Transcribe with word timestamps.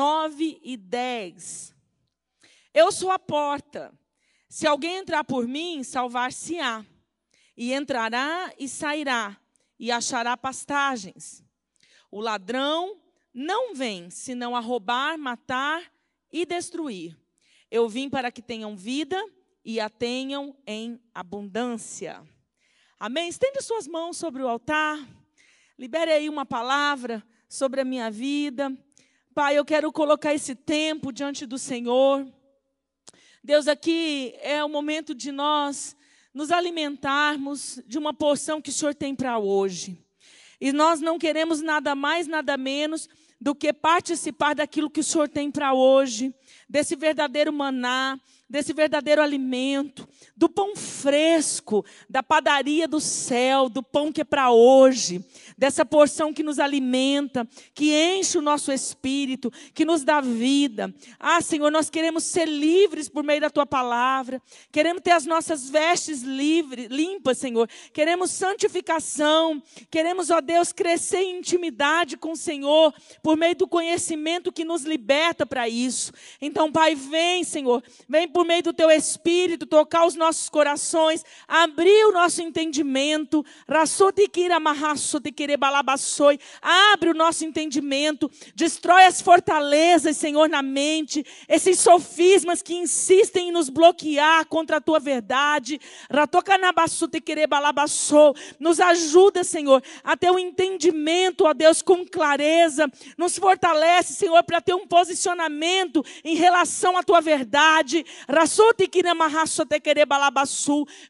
9 0.00 0.58
e 0.64 0.78
10. 0.78 1.76
Eu 2.72 2.90
sou 2.90 3.10
a 3.10 3.18
porta. 3.18 3.92
Se 4.48 4.66
alguém 4.66 4.96
entrar 4.96 5.22
por 5.24 5.46
mim, 5.46 5.84
salvar-se-á. 5.84 6.86
E 7.54 7.74
entrará 7.74 8.50
e 8.58 8.66
sairá, 8.66 9.38
e 9.78 9.92
achará 9.92 10.38
pastagens. 10.38 11.44
O 12.10 12.18
ladrão 12.18 12.98
não 13.34 13.74
vem 13.74 14.08
senão 14.08 14.56
a 14.56 14.60
roubar, 14.60 15.18
matar 15.18 15.82
e 16.32 16.46
destruir. 16.46 17.14
Eu 17.70 17.86
vim 17.86 18.08
para 18.08 18.32
que 18.32 18.40
tenham 18.40 18.74
vida 18.74 19.22
e 19.62 19.78
a 19.78 19.90
tenham 19.90 20.56
em 20.66 20.98
abundância. 21.14 22.26
Amém? 22.98 23.28
Estende 23.28 23.60
suas 23.60 23.86
mãos 23.86 24.16
sobre 24.16 24.42
o 24.42 24.48
altar. 24.48 24.98
Libere 25.78 26.10
aí 26.10 26.26
uma 26.30 26.46
palavra 26.46 27.22
sobre 27.46 27.82
a 27.82 27.84
minha 27.84 28.10
vida. 28.10 28.74
Pai, 29.42 29.56
eu 29.56 29.64
quero 29.64 29.90
colocar 29.90 30.34
esse 30.34 30.54
tempo 30.54 31.10
diante 31.10 31.46
do 31.46 31.56
Senhor. 31.56 32.30
Deus, 33.42 33.68
aqui 33.68 34.34
é 34.42 34.62
o 34.62 34.68
momento 34.68 35.14
de 35.14 35.32
nós 35.32 35.96
nos 36.34 36.50
alimentarmos 36.50 37.80
de 37.86 37.96
uma 37.96 38.12
porção 38.12 38.60
que 38.60 38.68
o 38.68 38.72
Senhor 38.72 38.94
tem 38.94 39.14
para 39.14 39.38
hoje. 39.38 39.98
E 40.60 40.74
nós 40.74 41.00
não 41.00 41.18
queremos 41.18 41.62
nada 41.62 41.94
mais, 41.94 42.26
nada 42.26 42.58
menos 42.58 43.08
do 43.40 43.54
que 43.54 43.72
participar 43.72 44.54
daquilo 44.54 44.90
que 44.90 45.00
o 45.00 45.04
Senhor 45.04 45.26
tem 45.26 45.50
para 45.50 45.72
hoje, 45.72 46.34
desse 46.68 46.94
verdadeiro 46.94 47.50
maná, 47.50 48.20
desse 48.50 48.72
verdadeiro 48.72 49.22
alimento, 49.22 50.08
do 50.36 50.48
pão 50.48 50.74
fresco, 50.74 51.84
da 52.08 52.22
padaria 52.22 52.88
do 52.88 53.00
céu, 53.00 53.68
do 53.68 53.82
pão 53.82 54.10
que 54.10 54.22
é 54.22 54.24
para 54.24 54.50
hoje, 54.50 55.24
dessa 55.56 55.84
porção 55.84 56.32
que 56.32 56.42
nos 56.42 56.58
alimenta, 56.58 57.48
que 57.72 57.94
enche 57.94 58.36
o 58.36 58.42
nosso 58.42 58.72
espírito, 58.72 59.52
que 59.72 59.84
nos 59.84 60.02
dá 60.02 60.20
vida. 60.20 60.92
Ah, 61.18 61.40
Senhor, 61.40 61.70
nós 61.70 61.88
queremos 61.88 62.24
ser 62.24 62.48
livres 62.48 63.08
por 63.08 63.22
meio 63.22 63.40
da 63.40 63.50
tua 63.50 63.66
palavra, 63.66 64.42
queremos 64.72 65.02
ter 65.02 65.12
as 65.12 65.26
nossas 65.26 65.70
vestes 65.70 66.22
livres, 66.22 66.88
limpas, 66.88 67.38
Senhor, 67.38 67.68
queremos 67.92 68.30
santificação, 68.30 69.62
queremos, 69.90 70.30
ó 70.30 70.40
Deus, 70.40 70.72
crescer 70.72 71.18
em 71.18 71.38
intimidade 71.38 72.16
com 72.16 72.32
o 72.32 72.36
Senhor, 72.36 72.92
por 73.22 73.36
meio 73.36 73.54
do 73.54 73.68
conhecimento 73.68 74.50
que 74.50 74.64
nos 74.64 74.82
liberta 74.82 75.46
para 75.46 75.68
isso. 75.68 76.12
Então, 76.40 76.72
Pai, 76.72 76.94
vem, 76.94 77.44
Senhor, 77.44 77.82
vem 78.08 78.26
por 78.26 78.39
por 78.40 78.46
meio 78.46 78.62
do 78.62 78.72
teu 78.72 78.90
espírito, 78.90 79.66
tocar 79.66 80.06
os 80.06 80.14
nossos 80.14 80.48
corações, 80.48 81.22
abrir 81.46 82.06
o 82.06 82.12
nosso 82.12 82.40
entendimento. 82.40 83.44
Abre 86.62 87.10
o 87.10 87.14
nosso 87.14 87.44
entendimento, 87.44 88.30
destrói 88.54 89.04
as 89.04 89.20
fortalezas, 89.20 90.16
Senhor, 90.16 90.48
na 90.48 90.62
mente, 90.62 91.22
esses 91.46 91.78
sofismas 91.80 92.62
que 92.62 92.74
insistem 92.74 93.50
em 93.50 93.52
nos 93.52 93.68
bloquear 93.68 94.46
contra 94.46 94.78
a 94.78 94.80
tua 94.80 94.98
verdade. 94.98 95.78
Nos 98.58 98.80
ajuda, 98.80 99.44
Senhor, 99.44 99.82
a 100.02 100.16
ter 100.16 100.30
um 100.30 100.38
entendimento, 100.38 101.44
ó 101.44 101.52
Deus, 101.52 101.82
com 101.82 102.06
clareza. 102.06 102.90
Nos 103.18 103.36
fortalece, 103.36 104.14
Senhor, 104.14 104.42
para 104.44 104.62
ter 104.62 104.72
um 104.72 104.86
posicionamento 104.86 106.02
em 106.24 106.36
relação 106.36 106.96
à 106.96 107.02
tua 107.02 107.20
verdade. 107.20 108.06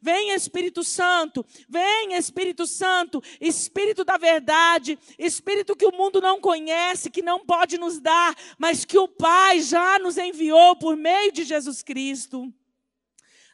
Vem 0.00 0.30
Espírito 0.32 0.82
Santo, 0.82 1.44
vem 1.68 2.14
Espírito 2.14 2.66
Santo, 2.66 3.22
Espírito 3.40 4.04
da 4.04 4.16
verdade, 4.16 4.98
Espírito 5.18 5.76
que 5.76 5.84
o 5.84 5.92
mundo 5.92 6.20
não 6.20 6.40
conhece, 6.40 7.10
que 7.10 7.22
não 7.22 7.44
pode 7.44 7.76
nos 7.78 8.00
dar, 8.00 8.34
mas 8.58 8.84
que 8.84 8.98
o 8.98 9.06
Pai 9.06 9.60
já 9.60 9.98
nos 9.98 10.16
enviou 10.16 10.76
por 10.76 10.96
meio 10.96 11.30
de 11.30 11.44
Jesus 11.44 11.82
Cristo. 11.82 12.52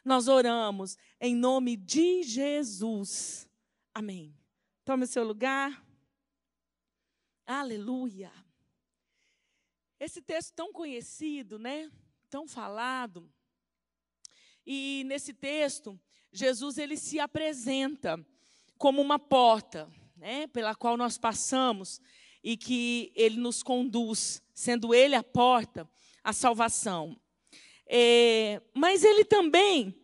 Nós 0.05 0.29
oramos 0.29 0.97
em 1.19 1.35
nome 1.35 1.75
de 1.75 2.23
Jesus. 2.23 3.49
Amém. 3.93 4.33
Tome 4.85 5.05
seu 5.05 5.25
lugar. 5.25 5.83
Aleluia. 7.45 8.31
Esse 9.99 10.21
texto 10.21 10.53
tão 10.53 10.71
conhecido, 10.71 11.59
né? 11.59 11.91
Tão 12.29 12.47
falado. 12.47 13.29
E 14.69 15.05
nesse 15.05 15.33
texto, 15.33 15.97
Jesus 16.29 16.77
ele 16.77 16.97
se 16.97 17.21
apresenta 17.21 18.19
como 18.77 19.01
uma 19.01 19.17
porta, 19.17 19.89
né, 20.17 20.45
pela 20.47 20.75
qual 20.75 20.97
nós 20.97 21.17
passamos 21.17 22.01
e 22.43 22.57
que 22.57 23.09
ele 23.15 23.39
nos 23.39 23.63
conduz, 23.63 24.41
sendo 24.53 24.93
ele 24.93 25.15
a 25.15 25.23
porta, 25.23 25.89
a 26.21 26.33
salvação. 26.33 27.17
É, 27.87 28.61
mas 28.73 29.05
ele 29.05 29.23
também, 29.23 29.95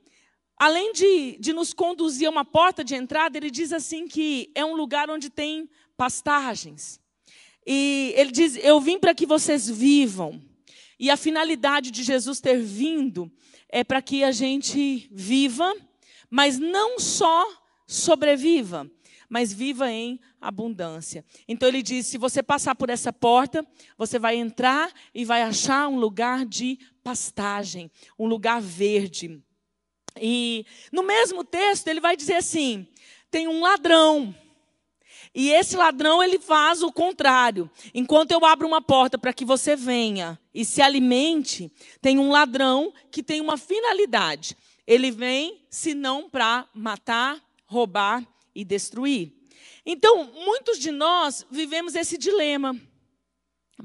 além 0.56 0.94
de, 0.94 1.38
de 1.42 1.52
nos 1.52 1.74
conduzir 1.74 2.30
a 2.30 2.32
uma 2.32 2.46
porta 2.46 2.86
de 2.86 2.96
entrada, 2.96 3.38
ele 3.38 3.52
diz 3.52 3.74
assim 3.74 4.08
que 4.08 4.50
é 4.56 4.64
um 4.64 4.76
lugar 4.76 5.10
onde 5.10 5.30
tem 5.30 5.70
pastagens. 5.98 7.02
E 7.68 8.14
ele 8.16 8.32
diz: 8.32 8.56
Eu 8.56 8.80
vim 8.80 8.98
para 8.98 9.14
que 9.14 9.26
vocês 9.26 9.70
vivam. 9.70 10.42
E 10.98 11.10
a 11.10 11.18
finalidade 11.18 11.92
de 11.92 12.02
Jesus 12.02 12.40
ter 12.40 12.62
vindo 12.62 13.30
é 13.74 13.84
para 13.84 14.04
que 14.04 14.24
a 14.24 14.32
gente 14.32 15.10
viva, 15.12 15.76
mas 16.30 16.60
não 16.60 17.00
só 17.00 17.44
sobreviva, 17.88 18.88
mas 19.28 19.52
viva 19.52 19.92
em 19.92 20.20
abundância. 20.40 21.26
Então 21.48 21.68
ele 21.68 21.82
diz: 21.82 22.06
se 22.06 22.20
você 22.20 22.44
passar 22.44 22.76
por 22.76 22.92
essa 22.92 23.12
porta, 23.12 23.66
você 23.98 24.20
vai 24.20 24.36
entrar 24.36 24.94
e 25.12 25.26
vai 25.26 25.42
achar 25.42 25.88
um 25.88 25.98
lugar 25.98 26.46
de 26.46 26.78
pastagem, 27.04 27.90
um 28.18 28.28
lugar 28.28 28.62
verde. 28.62 29.42
E 30.22 30.68
no 30.92 31.02
mesmo 31.02 31.44
texto 31.44 31.88
ele 31.88 32.00
vai 32.00 32.16
dizer 32.16 32.36
assim: 32.36 32.88
tem 33.32 33.48
um 33.48 33.60
ladrão. 33.60 34.36
E 35.36 35.50
esse 35.50 35.76
ladrão 35.76 36.24
ele 36.24 36.38
faz 36.38 36.84
o 36.84 36.92
contrário. 36.92 37.70
Enquanto 37.94 38.32
eu 38.32 38.46
abro 38.46 38.68
uma 38.68 38.82
porta 38.82 39.18
para 39.18 39.34
que 39.34 39.44
você 39.44 39.76
venha 39.76 40.40
e 40.54 40.64
se 40.64 40.82
alimente, 40.82 41.72
tem 42.02 42.20
um 42.20 42.30
ladrão 42.30 42.94
que 43.12 43.24
tem 43.24 43.42
uma 43.42 43.58
finalidade. 43.58 44.56
Ele 44.86 45.10
vem 45.10 45.66
senão 45.70 46.30
para 46.30 46.68
matar, 46.74 47.42
roubar 47.66 48.24
e 48.54 48.64
destruir. 48.64 49.34
Então, 49.86 50.26
muitos 50.26 50.78
de 50.78 50.92
nós 50.92 51.46
vivemos 51.50 51.96
esse 51.96 52.18
dilema. 52.18 52.80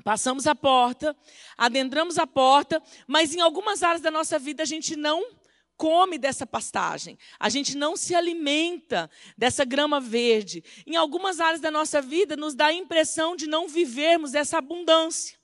Passamos 0.04 0.46
a 0.46 0.54
porta, 0.54 1.16
adentramos 1.56 2.18
a 2.18 2.26
porta, 2.26 2.82
mas 3.06 3.34
em 3.34 3.40
algumas 3.40 3.82
áreas 3.82 4.02
da 4.02 4.10
nossa 4.10 4.38
vida 4.38 4.62
a 4.62 4.66
gente 4.66 4.94
não 4.94 5.37
come 5.78 6.18
dessa 6.18 6.44
pastagem, 6.44 7.16
a 7.38 7.48
gente 7.48 7.76
não 7.76 7.96
se 7.96 8.14
alimenta 8.14 9.08
dessa 9.36 9.64
grama 9.64 10.00
verde. 10.00 10.62
Em 10.84 10.96
algumas 10.96 11.38
áreas 11.38 11.60
da 11.60 11.70
nossa 11.70 12.02
vida, 12.02 12.36
nos 12.36 12.54
dá 12.54 12.66
a 12.66 12.72
impressão 12.74 13.36
de 13.36 13.46
não 13.46 13.68
vivermos 13.68 14.34
essa 14.34 14.58
abundância. 14.58 15.38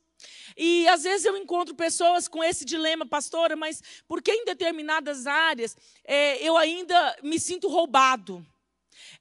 E 0.56 0.86
às 0.88 1.04
vezes 1.04 1.24
eu 1.24 1.36
encontro 1.36 1.74
pessoas 1.74 2.28
com 2.28 2.42
esse 2.42 2.64
dilema, 2.64 3.06
pastora, 3.06 3.56
mas 3.56 3.82
por 4.06 4.20
que 4.20 4.32
em 4.32 4.44
determinadas 4.44 5.26
áreas 5.26 5.76
é, 6.04 6.36
eu 6.46 6.56
ainda 6.56 7.16
me 7.22 7.38
sinto 7.38 7.68
roubado? 7.68 8.44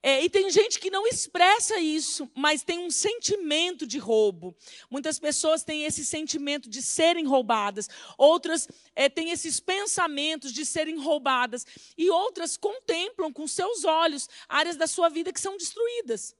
É, 0.01 0.23
e 0.23 0.29
tem 0.29 0.49
gente 0.49 0.79
que 0.79 0.89
não 0.89 1.07
expressa 1.07 1.79
isso, 1.79 2.29
mas 2.35 2.63
tem 2.63 2.79
um 2.79 2.91
sentimento 2.91 3.87
de 3.87 3.97
roubo. 3.97 4.55
Muitas 4.89 5.19
pessoas 5.19 5.63
têm 5.63 5.85
esse 5.85 6.03
sentimento 6.03 6.69
de 6.69 6.81
serem 6.81 7.25
roubadas, 7.25 7.89
outras 8.17 8.67
é, 8.95 9.09
têm 9.09 9.31
esses 9.31 9.59
pensamentos 9.59 10.51
de 10.51 10.65
serem 10.65 10.97
roubadas, 10.97 11.65
e 11.97 12.09
outras 12.09 12.57
contemplam 12.57 13.31
com 13.31 13.47
seus 13.47 13.83
olhos 13.83 14.29
áreas 14.47 14.75
da 14.75 14.87
sua 14.87 15.09
vida 15.09 15.31
que 15.31 15.39
são 15.39 15.57
destruídas. 15.57 16.35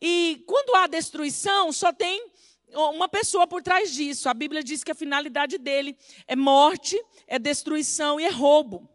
E 0.00 0.42
quando 0.46 0.74
há 0.74 0.86
destruição, 0.86 1.72
só 1.72 1.92
tem 1.92 2.30
uma 2.72 3.08
pessoa 3.08 3.46
por 3.46 3.62
trás 3.62 3.92
disso. 3.92 4.28
A 4.28 4.34
Bíblia 4.34 4.62
diz 4.62 4.84
que 4.84 4.92
a 4.92 4.94
finalidade 4.94 5.58
dele 5.58 5.96
é 6.26 6.36
morte, 6.36 7.02
é 7.26 7.38
destruição 7.38 8.20
e 8.20 8.24
é 8.24 8.30
roubo. 8.30 8.88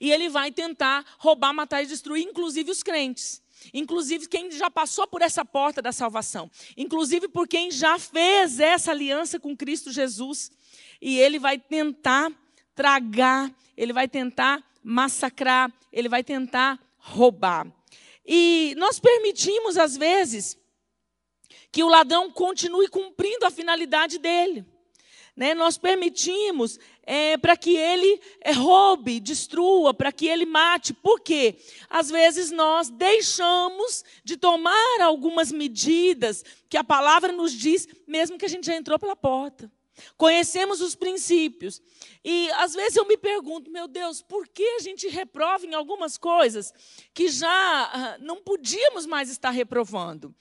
E 0.00 0.10
ele 0.10 0.28
vai 0.28 0.50
tentar 0.50 1.04
roubar, 1.18 1.52
matar 1.52 1.82
e 1.82 1.86
destruir, 1.86 2.24
inclusive 2.24 2.70
os 2.70 2.82
crentes. 2.82 3.42
inclusive 3.74 4.28
quem 4.28 4.50
já 4.52 4.70
passou 4.70 5.06
por 5.06 5.20
essa 5.20 5.44
porta 5.44 5.82
da 5.82 5.90
salvação, 5.90 6.48
inclusive 6.76 7.26
por 7.26 7.48
quem 7.48 7.72
já 7.72 7.98
fez 7.98 8.60
essa 8.60 8.92
aliança 8.92 9.40
com 9.40 9.56
Cristo 9.56 9.90
Jesus. 9.90 10.52
E 11.00 11.18
ele 11.18 11.38
vai 11.38 11.58
tentar 11.58 12.30
tragar, 12.74 13.52
ele 13.76 13.92
vai 13.92 14.06
tentar 14.06 14.64
massacrar, 14.82 15.72
ele 15.92 16.08
vai 16.08 16.22
tentar 16.22 16.78
roubar. 16.96 17.66
E 18.24 18.74
nós 18.76 19.00
permitimos, 19.00 19.76
às 19.76 19.96
vezes, 19.96 20.58
que 21.72 21.82
o 21.82 21.88
ladrão 21.88 22.30
continue 22.30 22.88
cumprindo 22.88 23.46
a 23.46 23.50
finalidade 23.50 24.18
dele. 24.18 24.64
Né? 25.36 25.54
Nós 25.54 25.78
permitimos 25.78 26.78
é, 27.10 27.38
para 27.38 27.56
que 27.56 27.74
ele 27.74 28.20
é, 28.42 28.52
roube, 28.52 29.18
destrua, 29.18 29.94
para 29.94 30.12
que 30.12 30.26
ele 30.26 30.44
mate. 30.44 30.92
Por 30.92 31.18
quê? 31.20 31.56
Às 31.88 32.10
vezes 32.10 32.50
nós 32.50 32.90
deixamos 32.90 34.04
de 34.22 34.36
tomar 34.36 35.00
algumas 35.00 35.50
medidas 35.50 36.44
que 36.68 36.76
a 36.76 36.84
palavra 36.84 37.32
nos 37.32 37.52
diz, 37.52 37.88
mesmo 38.06 38.36
que 38.36 38.44
a 38.44 38.48
gente 38.48 38.66
já 38.66 38.76
entrou 38.76 38.98
pela 38.98 39.16
porta. 39.16 39.72
Conhecemos 40.18 40.82
os 40.82 40.94
princípios. 40.94 41.80
E 42.22 42.50
às 42.56 42.74
vezes 42.74 42.96
eu 42.96 43.06
me 43.06 43.16
pergunto, 43.16 43.70
meu 43.70 43.88
Deus, 43.88 44.20
por 44.20 44.46
que 44.46 44.62
a 44.62 44.80
gente 44.80 45.08
reprova 45.08 45.64
em 45.64 45.72
algumas 45.72 46.18
coisas 46.18 46.74
que 47.14 47.28
já 47.28 47.48
ah, 47.50 48.18
não 48.20 48.42
podíamos 48.42 49.06
mais 49.06 49.30
estar 49.30 49.50
reprovando? 49.50 50.34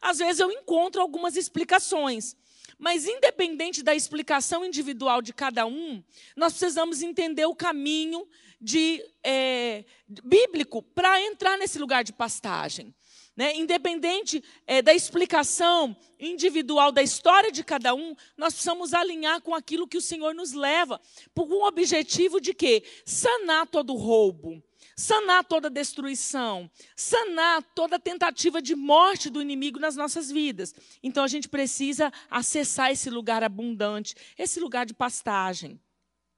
Às 0.00 0.18
vezes 0.18 0.40
eu 0.40 0.50
encontro 0.50 1.02
algumas 1.02 1.36
explicações. 1.36 2.34
Mas, 2.78 3.06
independente 3.06 3.82
da 3.82 3.94
explicação 3.94 4.64
individual 4.64 5.22
de 5.22 5.32
cada 5.32 5.66
um, 5.66 6.02
nós 6.36 6.52
precisamos 6.52 7.02
entender 7.02 7.46
o 7.46 7.54
caminho 7.54 8.26
de, 8.60 9.04
é, 9.22 9.84
bíblico 10.24 10.82
para 10.82 11.20
entrar 11.22 11.58
nesse 11.58 11.78
lugar 11.78 12.02
de 12.02 12.12
pastagem. 12.12 12.94
Né? 13.36 13.56
Independente 13.56 14.42
é, 14.66 14.80
da 14.80 14.94
explicação 14.94 15.96
individual 16.20 16.92
da 16.92 17.02
história 17.02 17.50
de 17.50 17.64
cada 17.64 17.94
um, 17.94 18.14
nós 18.36 18.54
precisamos 18.54 18.94
alinhar 18.94 19.40
com 19.40 19.54
aquilo 19.54 19.88
que 19.88 19.98
o 19.98 20.02
Senhor 20.02 20.34
nos 20.34 20.52
leva, 20.52 21.00
por 21.34 21.52
um 21.52 21.64
objetivo 21.64 22.40
de 22.40 22.54
quê? 22.54 22.84
Sanar 23.04 23.66
todo 23.66 23.94
roubo 23.94 24.62
sanar 24.96 25.44
toda 25.44 25.68
destruição, 25.70 26.70
sanar 26.96 27.62
toda 27.74 27.98
tentativa 27.98 28.60
de 28.60 28.74
morte 28.74 29.30
do 29.30 29.42
inimigo 29.42 29.78
nas 29.78 29.96
nossas 29.96 30.30
vidas. 30.30 30.74
Então 31.02 31.24
a 31.24 31.28
gente 31.28 31.48
precisa 31.48 32.12
acessar 32.30 32.90
esse 32.90 33.10
lugar 33.10 33.42
abundante, 33.42 34.14
esse 34.38 34.60
lugar 34.60 34.86
de 34.86 34.94
pastagem. 34.94 35.80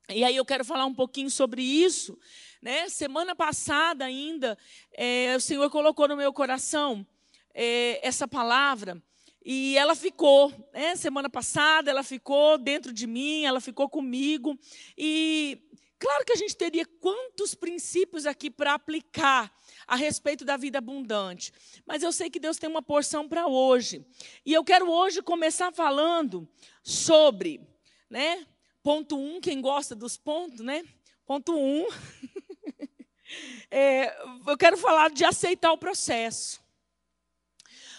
E 0.08 0.22
aí 0.22 0.36
eu 0.36 0.44
quero 0.44 0.64
falar 0.64 0.86
um 0.86 0.94
pouquinho 0.94 1.30
sobre 1.30 1.62
isso. 1.62 2.16
Né? 2.62 2.88
Semana 2.88 3.34
passada 3.34 4.04
ainda, 4.04 4.56
é, 4.92 5.34
o 5.36 5.40
Senhor 5.40 5.68
colocou 5.68 6.06
no 6.06 6.16
meu 6.16 6.32
coração 6.32 7.04
é, 7.52 8.06
essa 8.06 8.28
palavra. 8.28 9.02
E 9.44 9.78
ela 9.78 9.94
ficou, 9.94 10.52
né? 10.72 10.96
semana 10.96 11.30
passada, 11.30 11.88
ela 11.88 12.02
ficou 12.02 12.58
dentro 12.58 12.92
de 12.92 13.06
mim, 13.06 13.44
ela 13.44 13.60
ficou 13.60 13.88
comigo. 13.88 14.58
E 14.98 15.58
Claro 15.98 16.24
que 16.26 16.32
a 16.32 16.36
gente 16.36 16.54
teria 16.54 16.84
quantos 16.84 17.54
princípios 17.54 18.26
aqui 18.26 18.50
para 18.50 18.74
aplicar 18.74 19.50
a 19.86 19.96
respeito 19.96 20.44
da 20.44 20.56
vida 20.56 20.78
abundante, 20.78 21.52
mas 21.86 22.02
eu 22.02 22.12
sei 22.12 22.28
que 22.28 22.38
Deus 22.38 22.58
tem 22.58 22.68
uma 22.68 22.82
porção 22.82 23.26
para 23.26 23.46
hoje. 23.46 24.04
E 24.44 24.52
eu 24.52 24.62
quero 24.62 24.90
hoje 24.90 25.22
começar 25.22 25.72
falando 25.72 26.46
sobre, 26.82 27.60
né? 28.10 28.46
Ponto 28.82 29.16
1, 29.16 29.36
um, 29.36 29.40
quem 29.40 29.60
gosta 29.60 29.94
dos 29.94 30.18
pontos, 30.18 30.60
né? 30.60 30.84
Ponto 31.24 31.56
1. 31.56 31.58
Um, 31.58 31.86
é, 33.70 34.14
eu 34.46 34.56
quero 34.56 34.76
falar 34.76 35.10
de 35.10 35.24
aceitar 35.24 35.72
o 35.72 35.78
processo. 35.78 36.60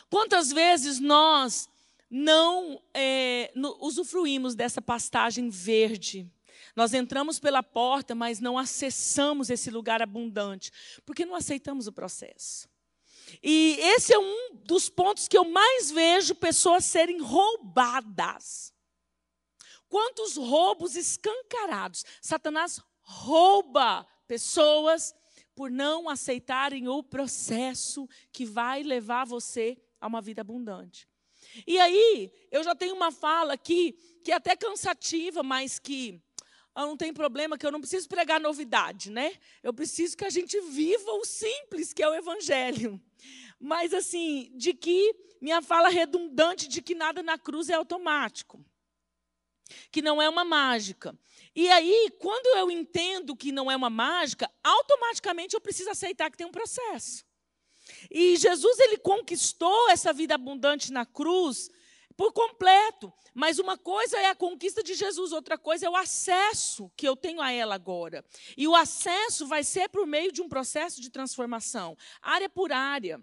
Quantas 0.10 0.52
vezes 0.52 1.00
nós 1.00 1.68
não 2.10 2.82
é, 2.94 3.52
no, 3.56 3.76
usufruímos 3.82 4.56
dessa 4.56 4.82
pastagem 4.82 5.50
verde? 5.50 6.32
Nós 6.78 6.94
entramos 6.94 7.40
pela 7.40 7.64
porta, 7.64 8.14
mas 8.14 8.40
não 8.40 8.56
acessamos 8.56 9.50
esse 9.50 9.72
lugar 9.72 10.00
abundante, 10.00 10.72
porque 11.04 11.26
não 11.26 11.34
aceitamos 11.34 11.88
o 11.88 11.92
processo. 11.92 12.70
E 13.42 13.80
esse 13.80 14.14
é 14.14 14.20
um 14.20 14.56
dos 14.64 14.88
pontos 14.88 15.28
que 15.28 15.36
eu 15.36 15.44
mais 15.44 15.90
vejo 15.90 16.36
pessoas 16.36 16.86
serem 16.86 17.20
roubadas. 17.20 18.72
Quantos 19.90 20.38
roubos 20.38 20.96
escancarados. 20.96 22.06
Satanás 22.22 22.80
rouba 23.02 24.08
pessoas 24.28 25.16
por 25.56 25.72
não 25.72 26.08
aceitarem 26.08 26.88
o 26.88 27.02
processo 27.02 28.08
que 28.32 28.46
vai 28.46 28.84
levar 28.84 29.26
você 29.26 29.82
a 30.00 30.06
uma 30.06 30.22
vida 30.22 30.42
abundante. 30.42 31.10
E 31.66 31.80
aí, 31.80 32.32
eu 32.52 32.64
já 32.64 32.76
tenho 32.76 32.94
uma 32.94 33.12
fala 33.12 33.54
aqui 33.54 33.94
que 34.24 34.32
é 34.32 34.36
até 34.36 34.56
cansativa, 34.56 35.42
mas 35.42 35.80
que 35.80 36.22
ah, 36.78 36.86
não 36.86 36.96
tem 36.96 37.12
problema, 37.12 37.58
que 37.58 37.66
eu 37.66 37.72
não 37.72 37.80
preciso 37.82 38.08
pregar 38.08 38.40
novidade, 38.40 39.10
né? 39.10 39.34
Eu 39.64 39.74
preciso 39.74 40.16
que 40.16 40.24
a 40.24 40.30
gente 40.30 40.62
viva 40.62 41.12
o 41.14 41.26
simples, 41.26 41.92
que 41.92 42.04
é 42.04 42.08
o 42.08 42.14
Evangelho. 42.14 43.02
Mas, 43.60 43.96
assim, 43.96 44.52
de 44.54 44.76
que 44.76 45.16
minha 45.42 45.60
fala 45.60 45.90
redundante 45.90 46.68
de 46.68 46.80
que 46.80 46.94
nada 46.94 47.24
na 47.24 47.36
cruz 47.36 47.70
é 47.70 47.74
automático, 47.74 48.64
que 49.92 50.04
não 50.04 50.22
é 50.22 50.30
uma 50.30 50.46
mágica. 50.46 51.18
E 51.56 51.68
aí, 51.68 52.12
quando 52.20 52.46
eu 52.56 52.70
entendo 52.70 53.36
que 53.36 53.52
não 53.52 53.72
é 53.72 53.76
uma 53.76 53.90
mágica, 53.90 54.48
automaticamente 54.64 55.56
eu 55.56 55.62
preciso 55.62 55.90
aceitar 55.90 56.30
que 56.30 56.38
tem 56.38 56.46
um 56.46 56.52
processo. 56.52 57.26
E 58.12 58.38
Jesus, 58.38 58.78
ele 58.78 59.00
conquistou 59.00 59.90
essa 59.90 60.14
vida 60.14 60.36
abundante 60.36 60.92
na 60.92 61.08
cruz 61.08 61.72
por 62.18 62.34
completo. 62.34 63.14
Mas 63.34 63.60
uma 63.60 63.78
coisa 63.78 64.18
é 64.18 64.26
a 64.26 64.36
conquista 64.36 64.84
de 64.84 64.96
Jesus, 64.96 65.32
outra 65.32 65.58
coisa 65.58 65.86
é 65.86 65.90
o 65.90 65.96
acesso 65.96 66.92
que 66.98 67.08
eu 67.08 67.16
tenho 67.16 67.40
a 67.40 67.52
ela 67.52 67.76
agora. 67.76 68.26
E 68.58 68.68
o 68.68 68.76
acesso 68.76 69.46
vai 69.46 69.64
ser 69.64 69.88
por 69.90 70.08
meio 70.08 70.32
de 70.32 70.42
um 70.42 70.50
processo 70.50 71.00
de 71.00 71.12
transformação, 71.12 71.96
área 72.20 72.50
por 72.50 72.72
área. 72.72 73.22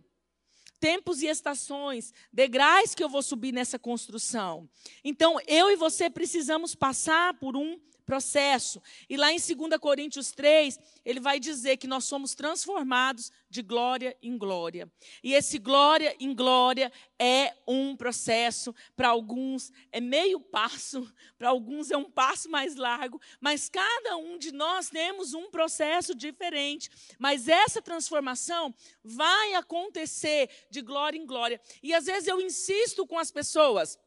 Tempos 0.78 1.22
e 1.22 1.26
estações, 1.26 2.12
degraus 2.32 2.94
que 2.94 3.02
eu 3.02 3.08
vou 3.08 3.22
subir 3.22 3.52
nessa 3.52 3.78
construção. 3.78 4.68
Então, 5.02 5.40
eu 5.46 5.70
e 5.70 5.76
você 5.76 6.10
precisamos 6.10 6.74
passar 6.74 7.34
por 7.34 7.56
um 7.56 7.80
processo. 8.04 8.82
E 9.08 9.16
lá 9.16 9.32
em 9.32 9.36
2 9.36 9.78
Coríntios 9.80 10.30
3, 10.32 10.78
ele 11.04 11.20
vai 11.20 11.40
dizer 11.40 11.76
que 11.76 11.86
nós 11.86 12.04
somos 12.04 12.34
transformados 12.34 13.30
de 13.48 13.62
glória 13.62 14.16
em 14.22 14.36
glória. 14.36 14.90
E 15.22 15.34
esse 15.34 15.58
glória 15.58 16.14
em 16.18 16.34
glória 16.34 16.92
é 17.18 17.54
um 17.66 17.96
processo, 17.96 18.74
para 18.96 19.08
alguns 19.08 19.72
é 19.92 20.00
meio 20.00 20.40
passo, 20.40 21.10
para 21.38 21.48
alguns 21.48 21.90
é 21.90 21.96
um 21.96 22.10
passo 22.10 22.50
mais 22.50 22.76
largo, 22.76 23.20
mas 23.40 23.68
cada 23.68 24.16
um 24.16 24.36
de 24.38 24.52
nós 24.52 24.90
temos 24.90 25.34
um 25.34 25.50
processo 25.50 26.14
diferente. 26.14 26.90
Mas 27.18 27.48
essa 27.48 27.80
transformação 27.80 28.74
vai 29.02 29.54
acontecer 29.54 30.50
de 30.70 30.82
glória 30.82 31.18
em 31.18 31.26
glória. 31.26 31.60
E 31.82 31.94
às 31.94 32.06
vezes 32.06 32.28
eu 32.28 32.40
insisto 32.40 33.06
com 33.06 33.18
as 33.18 33.30
pessoas, 33.30 33.98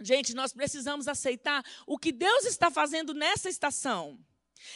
Gente, 0.00 0.34
nós 0.34 0.52
precisamos 0.52 1.06
aceitar 1.08 1.64
o 1.86 1.98
que 1.98 2.12
Deus 2.12 2.44
está 2.44 2.70
fazendo 2.70 3.14
nessa 3.14 3.48
estação. 3.48 4.18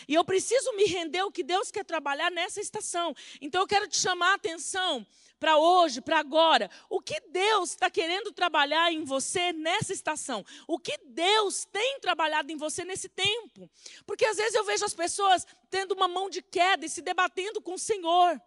E 0.07 0.15
eu 0.15 0.25
preciso 0.25 0.73
me 0.75 0.85
render 0.85 1.21
ao 1.21 1.31
que 1.31 1.43
Deus 1.43 1.71
quer 1.71 1.85
trabalhar 1.85 2.31
nessa 2.31 2.61
estação. 2.61 3.15
Então 3.41 3.61
eu 3.61 3.67
quero 3.67 3.89
te 3.89 3.99
chamar 3.99 4.33
a 4.33 4.35
atenção 4.35 5.07
para 5.39 5.59
hoje, 5.59 6.01
para 6.01 6.19
agora. 6.19 6.71
O 6.89 7.01
que 7.01 7.21
Deus 7.29 7.71
está 7.71 7.91
querendo 7.91 8.33
trabalhar 8.33 8.93
em 8.93 9.05
você 9.05 9.53
nessa 9.53 9.93
estação? 9.93 10.45
O 10.67 10.79
que 10.79 10.99
Deus 11.07 11.65
tem 11.67 12.01
trabalhado 12.01 12.51
em 12.51 12.57
você 12.57 12.85
nesse 12.85 13.09
tempo? 13.09 13.69
Porque 14.07 14.25
às 14.25 14.37
vezes 14.37 14.55
eu 14.55 14.65
vejo 14.65 14.85
as 14.85 14.95
pessoas 14.95 15.47
tendo 15.71 15.93
uma 15.93 16.09
mão 16.09 16.29
de 16.31 16.43
queda 16.43 16.87
e 16.87 16.89
se 16.89 17.03
debatendo 17.03 17.61
com 17.61 17.75
o 17.75 17.79
Senhor. 17.79 18.41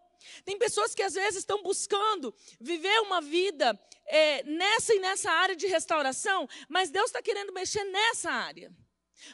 Tem 0.43 0.57
pessoas 0.57 0.93
que 0.93 1.03
às 1.03 1.13
vezes 1.13 1.39
estão 1.39 1.61
buscando 1.63 2.33
viver 2.59 2.99
uma 3.01 3.21
vida 3.21 3.79
é, 4.05 4.43
nessa 4.43 4.93
e 4.93 4.99
nessa 4.99 5.31
área 5.31 5.55
de 5.55 5.67
restauração, 5.67 6.47
mas 6.67 6.89
Deus 6.89 7.07
está 7.07 7.21
querendo 7.21 7.53
mexer 7.53 7.83
nessa 7.85 8.31
área. 8.31 8.71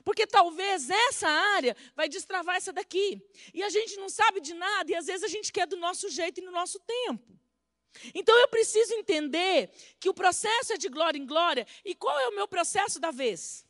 Porque 0.03 0.25
talvez 0.25 0.89
essa 0.89 1.27
área 1.27 1.75
vai 1.95 2.09
destravar 2.09 2.55
essa 2.55 2.73
daqui. 2.73 3.21
E 3.53 3.63
a 3.63 3.69
gente 3.69 3.97
não 3.97 4.09
sabe 4.09 4.41
de 4.41 4.53
nada, 4.53 4.91
e 4.91 4.95
às 4.95 5.05
vezes 5.05 5.23
a 5.23 5.27
gente 5.27 5.51
quer 5.51 5.67
do 5.67 5.77
nosso 5.77 6.09
jeito 6.09 6.39
e 6.39 6.43
no 6.43 6.51
nosso 6.51 6.79
tempo. 6.79 7.35
Então 8.13 8.37
eu 8.37 8.47
preciso 8.47 8.93
entender 8.93 9.69
que 9.99 10.09
o 10.09 10.13
processo 10.13 10.73
é 10.73 10.77
de 10.77 10.89
glória 10.89 11.17
em 11.17 11.25
glória, 11.25 11.65
e 11.83 11.95
qual 11.95 12.19
é 12.19 12.27
o 12.27 12.35
meu 12.35 12.47
processo 12.47 12.99
da 12.99 13.11
vez? 13.11 13.64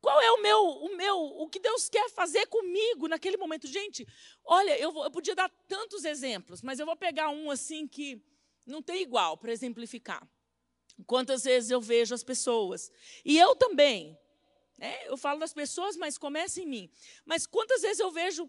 Qual 0.00 0.20
é 0.20 0.30
o 0.30 0.42
meu, 0.42 0.62
o 0.62 0.96
meu, 0.96 1.18
o 1.18 1.48
que 1.48 1.58
Deus 1.58 1.88
quer 1.88 2.08
fazer 2.10 2.46
comigo 2.46 3.08
naquele 3.08 3.36
momento? 3.36 3.66
Gente, 3.66 4.06
olha, 4.44 4.78
eu, 4.78 4.92
vou, 4.92 5.04
eu 5.04 5.10
podia 5.10 5.34
dar 5.34 5.50
tantos 5.66 6.04
exemplos, 6.04 6.62
mas 6.62 6.78
eu 6.78 6.86
vou 6.86 6.96
pegar 6.96 7.30
um 7.30 7.50
assim 7.50 7.86
que 7.86 8.22
não 8.64 8.80
tem 8.80 9.02
igual 9.02 9.36
para 9.36 9.52
exemplificar. 9.52 10.26
Quantas 11.06 11.44
vezes 11.44 11.70
eu 11.70 11.80
vejo 11.80 12.14
as 12.14 12.22
pessoas, 12.22 12.90
e 13.24 13.38
eu 13.38 13.56
também, 13.56 14.18
né, 14.76 15.06
eu 15.06 15.16
falo 15.16 15.40
das 15.40 15.52
pessoas, 15.52 15.96
mas 15.96 16.16
começa 16.16 16.60
em 16.60 16.66
mim. 16.66 16.90
Mas 17.24 17.46
quantas 17.46 17.82
vezes 17.82 17.98
eu 17.98 18.10
vejo 18.10 18.48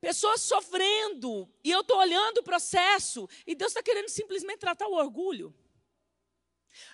pessoas 0.00 0.40
sofrendo, 0.42 1.48
e 1.64 1.70
eu 1.70 1.80
estou 1.80 1.98
olhando 1.98 2.38
o 2.38 2.44
processo, 2.44 3.28
e 3.44 3.54
Deus 3.56 3.70
está 3.70 3.82
querendo 3.82 4.08
simplesmente 4.08 4.58
tratar 4.58 4.86
o 4.86 4.94
orgulho. 4.94 5.54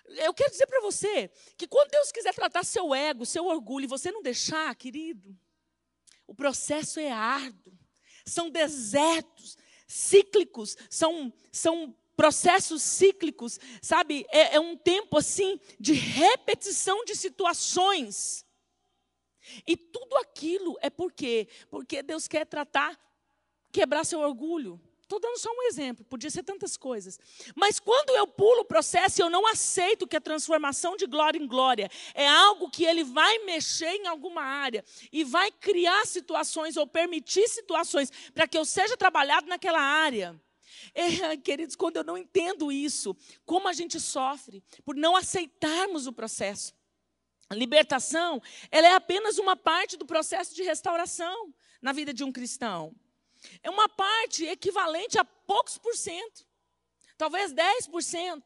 Eu 0.06 0.34
quero 0.34 0.50
dizer 0.50 0.66
para 0.66 0.80
você 0.80 1.30
que 1.56 1.66
quando 1.66 1.90
Deus 1.90 2.12
quiser 2.12 2.34
tratar 2.34 2.64
seu 2.64 2.94
ego, 2.94 3.26
seu 3.26 3.46
orgulho, 3.46 3.84
e 3.84 3.88
você 3.88 4.10
não 4.10 4.22
deixar, 4.22 4.74
querido, 4.74 5.36
o 6.26 6.34
processo 6.34 7.00
é 7.00 7.10
árduo. 7.10 7.78
São 8.24 8.50
desertos 8.50 9.56
cíclicos, 9.86 10.76
são, 10.88 11.32
são 11.50 11.94
processos 12.16 12.82
cíclicos, 12.82 13.58
sabe? 13.80 14.24
É, 14.30 14.56
é 14.56 14.60
um 14.60 14.76
tempo 14.76 15.18
assim 15.18 15.58
de 15.78 15.92
repetição 15.92 17.04
de 17.04 17.16
situações. 17.16 18.46
E 19.66 19.76
tudo 19.76 20.16
aquilo 20.18 20.76
é 20.80 20.88
por 20.88 21.12
quê? 21.12 21.48
Porque 21.68 22.02
Deus 22.02 22.28
quer 22.28 22.46
tratar, 22.46 22.98
quebrar 23.70 24.04
seu 24.04 24.20
orgulho. 24.20 24.80
Estou 25.12 25.20
dando 25.20 25.38
só 25.38 25.50
um 25.50 25.62
exemplo, 25.64 26.06
podia 26.06 26.30
ser 26.30 26.42
tantas 26.42 26.74
coisas. 26.74 27.20
Mas 27.54 27.78
quando 27.78 28.16
eu 28.16 28.26
pulo 28.26 28.60
o 28.60 28.64
processo 28.64 29.20
eu 29.20 29.28
não 29.28 29.46
aceito 29.46 30.06
que 30.06 30.16
a 30.16 30.20
transformação 30.20 30.96
de 30.96 31.06
glória 31.06 31.38
em 31.38 31.46
glória 31.46 31.90
é 32.14 32.26
algo 32.26 32.70
que 32.70 32.82
ele 32.82 33.04
vai 33.04 33.40
mexer 33.40 33.90
em 33.90 34.06
alguma 34.06 34.42
área 34.42 34.82
e 35.12 35.22
vai 35.22 35.50
criar 35.50 36.06
situações 36.06 36.78
ou 36.78 36.86
permitir 36.86 37.46
situações 37.46 38.10
para 38.32 38.48
que 38.48 38.56
eu 38.56 38.64
seja 38.64 38.96
trabalhado 38.96 39.46
naquela 39.48 39.80
área. 39.80 40.40
É, 40.94 41.36
queridos, 41.36 41.76
quando 41.76 41.98
eu 41.98 42.04
não 42.04 42.16
entendo 42.16 42.72
isso, 42.72 43.14
como 43.44 43.68
a 43.68 43.74
gente 43.74 44.00
sofre 44.00 44.64
por 44.82 44.96
não 44.96 45.14
aceitarmos 45.14 46.06
o 46.06 46.12
processo. 46.12 46.72
A 47.50 47.54
libertação, 47.54 48.40
ela 48.70 48.88
é 48.88 48.94
apenas 48.94 49.36
uma 49.36 49.56
parte 49.56 49.98
do 49.98 50.06
processo 50.06 50.54
de 50.54 50.62
restauração 50.62 51.52
na 51.82 51.92
vida 51.92 52.14
de 52.14 52.24
um 52.24 52.32
cristão. 52.32 52.94
É 53.62 53.70
uma 53.70 53.88
parte 53.88 54.44
equivalente 54.44 55.18
a 55.18 55.24
poucos 55.24 55.78
por 55.78 55.94
cento, 55.96 56.46
talvez 57.16 57.52
10% 57.52 58.42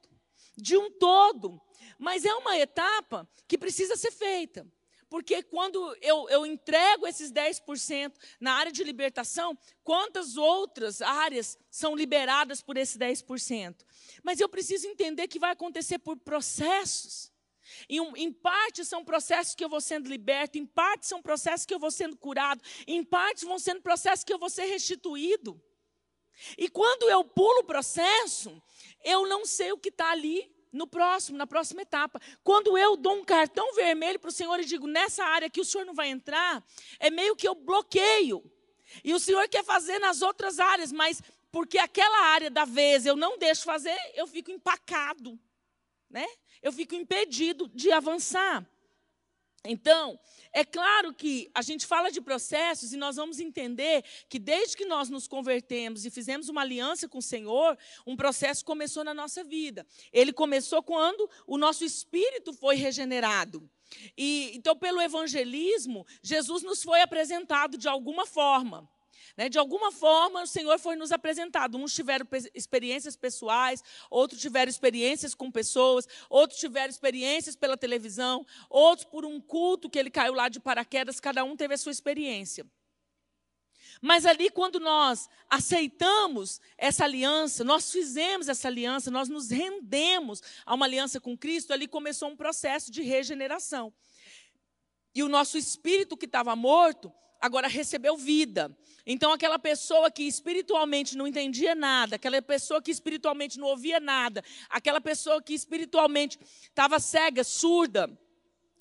de 0.57 0.77
um 0.77 0.91
todo. 0.91 1.61
Mas 1.99 2.25
é 2.25 2.35
uma 2.35 2.59
etapa 2.59 3.29
que 3.47 3.59
precisa 3.59 3.97
ser 3.97 4.11
feita. 4.11 4.67
Porque 5.09 5.43
quando 5.43 5.97
eu, 6.01 6.29
eu 6.29 6.45
entrego 6.45 7.07
esses 7.07 7.31
10% 7.31 8.13
na 8.41 8.55
área 8.55 8.73
de 8.73 8.83
libertação, 8.83 9.57
quantas 9.85 10.37
outras 10.37 11.01
áreas 11.01 11.57
são 11.71 11.95
liberadas 11.95 12.61
por 12.61 12.77
esse 12.77 12.99
10%? 12.99 13.85
Mas 14.23 14.41
eu 14.41 14.49
preciso 14.49 14.89
entender 14.89 15.29
que 15.29 15.39
vai 15.39 15.53
acontecer 15.53 15.99
por 15.99 16.17
processos. 16.17 17.33
Em, 17.89 18.01
em, 18.17 18.33
parte 18.33 18.85
são 18.85 19.05
processos 19.05 19.55
que 19.55 19.65
eu 19.65 19.69
vou 19.69 19.81
sendo 19.81 20.09
liberto, 20.09 20.59
em 20.59 20.67
parte 20.67 21.07
são 21.07 21.23
processos 21.23 21.67
que 21.67 21.75
eu 21.75 21.79
vou 21.79 21.91
sendo 21.91 22.17
curado, 22.17 22.63
em 22.87 23.03
parte 23.05 23.45
vão 23.45 23.59
sendo 23.59 23.81
processos 23.83 24.25
que 24.25 24.33
eu 24.33 24.39
vou 24.39 24.51
ser 24.51 24.67
restituído. 24.67 25.61
E 26.57 26.69
quando 26.69 27.09
eu 27.09 27.25
pulo 27.25 27.61
o 27.61 27.65
processo, 27.65 28.63
eu 29.03 29.27
não 29.27 29.45
sei 29.45 29.73
o 29.73 29.79
que 29.79 29.89
está 29.89 30.11
ali 30.11 30.55
no 30.73 30.87
próximo, 30.87 31.39
na 31.39 31.47
próxima 31.47 31.83
etapa. 31.83 32.21
Quando 32.45 32.77
eu 32.77 32.97
dou 32.97 33.15
um 33.15 33.25
cartão 33.25 33.75
vermelho 33.75 34.21
para 34.21 34.29
o 34.29 34.33
Senhor 34.33 34.61
e 34.61 34.65
digo, 34.65 34.87
nessa 34.87 35.25
área 35.25 35.51
que 35.51 35.61
o 35.61 35.65
Senhor 35.65 35.85
não 35.85 35.95
vai 35.95 36.09
entrar, 36.09 36.65
é 37.01 37.11
meio 37.11 37.35
que 37.35 37.49
eu 37.49 37.55
bloqueio. 37.55 38.45
E 39.03 39.15
o 39.15 39.19
Senhor 39.19 39.49
quer 39.49 39.65
fazer 39.65 39.99
nas 39.99 40.23
outras 40.23 40.59
áreas, 40.59 40.93
mas 40.93 41.23
porque 41.51 41.79
aquela 41.79 42.27
área 42.27 42.51
da 42.51 42.65
vez 42.65 43.07
eu 43.07 43.17
não 43.17 43.39
deixo 43.39 43.65
fazer, 43.65 43.97
eu 44.15 44.27
fico 44.27 44.51
empacado. 44.51 45.39
Né? 46.09 46.27
eu 46.63 46.73
fico 46.73 46.95
impedido 46.95 47.71
de 47.75 47.93
avançar. 47.93 48.69
Então, 49.69 50.19
é 50.53 50.65
claro 50.65 51.13
que 51.13 51.51
a 51.55 51.63
gente 51.63 51.87
fala 51.87 52.11
de 52.11 52.21
processos 52.21 52.93
e 52.93 52.97
nós 52.97 53.17
vamos 53.17 53.41
entender 53.41 54.05
que 54.29 54.39
desde 54.39 54.77
que 54.77 54.85
nós 54.85 55.09
nos 55.09 55.27
convertemos 55.27 56.05
e 56.05 56.11
fizemos 56.11 56.49
uma 56.49 56.63
aliança 56.63 57.09
com 57.09 57.19
o 57.19 57.23
Senhor, 57.23 57.77
um 58.07 58.17
processo 58.17 58.65
começou 58.65 59.03
na 59.03 59.13
nossa 59.13 59.43
vida. 59.43 59.87
Ele 60.13 60.33
começou 60.33 60.83
quando 60.83 61.29
o 61.47 61.59
nosso 61.59 61.85
espírito 61.85 62.53
foi 62.53 62.77
regenerado. 62.77 63.69
E 64.17 64.53
então, 64.55 64.77
pelo 64.77 65.01
evangelismo, 65.01 66.07
Jesus 66.23 66.63
nos 66.63 66.83
foi 66.83 67.01
apresentado 67.01 67.77
de 67.77 67.89
alguma 67.89 68.27
forma. 68.27 68.89
Né? 69.37 69.49
De 69.49 69.59
alguma 69.59 69.91
forma, 69.91 70.43
o 70.43 70.47
Senhor 70.47 70.79
foi 70.79 70.97
nos 70.97 71.13
apresentado. 71.13 71.79
Uns 71.79 71.95
tiveram 71.95 72.27
experiências 72.55 73.17
pessoais, 73.17 73.83
outros 74.11 74.41
tiveram 74.41 74.69
experiências 74.69 75.35
com 75.35 75.51
pessoas, 75.51 76.07
outros 76.29 76.61
tiveram 76.61 76.91
experiências 76.91 77.57
pela 77.57 77.77
televisão, 77.77 78.45
outros 78.69 79.07
por 79.07 79.25
um 79.25 79.41
culto 79.41 79.89
que 79.89 79.99
ele 79.99 80.11
caiu 80.11 80.35
lá 80.35 80.49
de 80.49 80.61
paraquedas, 80.61 81.21
cada 81.21 81.45
um 81.45 81.57
teve 81.57 81.75
a 81.75 81.79
sua 81.79 81.93
experiência. 81.93 82.67
Mas 84.01 84.27
ali, 84.27 84.51
quando 84.51 84.79
nós 84.79 85.29
aceitamos 85.49 86.61
essa 86.77 87.05
aliança, 87.05 87.65
nós 87.65 87.91
fizemos 87.91 88.49
essa 88.49 88.69
aliança, 88.69 89.11
nós 89.11 89.29
nos 89.29 89.51
rendemos 89.51 90.43
a 90.65 90.75
uma 90.75 90.87
aliança 90.87 91.21
com 91.21 91.37
Cristo, 91.37 91.73
ali 91.73 91.89
começou 91.89 92.29
um 92.29 92.37
processo 92.37 92.91
de 92.91 93.03
regeneração. 93.03 93.93
E 95.15 95.23
o 95.23 95.29
nosso 95.29 95.57
espírito 95.57 96.17
que 96.17 96.27
estava 96.27 96.55
morto, 96.55 97.13
agora 97.41 97.69
recebeu 97.69 98.17
vida. 98.17 98.77
Então, 99.07 99.33
aquela 99.33 99.59
pessoa 99.59 100.11
que 100.11 100.25
espiritualmente 100.25 101.17
não 101.17 101.27
entendia 101.27 101.75
nada, 101.75 102.17
aquela 102.17 102.43
pessoa 102.43 102.83
que 102.83 102.91
espiritualmente 102.91 103.59
não 103.59 103.69
ouvia 103.69 104.01
nada, 104.01 104.43
aquela 104.69 105.01
pessoa 105.01 105.41
que 105.41 105.55
espiritualmente 105.55 106.39
estava 106.69 106.99
cega, 106.99 107.45
surda, 107.45 108.11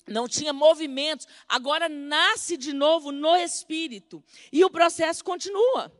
não 0.08 0.28
tinha 0.28 0.52
movimentos, 0.52 1.26
agora 1.48 1.88
nasce 1.88 2.56
de 2.56 2.72
novo 2.72 3.12
no 3.12 3.36
espírito. 3.36 4.22
E 4.52 4.64
o 4.64 4.70
processo 4.70 5.24
continua. 5.24 5.92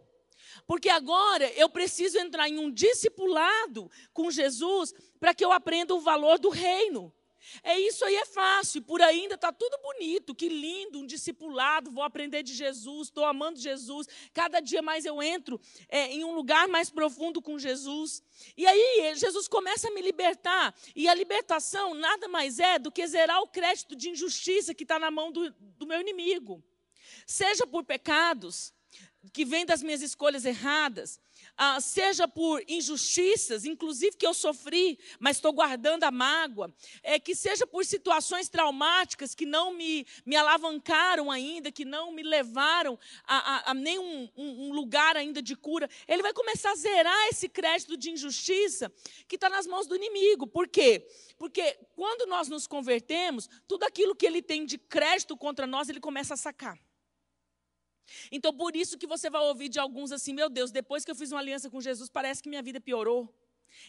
Porque 0.67 0.89
agora 0.89 1.49
eu 1.53 1.69
preciso 1.69 2.19
entrar 2.19 2.49
em 2.49 2.59
um 2.59 2.71
discipulado 2.71 3.91
com 4.13 4.31
Jesus 4.31 4.93
para 5.21 5.35
que 5.35 5.45
eu 5.45 5.53
aprenda 5.53 5.95
o 5.95 6.01
valor 6.01 6.39
do 6.39 6.49
reino. 6.49 7.13
É 7.63 7.79
isso 7.79 8.05
aí, 8.05 8.15
é 8.17 8.27
fácil. 8.27 8.83
Por 8.83 9.01
ainda 9.03 9.35
está 9.35 9.53
tudo 9.53 9.79
bonito, 9.79 10.35
que 10.35 10.49
lindo, 10.49 10.99
um 10.99 11.07
discipulado, 11.07 11.91
vou 11.91 12.03
aprender 12.03 12.43
de 12.43 12.55
Jesus, 12.55 13.09
estou 13.09 13.25
amando 13.25 13.59
Jesus. 13.59 14.07
Cada 14.33 14.61
dia 14.61 14.83
mais 14.83 15.05
eu 15.05 15.23
entro 15.23 15.61
é, 15.89 16.13
em 16.13 16.25
um 16.25 16.35
lugar 16.35 16.69
mais 16.69 16.91
profundo 16.91 17.41
com 17.41 17.59
Jesus. 17.59 18.23
E 18.57 18.67
aí 18.67 19.15
Jesus 19.17 19.49
começa 19.49 19.89
a 19.89 19.91
me 19.93 20.03
libertar. 20.03 20.75
E 20.95 21.09
a 21.09 21.15
libertação 21.15 21.95
nada 21.95 22.29
mais 22.29 22.59
é 22.59 22.79
do 22.79 22.91
que 22.91 23.07
zerar 23.07 23.41
o 23.43 23.49
crédito 23.49 23.95
de 23.95 24.11
injustiça 24.11 24.75
que 24.75 24.85
está 24.85 24.99
na 24.99 25.11
mão 25.11 25.31
do, 25.31 25.51
do 25.51 25.87
meu 25.87 26.01
inimigo. 26.01 26.63
Seja 27.27 27.67
por 27.67 27.85
pecados, 27.85 28.73
que 29.33 29.45
vem 29.45 29.67
das 29.67 29.83
minhas 29.83 30.03
escolhas 30.03 30.45
erradas, 30.45 31.21
ah, 31.57 31.81
seja 31.81 32.29
por 32.29 32.63
injustiças, 32.69 33.65
inclusive 33.65 34.17
que 34.17 34.27
eu 34.27 34.35
sofri, 34.35 34.99
mas 35.19 35.37
estou 35.37 35.53
guardando 35.53 36.05
a 36.05 36.11
mágoa, 36.11 36.73
é, 37.03 37.19
que 37.19 37.35
seja 37.35 37.67
por 37.67 37.85
situações 37.85 38.49
traumáticas 38.49 39.35
que 39.35 39.47
não 39.47 39.73
me, 39.73 40.07
me 40.25 40.37
alavancaram 40.37 41.31
ainda, 41.31 41.73
que 41.73 41.85
não 41.85 42.13
me 42.13 42.23
levaram 42.23 42.99
a, 43.25 43.37
a, 43.37 43.71
a 43.71 43.75
nenhum 43.75 44.29
um, 44.37 44.69
um 44.69 44.73
lugar 44.73 45.17
ainda 45.17 45.41
de 45.41 45.57
cura, 45.57 45.89
ele 46.07 46.23
vai 46.23 46.33
começar 46.33 46.73
a 46.73 46.77
zerar 46.77 47.29
esse 47.29 47.49
crédito 47.49 47.97
de 47.97 48.11
injustiça 48.11 48.93
que 49.27 49.37
está 49.37 49.49
nas 49.49 49.67
mãos 49.67 49.87
do 49.87 49.97
inimigo. 49.97 50.47
Por 50.47 50.69
quê? 50.69 51.07
Porque 51.39 51.79
quando 51.95 52.29
nós 52.29 52.49
nos 52.49 52.67
convertemos, 52.67 53.49
tudo 53.67 53.85
aquilo 53.85 54.15
que 54.15 54.27
ele 54.27 54.43
tem 54.43 54.65
de 54.65 54.79
crédito 54.79 55.37
contra 55.37 55.67
nós, 55.67 55.89
ele 55.89 56.01
começa 56.01 56.35
a 56.35 56.37
sacar. 56.37 56.79
Então, 58.31 58.53
por 58.53 58.75
isso 58.77 58.99
que 58.99 59.07
você 59.07 59.29
vai 59.31 59.43
ouvir 59.43 59.69
de 59.69 59.79
alguns 59.79 60.13
assim: 60.13 60.33
meu 60.33 60.49
Deus, 60.49 60.71
depois 60.71 61.05
que 61.05 61.11
eu 61.11 61.17
fiz 61.17 61.33
uma 61.33 61.41
aliança 61.41 61.71
com 61.71 61.81
Jesus, 61.81 62.09
parece 62.09 62.43
que 62.43 62.49
minha 62.49 62.63
vida 62.63 62.81
piorou. 62.81 63.33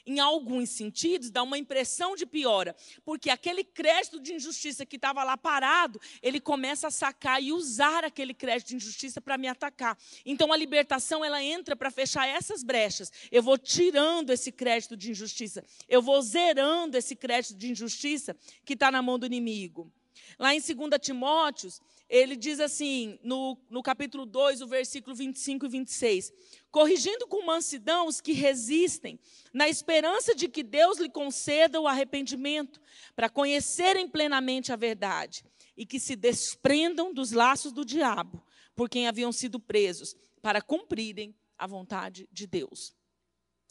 Em 0.06 0.20
alguns 0.20 0.70
sentidos, 0.70 1.30
dá 1.30 1.44
uma 1.44 1.58
impressão 1.58 2.16
de 2.16 2.26
piora, 2.26 2.76
porque 3.04 3.30
aquele 3.30 3.64
crédito 3.64 4.20
de 4.20 4.34
injustiça 4.34 4.86
que 4.86 4.96
estava 4.96 5.24
lá 5.24 5.38
parado, 5.38 6.00
ele 6.22 6.40
começa 6.40 6.88
a 6.88 6.92
sacar 6.92 7.42
e 7.42 7.52
usar 7.52 8.04
aquele 8.04 8.34
crédito 8.34 8.70
de 8.70 8.76
injustiça 8.76 9.22
para 9.22 9.38
me 9.38 9.48
atacar. 9.48 9.98
Então, 10.26 10.52
a 10.52 10.58
libertação, 10.58 11.24
ela 11.24 11.44
entra 11.44 11.76
para 11.76 11.92
fechar 11.92 12.28
essas 12.28 12.64
brechas. 12.64 13.12
Eu 13.32 13.44
vou 13.44 13.58
tirando 13.58 14.32
esse 14.32 14.52
crédito 14.52 14.96
de 14.96 15.12
injustiça, 15.12 15.64
eu 15.88 16.02
vou 16.02 16.22
zerando 16.22 16.98
esse 16.98 17.16
crédito 17.16 17.56
de 17.56 17.72
injustiça 17.72 18.36
que 18.66 18.74
está 18.74 18.92
na 18.92 19.02
mão 19.02 19.18
do 19.18 19.26
inimigo. 19.26 19.92
Lá 20.40 20.54
em 20.54 20.60
2 20.60 20.76
Timóteos, 21.02 21.82
ele 22.10 22.36
diz 22.36 22.60
assim, 22.60 23.20
no, 23.22 23.58
no 23.70 23.84
capítulo 23.84 24.26
2, 24.26 24.62
o 24.62 24.68
versículo 24.68 25.16
25 25.16 25.66
e 25.66 25.70
26, 25.70 26.32
corrigindo 26.72 27.28
com 27.28 27.46
mansidão 27.46 28.08
os 28.08 28.22
que 28.22 28.32
resistem, 28.32 29.20
na 29.54 29.68
esperança 29.68 30.34
de 30.34 30.48
que 30.48 30.64
Deus 30.64 31.00
lhe 31.00 31.10
conceda 31.10 31.82
o 31.82 31.88
arrependimento, 31.88 32.82
para 33.16 33.30
conhecerem 33.30 34.08
plenamente 34.08 34.72
a 34.72 34.76
verdade, 34.76 35.44
e 35.76 35.86
que 35.86 36.00
se 36.00 36.16
desprendam 36.16 37.14
dos 37.14 37.32
laços 37.32 37.72
do 37.72 37.86
diabo, 37.86 38.44
por 38.76 38.90
quem 38.90 39.08
haviam 39.08 39.32
sido 39.32 39.60
presos, 39.60 40.16
para 40.42 40.62
cumprirem 40.62 41.36
a 41.58 41.68
vontade 41.68 42.28
de 42.32 42.48
Deus. 42.48 42.97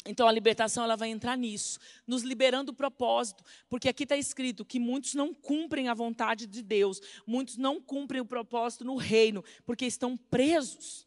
Então 0.07 0.29
a 0.29 0.33
libertação 0.33 0.85
ela 0.85 0.97
vai 0.97 1.09
entrar 1.09 1.37
nisso, 1.37 1.79
nos 2.07 2.23
liberando 2.23 2.73
o 2.73 2.75
propósito, 2.75 3.45
porque 3.69 3.89
aqui 3.89 4.05
está 4.05 4.17
escrito 4.17 4.65
que 4.65 4.79
muitos 4.79 5.15
não 5.15 5.35
cumprem 5.35 5.89
a 5.89 5.95
vontade 5.95 6.47
de 6.47 6.63
Deus, 6.63 7.01
muitos 7.27 7.57
não 7.57 7.81
cumprem 7.81 8.21
o 8.21 8.27
propósito 8.27 8.85
no 8.85 8.97
reino, 8.97 9.45
porque 9.65 9.87
estão 9.87 10.17
presos. 10.17 11.07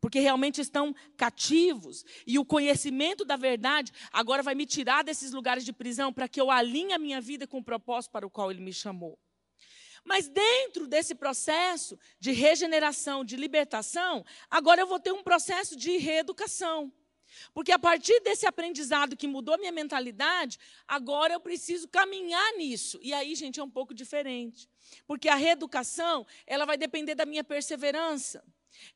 porque 0.00 0.20
realmente 0.20 0.60
estão 0.60 0.94
cativos. 1.16 2.04
E 2.24 2.38
o 2.38 2.44
conhecimento 2.44 3.24
da 3.24 3.36
verdade 3.36 3.92
agora 4.12 4.44
vai 4.44 4.54
me 4.54 4.64
tirar 4.64 5.02
desses 5.02 5.32
lugares 5.32 5.64
de 5.64 5.72
prisão 5.72 6.12
para 6.12 6.28
que 6.28 6.40
eu 6.40 6.50
alinhe 6.52 6.92
a 6.92 6.98
minha 6.98 7.20
vida 7.20 7.48
com 7.48 7.58
o 7.58 7.64
propósito 7.64 8.12
para 8.12 8.24
o 8.26 8.30
qual 8.30 8.50
Ele 8.50 8.60
me 8.60 8.72
chamou. 8.72 9.18
Mas 10.04 10.28
dentro 10.28 10.86
desse 10.86 11.14
processo 11.14 11.98
de 12.20 12.30
regeneração, 12.30 13.24
de 13.24 13.36
libertação, 13.36 14.24
agora 14.48 14.80
eu 14.80 14.86
vou 14.86 15.00
ter 15.00 15.12
um 15.12 15.22
processo 15.22 15.76
de 15.76 15.96
reeducação. 15.98 16.92
Porque 17.52 17.72
a 17.72 17.78
partir 17.78 18.20
desse 18.20 18.46
aprendizado 18.46 19.16
que 19.16 19.26
mudou 19.26 19.58
minha 19.58 19.72
mentalidade, 19.72 20.58
agora 20.86 21.34
eu 21.34 21.40
preciso 21.40 21.88
caminhar 21.88 22.52
nisso. 22.54 22.98
E 23.02 23.12
aí, 23.12 23.34
gente, 23.34 23.60
é 23.60 23.64
um 23.64 23.70
pouco 23.70 23.94
diferente. 23.94 24.68
Porque 25.06 25.28
a 25.28 25.34
reeducação, 25.34 26.26
ela 26.46 26.64
vai 26.64 26.76
depender 26.76 27.14
da 27.14 27.26
minha 27.26 27.44
perseverança 27.44 28.42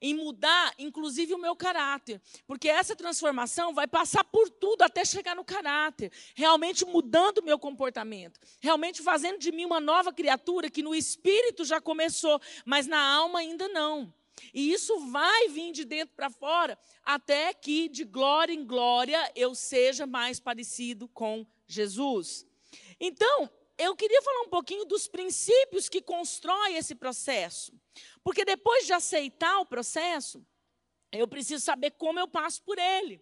em 0.01 0.15
mudar, 0.15 0.73
inclusive, 0.79 1.35
o 1.35 1.39
meu 1.39 1.57
caráter. 1.57 2.21
Porque 2.47 2.69
essa 2.69 2.95
transformação 2.95 3.75
vai 3.75 3.87
passar 3.87 4.25
por 4.25 4.49
tudo 4.49 4.83
até 4.83 5.05
chegar 5.05 5.35
no 5.35 5.45
caráter, 5.45 6.13
realmente 6.35 6.85
mudando 6.85 7.39
o 7.39 7.45
meu 7.45 7.59
comportamento, 7.59 8.41
realmente 8.61 9.03
fazendo 9.03 9.39
de 9.39 9.53
mim 9.53 9.65
uma 9.65 9.81
nova 9.81 10.13
criatura 10.13 10.71
que 10.71 10.83
no 10.83 10.95
espírito 10.95 11.65
já 11.65 11.81
começou, 11.81 12.41
mas 12.65 12.87
na 12.87 13.01
alma 13.01 13.41
ainda 13.41 13.69
não. 13.69 14.13
E 14.53 14.73
isso 14.73 14.99
vai 15.11 15.49
vir 15.49 15.73
de 15.73 15.85
dentro 15.85 16.15
para 16.15 16.31
fora, 16.31 16.79
até 17.03 17.53
que 17.53 17.89
de 17.89 18.05
glória 18.05 18.53
em 18.53 18.65
glória 18.65 19.31
eu 19.35 19.55
seja 19.55 20.07
mais 20.07 20.41
parecido 20.41 21.09
com 21.09 21.47
Jesus. 21.67 22.47
Então, 22.99 23.51
eu 23.79 23.97
queria 23.97 24.23
falar 24.23 24.43
um 24.43 24.49
pouquinho 24.49 24.85
dos 24.85 25.09
princípios 25.09 25.89
que 25.89 26.01
constroem 26.01 26.77
esse 26.77 26.95
processo. 26.95 27.73
Porque 28.23 28.45
depois 28.45 28.87
de 28.87 28.93
aceitar 28.93 29.59
o 29.59 29.67
processo, 29.67 30.45
eu 31.11 31.27
preciso 31.27 31.65
saber 31.65 31.93
como 31.93 32.19
eu 32.19 32.29
passo 32.29 32.63
por 32.63 32.79
ele. 32.79 33.21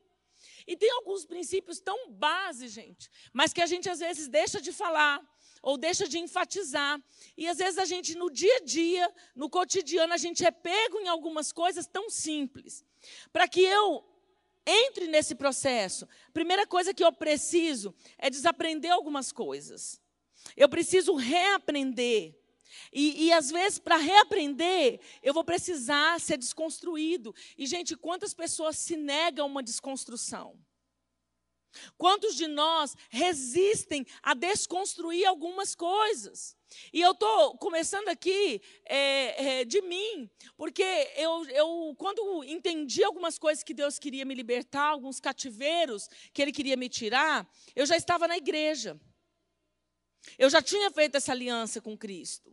E 0.67 0.77
tem 0.77 0.91
alguns 0.91 1.25
princípios 1.25 1.81
tão 1.81 2.11
básicos, 2.11 2.73
gente, 2.73 3.11
mas 3.33 3.53
que 3.53 3.61
a 3.61 3.67
gente 3.67 3.89
às 3.89 3.99
vezes 3.99 4.29
deixa 4.29 4.61
de 4.61 4.73
falar 4.73 5.21
ou 5.63 5.77
deixa 5.77 6.09
de 6.09 6.19
enfatizar. 6.19 7.03
E 7.37 7.47
às 7.47 7.59
vezes 7.59 7.79
a 7.79 7.85
gente, 7.85 8.17
no 8.17 8.31
dia 8.31 8.57
a 8.57 8.61
dia, 8.61 9.13
no 9.35 9.49
cotidiano, 9.49 10.13
a 10.13 10.17
gente 10.17 10.45
é 10.45 10.51
pego 10.51 10.99
em 11.01 11.09
algumas 11.09 11.53
coisas 11.53 11.87
tão 11.87 12.09
simples. 12.09 12.85
Para 13.33 13.49
que 13.49 13.63
eu 13.63 14.05
entre 14.67 15.07
nesse 15.09 15.35
processo, 15.35 16.07
a 16.29 16.33
primeira 16.33 16.67
coisa 16.67 16.95
que 16.95 17.03
eu 17.03 17.13
preciso 17.13 17.95
é 18.19 18.29
desaprender 18.29 18.93
algumas 18.93 19.33
coisas. 19.33 20.01
Eu 20.57 20.69
preciso 20.69 21.15
reaprender. 21.15 22.39
E, 22.93 23.27
e, 23.27 23.33
às 23.33 23.51
vezes, 23.51 23.79
para 23.79 23.97
reaprender, 23.97 25.01
eu 25.23 25.33
vou 25.33 25.45
precisar 25.45 26.21
ser 26.21 26.37
desconstruído. 26.37 27.35
E, 27.57 27.67
gente, 27.67 27.97
quantas 27.97 28.35
pessoas 28.35 28.79
se 28.79 28.97
negam 28.97 29.47
a 29.47 29.49
uma 29.49 29.63
desconstrução? 29.63 30.59
Quantos 31.97 32.35
de 32.35 32.47
nós 32.47 32.97
resistem 33.09 34.07
a 34.23 34.35
desconstruir 34.35 35.25
algumas 35.25 35.75
coisas? 35.75 36.57
E 36.93 37.01
eu 37.01 37.13
estou 37.13 37.57
começando 37.59 38.09
aqui 38.09 38.61
é, 38.85 39.61
é, 39.61 39.65
de 39.65 39.81
mim, 39.83 40.31
porque 40.57 40.83
eu, 41.17 41.45
eu, 41.51 41.95
quando 41.99 42.45
entendi 42.45 43.03
algumas 43.03 43.39
coisas 43.39 43.65
que 43.65 43.75
Deus 43.75 43.99
queria 43.99 44.25
me 44.25 44.35
libertar, 44.35 44.89
alguns 44.89 45.21
cativeiros 45.21 46.09
que 46.33 46.41
Ele 46.41 46.53
queria 46.53 46.77
me 46.77 46.89
tirar, 46.89 47.49
eu 47.75 47.87
já 47.87 47.97
estava 47.97 48.29
na 48.29 48.37
igreja. 48.37 49.01
Eu 50.39 50.51
já 50.51 50.63
tinha 50.63 50.91
feito 50.91 51.17
essa 51.17 51.33
aliança 51.33 51.81
com 51.81 51.97
Cristo. 51.97 52.53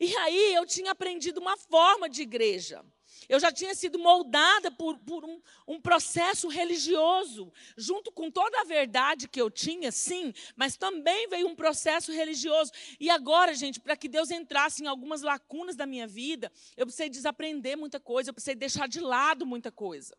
E 0.00 0.16
aí 0.18 0.54
eu 0.54 0.64
tinha 0.64 0.92
aprendido 0.92 1.40
uma 1.40 1.56
forma 1.56 2.08
de 2.08 2.22
igreja. 2.22 2.84
Eu 3.28 3.40
já 3.40 3.50
tinha 3.52 3.74
sido 3.74 3.98
moldada 3.98 4.70
por, 4.70 4.98
por 4.98 5.24
um, 5.24 5.40
um, 5.66 5.80
processo 5.80 6.48
religioso, 6.48 7.52
junto 7.76 8.12
com 8.12 8.30
toda 8.30 8.60
a 8.60 8.64
verdade 8.64 9.28
que 9.28 9.40
eu 9.40 9.50
tinha, 9.50 9.90
sim, 9.90 10.32
mas 10.56 10.76
também 10.76 11.28
veio 11.28 11.48
um 11.48 11.54
processo 11.54 12.12
religioso. 12.12 12.72
E 12.98 13.10
agora, 13.10 13.54
gente, 13.54 13.80
para 13.80 13.96
que 13.96 14.08
Deus 14.08 14.30
entrasse 14.30 14.82
em 14.82 14.86
algumas 14.86 15.22
lacunas 15.22 15.76
da 15.76 15.86
minha 15.86 16.06
vida, 16.06 16.50
eu 16.76 16.86
precisei 16.86 17.08
desaprender 17.08 17.76
muita 17.76 18.00
coisa, 18.00 18.30
eu 18.30 18.34
precisei 18.34 18.54
deixar 18.54 18.88
de 18.88 19.00
lado 19.00 19.46
muita 19.46 19.70
coisa. 19.70 20.16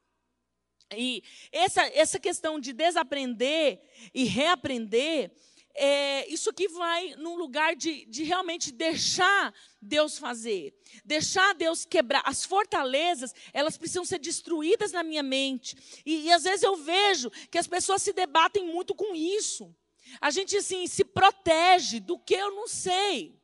E 0.94 1.24
essa, 1.52 1.82
essa 1.88 2.20
questão 2.20 2.60
de 2.60 2.72
desaprender 2.72 3.82
e 4.14 4.24
reaprender 4.26 5.32
é, 5.76 6.28
isso 6.28 6.50
aqui 6.50 6.68
vai 6.70 7.16
num 7.18 7.36
lugar 7.36 7.76
de, 7.76 8.06
de 8.06 8.24
realmente 8.24 8.72
deixar 8.72 9.54
Deus 9.82 10.18
fazer, 10.18 10.74
deixar 11.04 11.54
Deus 11.54 11.86
quebrar. 11.86 12.24
As 12.26 12.46
fortalezas, 12.46 13.34
elas 13.54 13.78
precisam 13.78 14.06
ser 14.06 14.20
destruídas 14.20 14.92
na 14.92 15.04
minha 15.04 15.24
mente. 15.24 15.76
E, 16.06 16.28
e 16.28 16.32
às 16.32 16.44
vezes 16.44 16.64
eu 16.64 16.76
vejo 16.78 17.30
que 17.52 17.58
as 17.58 17.68
pessoas 17.68 18.02
se 18.02 18.14
debatem 18.14 18.66
muito 18.66 18.96
com 18.96 19.14
isso. 19.14 19.76
A 20.22 20.32
gente 20.32 20.56
assim 20.56 20.88
se 20.88 21.04
protege 21.04 22.00
do 22.00 22.18
que 22.18 22.36
eu 22.36 22.52
não 22.52 22.68
sei. 22.68 23.35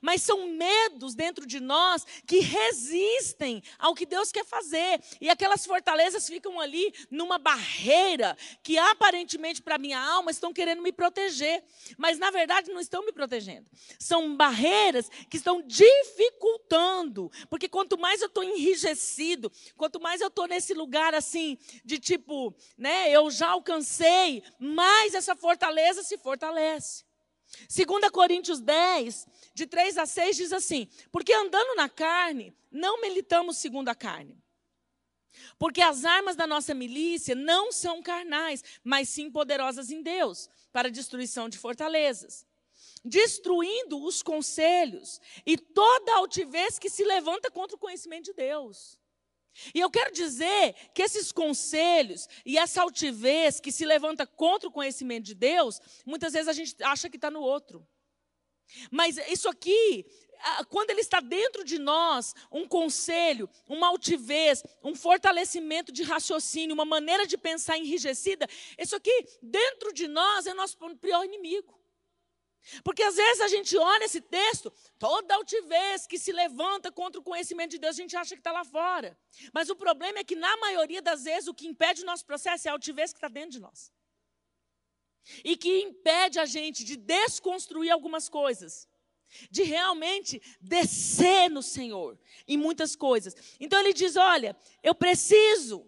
Mas 0.00 0.22
são 0.22 0.48
medos 0.48 1.14
dentro 1.14 1.46
de 1.46 1.60
nós 1.60 2.06
que 2.26 2.40
resistem 2.40 3.62
ao 3.78 3.94
que 3.94 4.06
Deus 4.06 4.30
quer 4.30 4.44
fazer. 4.44 5.00
E 5.20 5.28
aquelas 5.28 5.64
fortalezas 5.64 6.26
ficam 6.26 6.60
ali 6.60 6.92
numa 7.10 7.38
barreira 7.38 8.36
que 8.62 8.78
aparentemente 8.78 9.62
para 9.62 9.78
minha 9.78 10.00
alma 10.00 10.30
estão 10.30 10.52
querendo 10.52 10.82
me 10.82 10.92
proteger, 10.92 11.62
mas 11.96 12.18
na 12.18 12.30
verdade 12.30 12.70
não 12.70 12.80
estão 12.80 13.04
me 13.04 13.12
protegendo. 13.12 13.66
São 13.98 14.36
barreiras 14.36 15.08
que 15.28 15.36
estão 15.36 15.62
dificultando, 15.62 17.30
porque 17.48 17.68
quanto 17.68 17.98
mais 17.98 18.20
eu 18.20 18.28
estou 18.28 18.42
enrijecido, 18.42 19.50
quanto 19.76 20.00
mais 20.00 20.20
eu 20.20 20.28
estou 20.28 20.46
nesse 20.46 20.74
lugar 20.74 21.14
assim 21.14 21.58
de 21.84 21.98
tipo, 21.98 22.54
né, 22.76 23.10
eu 23.10 23.30
já 23.30 23.48
alcancei, 23.48 24.42
mais 24.58 25.14
essa 25.14 25.34
fortaleza 25.34 26.02
se 26.02 26.18
fortalece. 26.18 27.09
2 27.68 28.10
Coríntios 28.10 28.60
10, 28.60 29.26
de 29.54 29.66
3 29.66 29.98
a 29.98 30.06
6, 30.06 30.36
diz 30.36 30.52
assim: 30.52 30.88
Porque 31.10 31.32
andando 31.32 31.74
na 31.74 31.88
carne, 31.88 32.54
não 32.70 33.00
militamos 33.00 33.56
segundo 33.56 33.88
a 33.88 33.94
carne. 33.94 34.40
Porque 35.58 35.80
as 35.80 36.04
armas 36.04 36.36
da 36.36 36.46
nossa 36.46 36.74
milícia 36.74 37.34
não 37.34 37.72
são 37.72 38.02
carnais, 38.02 38.62
mas 38.82 39.08
sim 39.08 39.30
poderosas 39.30 39.90
em 39.90 40.02
Deus, 40.02 40.48
para 40.72 40.90
destruição 40.90 41.48
de 41.48 41.58
fortalezas, 41.58 42.46
destruindo 43.04 44.02
os 44.04 44.22
conselhos 44.22 45.20
e 45.46 45.56
toda 45.56 46.16
altivez 46.16 46.78
que 46.78 46.90
se 46.90 47.04
levanta 47.04 47.50
contra 47.50 47.76
o 47.76 47.80
conhecimento 47.80 48.26
de 48.26 48.34
Deus. 48.34 48.99
E 49.74 49.80
eu 49.80 49.90
quero 49.90 50.12
dizer 50.12 50.74
que 50.94 51.02
esses 51.02 51.32
conselhos 51.32 52.28
e 52.44 52.58
essa 52.58 52.82
altivez 52.82 53.60
que 53.60 53.72
se 53.72 53.84
levanta 53.84 54.26
contra 54.26 54.68
o 54.68 54.72
conhecimento 54.72 55.24
de 55.24 55.34
Deus, 55.34 55.80
muitas 56.04 56.32
vezes 56.32 56.48
a 56.48 56.52
gente 56.52 56.76
acha 56.82 57.08
que 57.08 57.16
está 57.16 57.30
no 57.30 57.40
outro. 57.40 57.86
Mas 58.90 59.16
isso 59.28 59.48
aqui, 59.48 60.06
quando 60.68 60.90
ele 60.90 61.00
está 61.00 61.20
dentro 61.20 61.64
de 61.64 61.78
nós, 61.78 62.34
um 62.52 62.68
conselho, 62.68 63.50
uma 63.68 63.88
altivez, 63.88 64.62
um 64.84 64.94
fortalecimento 64.94 65.90
de 65.90 66.04
raciocínio, 66.04 66.74
uma 66.74 66.84
maneira 66.84 67.26
de 67.26 67.36
pensar 67.36 67.76
enrijecida, 67.78 68.46
isso 68.78 68.94
aqui 68.94 69.26
dentro 69.42 69.92
de 69.92 70.06
nós 70.06 70.46
é 70.46 70.54
nosso 70.54 70.76
pior 71.00 71.24
inimigo. 71.24 71.79
Porque 72.84 73.02
às 73.02 73.16
vezes 73.16 73.40
a 73.40 73.48
gente 73.48 73.76
olha 73.76 74.04
esse 74.04 74.20
texto, 74.20 74.72
toda 74.98 75.34
altivez 75.34 76.06
que 76.06 76.18
se 76.18 76.32
levanta 76.32 76.92
contra 76.92 77.20
o 77.20 77.24
conhecimento 77.24 77.70
de 77.70 77.78
Deus, 77.78 77.96
a 77.96 78.02
gente 78.02 78.16
acha 78.16 78.34
que 78.34 78.40
está 78.40 78.52
lá 78.52 78.64
fora. 78.64 79.18
Mas 79.52 79.70
o 79.70 79.76
problema 79.76 80.18
é 80.18 80.24
que, 80.24 80.36
na 80.36 80.56
maioria 80.58 81.02
das 81.02 81.24
vezes, 81.24 81.48
o 81.48 81.54
que 81.54 81.66
impede 81.66 82.02
o 82.02 82.06
nosso 82.06 82.24
processo 82.24 82.68
é 82.68 82.70
a 82.70 82.74
altivez 82.74 83.12
que 83.12 83.18
está 83.18 83.28
dentro 83.28 83.52
de 83.52 83.60
nós. 83.60 83.92
E 85.44 85.56
que 85.56 85.80
impede 85.80 86.38
a 86.38 86.44
gente 86.44 86.84
de 86.84 86.96
desconstruir 86.96 87.90
algumas 87.90 88.28
coisas, 88.28 88.88
de 89.50 89.62
realmente 89.62 90.40
descer 90.60 91.48
no 91.50 91.62
Senhor 91.62 92.18
em 92.46 92.56
muitas 92.56 92.96
coisas. 92.96 93.34
Então 93.58 93.78
ele 93.80 93.92
diz: 93.92 94.16
Olha, 94.16 94.56
eu 94.82 94.94
preciso 94.94 95.86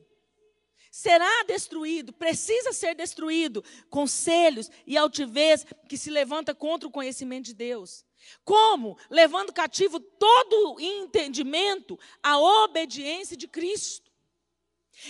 será 0.93 1.43
destruído, 1.45 2.13
precisa 2.13 2.71
ser 2.71 2.95
destruído, 2.95 3.65
conselhos 3.89 4.71
e 4.87 4.95
altivez 4.95 5.65
que 5.89 5.97
se 5.97 6.11
levanta 6.11 6.55
contra 6.55 6.87
o 6.87 6.93
conhecimento 6.93 7.47
de 7.47 7.55
Deus. 7.55 8.05
Como? 8.45 8.99
Levando 9.09 9.55
cativo 9.55 9.99
todo 9.99 10.75
o 10.75 10.81
entendimento 10.81 11.99
à 12.23 12.39
obediência 12.39 13.35
de 13.35 13.49
Cristo. 13.49 14.13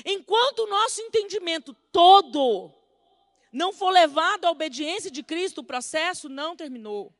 Enquanto 0.07 0.61
o 0.61 0.69
nosso 0.69 1.01
entendimento 1.01 1.75
todo 1.91 2.73
não 3.53 3.73
for 3.73 3.91
levado 3.91 4.45
à 4.45 4.53
obediência 4.53 5.11
de 5.11 5.23
Cristo, 5.23 5.63
o 5.63 5.65
processo 5.65 6.29
não 6.29 6.55
terminou. 6.55 7.13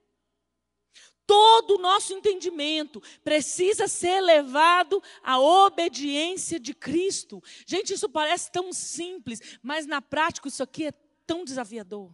Todo 1.27 1.77
o 1.77 1.79
nosso 1.79 2.13
entendimento 2.13 3.03
precisa 3.23 3.89
ser 3.89 4.21
levado 4.21 5.03
à 5.23 5.39
obediência 5.39 6.59
de 6.59 6.75
Cristo. 6.75 7.43
Gente, 7.67 7.95
isso 7.95 8.09
parece 8.09 8.51
tão 8.51 8.73
simples, 8.73 9.59
mas 9.63 9.87
na 9.87 10.03
prática 10.03 10.49
isso 10.49 10.63
aqui 10.63 10.87
é 10.87 10.93
tão 11.27 11.45
desafiador. 11.45 12.13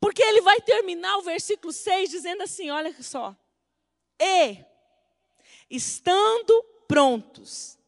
Porque 0.00 0.22
ele 0.22 0.40
vai 0.40 0.60
terminar 0.60 1.18
o 1.18 1.22
versículo 1.22 1.72
6 1.72 2.10
dizendo 2.10 2.42
assim: 2.42 2.70
olha 2.70 2.94
só. 3.02 3.36
E, 4.20 4.64
estando 5.70 6.62
prontos 6.88 7.78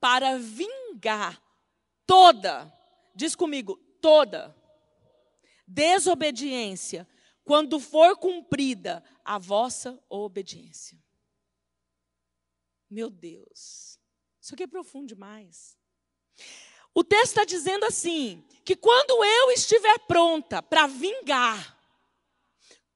para 0.00 0.38
vingar 0.38 1.40
toda, 2.06 2.72
diz 3.14 3.34
comigo, 3.34 3.76
toda 4.00 4.56
desobediência, 5.68 7.06
quando 7.48 7.80
for 7.80 8.14
cumprida 8.18 9.02
a 9.24 9.38
vossa 9.38 9.98
obediência. 10.06 11.02
Meu 12.90 13.08
Deus, 13.08 13.98
isso 14.38 14.52
aqui 14.52 14.64
é 14.64 14.66
profundo 14.66 15.06
demais. 15.06 15.78
O 16.92 17.02
texto 17.02 17.28
está 17.28 17.46
dizendo 17.46 17.86
assim: 17.86 18.46
que 18.66 18.76
quando 18.76 19.24
eu 19.24 19.50
estiver 19.50 19.98
pronta 20.00 20.62
para 20.62 20.86
vingar 20.86 21.74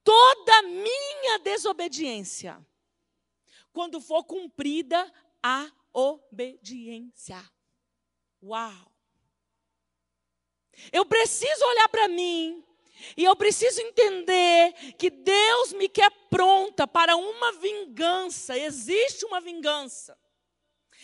toda 0.03 0.61
minha 0.61 1.39
desobediência, 1.39 2.63
quando 3.71 3.99
for 3.99 4.23
cumprida 4.23 5.11
a 5.41 5.67
obediência. 5.91 7.43
Uau! 8.43 8.91
Eu 10.91 11.07
preciso 11.07 11.65
olhar 11.65 11.89
para 11.89 12.07
mim 12.07 12.63
e 13.15 13.23
eu 13.23 13.35
preciso 13.35 13.81
entender 13.81 14.73
que 14.97 15.09
Deus 15.09 15.73
me 15.73 15.89
quer 15.89 16.11
pronta 16.29 16.87
para 16.87 17.15
uma 17.15 17.53
vingança. 17.53 18.57
Existe 18.57 19.25
uma 19.25 19.39
vingança. 19.39 20.17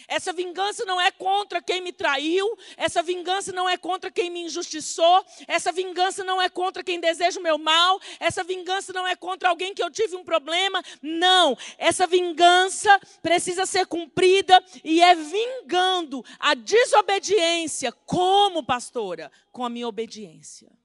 Essa 0.07 0.31
vingança 0.31 0.85
não 0.85 0.99
é 0.99 1.11
contra 1.11 1.61
quem 1.61 1.81
me 1.81 1.91
traiu, 1.91 2.57
essa 2.77 3.03
vingança 3.03 3.51
não 3.51 3.67
é 3.67 3.77
contra 3.77 4.09
quem 4.09 4.29
me 4.29 4.41
injustiçou, 4.41 5.25
essa 5.47 5.71
vingança 5.71 6.23
não 6.23 6.41
é 6.41 6.49
contra 6.49 6.83
quem 6.83 6.99
deseja 6.99 7.39
o 7.39 7.43
meu 7.43 7.57
mal, 7.57 7.99
essa 8.19 8.43
vingança 8.43 8.93
não 8.93 9.05
é 9.05 9.15
contra 9.15 9.49
alguém 9.49 9.73
que 9.73 9.83
eu 9.83 9.91
tive 9.91 10.15
um 10.15 10.23
problema. 10.23 10.81
Não, 11.01 11.57
essa 11.77 12.07
vingança 12.07 12.99
precisa 13.21 13.65
ser 13.65 13.85
cumprida 13.85 14.63
e 14.83 15.01
é 15.01 15.15
vingando 15.15 16.23
a 16.39 16.53
desobediência, 16.53 17.91
como 18.05 18.63
pastora, 18.63 19.31
com 19.51 19.65
a 19.65 19.69
minha 19.69 19.87
obediência. 19.87 20.78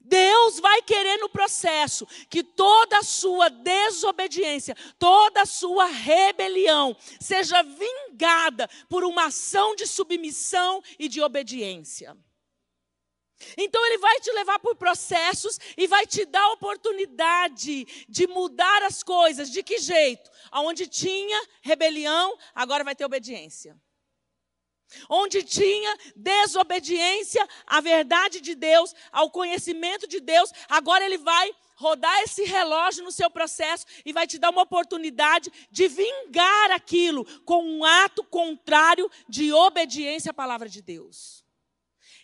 Deus 0.00 0.60
vai 0.60 0.82
querer 0.82 1.18
no 1.18 1.28
processo 1.28 2.06
que 2.28 2.42
toda 2.42 2.98
a 2.98 3.02
sua 3.02 3.48
desobediência, 3.48 4.76
toda 4.98 5.42
a 5.42 5.46
sua 5.46 5.86
rebelião 5.86 6.96
seja 7.20 7.62
vingada 7.62 8.68
por 8.88 9.04
uma 9.04 9.26
ação 9.26 9.74
de 9.74 9.86
submissão 9.86 10.82
e 10.98 11.08
de 11.08 11.20
obediência. 11.20 12.16
Então 13.58 13.84
ele 13.86 13.98
vai 13.98 14.20
te 14.20 14.30
levar 14.32 14.58
por 14.58 14.76
processos 14.76 15.58
e 15.76 15.86
vai 15.86 16.06
te 16.06 16.24
dar 16.24 16.42
a 16.42 16.52
oportunidade 16.52 18.06
de 18.08 18.26
mudar 18.26 18.82
as 18.82 19.02
coisas. 19.02 19.50
De 19.50 19.62
que 19.62 19.78
jeito? 19.78 20.30
Aonde 20.50 20.86
tinha 20.86 21.46
rebelião, 21.60 22.38
agora 22.54 22.84
vai 22.84 22.94
ter 22.94 23.04
obediência 23.04 23.78
onde 25.08 25.42
tinha 25.42 25.96
desobediência 26.16 27.46
à 27.66 27.80
verdade 27.80 28.40
de 28.40 28.54
Deus, 28.54 28.94
ao 29.12 29.30
conhecimento 29.30 30.06
de 30.06 30.20
Deus, 30.20 30.50
agora 30.68 31.04
ele 31.04 31.18
vai 31.18 31.54
rodar 31.76 32.20
esse 32.22 32.44
relógio 32.44 33.04
no 33.04 33.12
seu 33.12 33.30
processo 33.30 33.84
e 34.04 34.12
vai 34.12 34.26
te 34.26 34.38
dar 34.38 34.50
uma 34.50 34.62
oportunidade 34.62 35.50
de 35.70 35.88
vingar 35.88 36.70
aquilo 36.70 37.24
com 37.42 37.64
um 37.64 37.84
ato 37.84 38.22
contrário 38.24 39.10
de 39.28 39.52
obediência 39.52 40.30
à 40.30 40.34
palavra 40.34 40.68
de 40.68 40.80
Deus. 40.80 41.44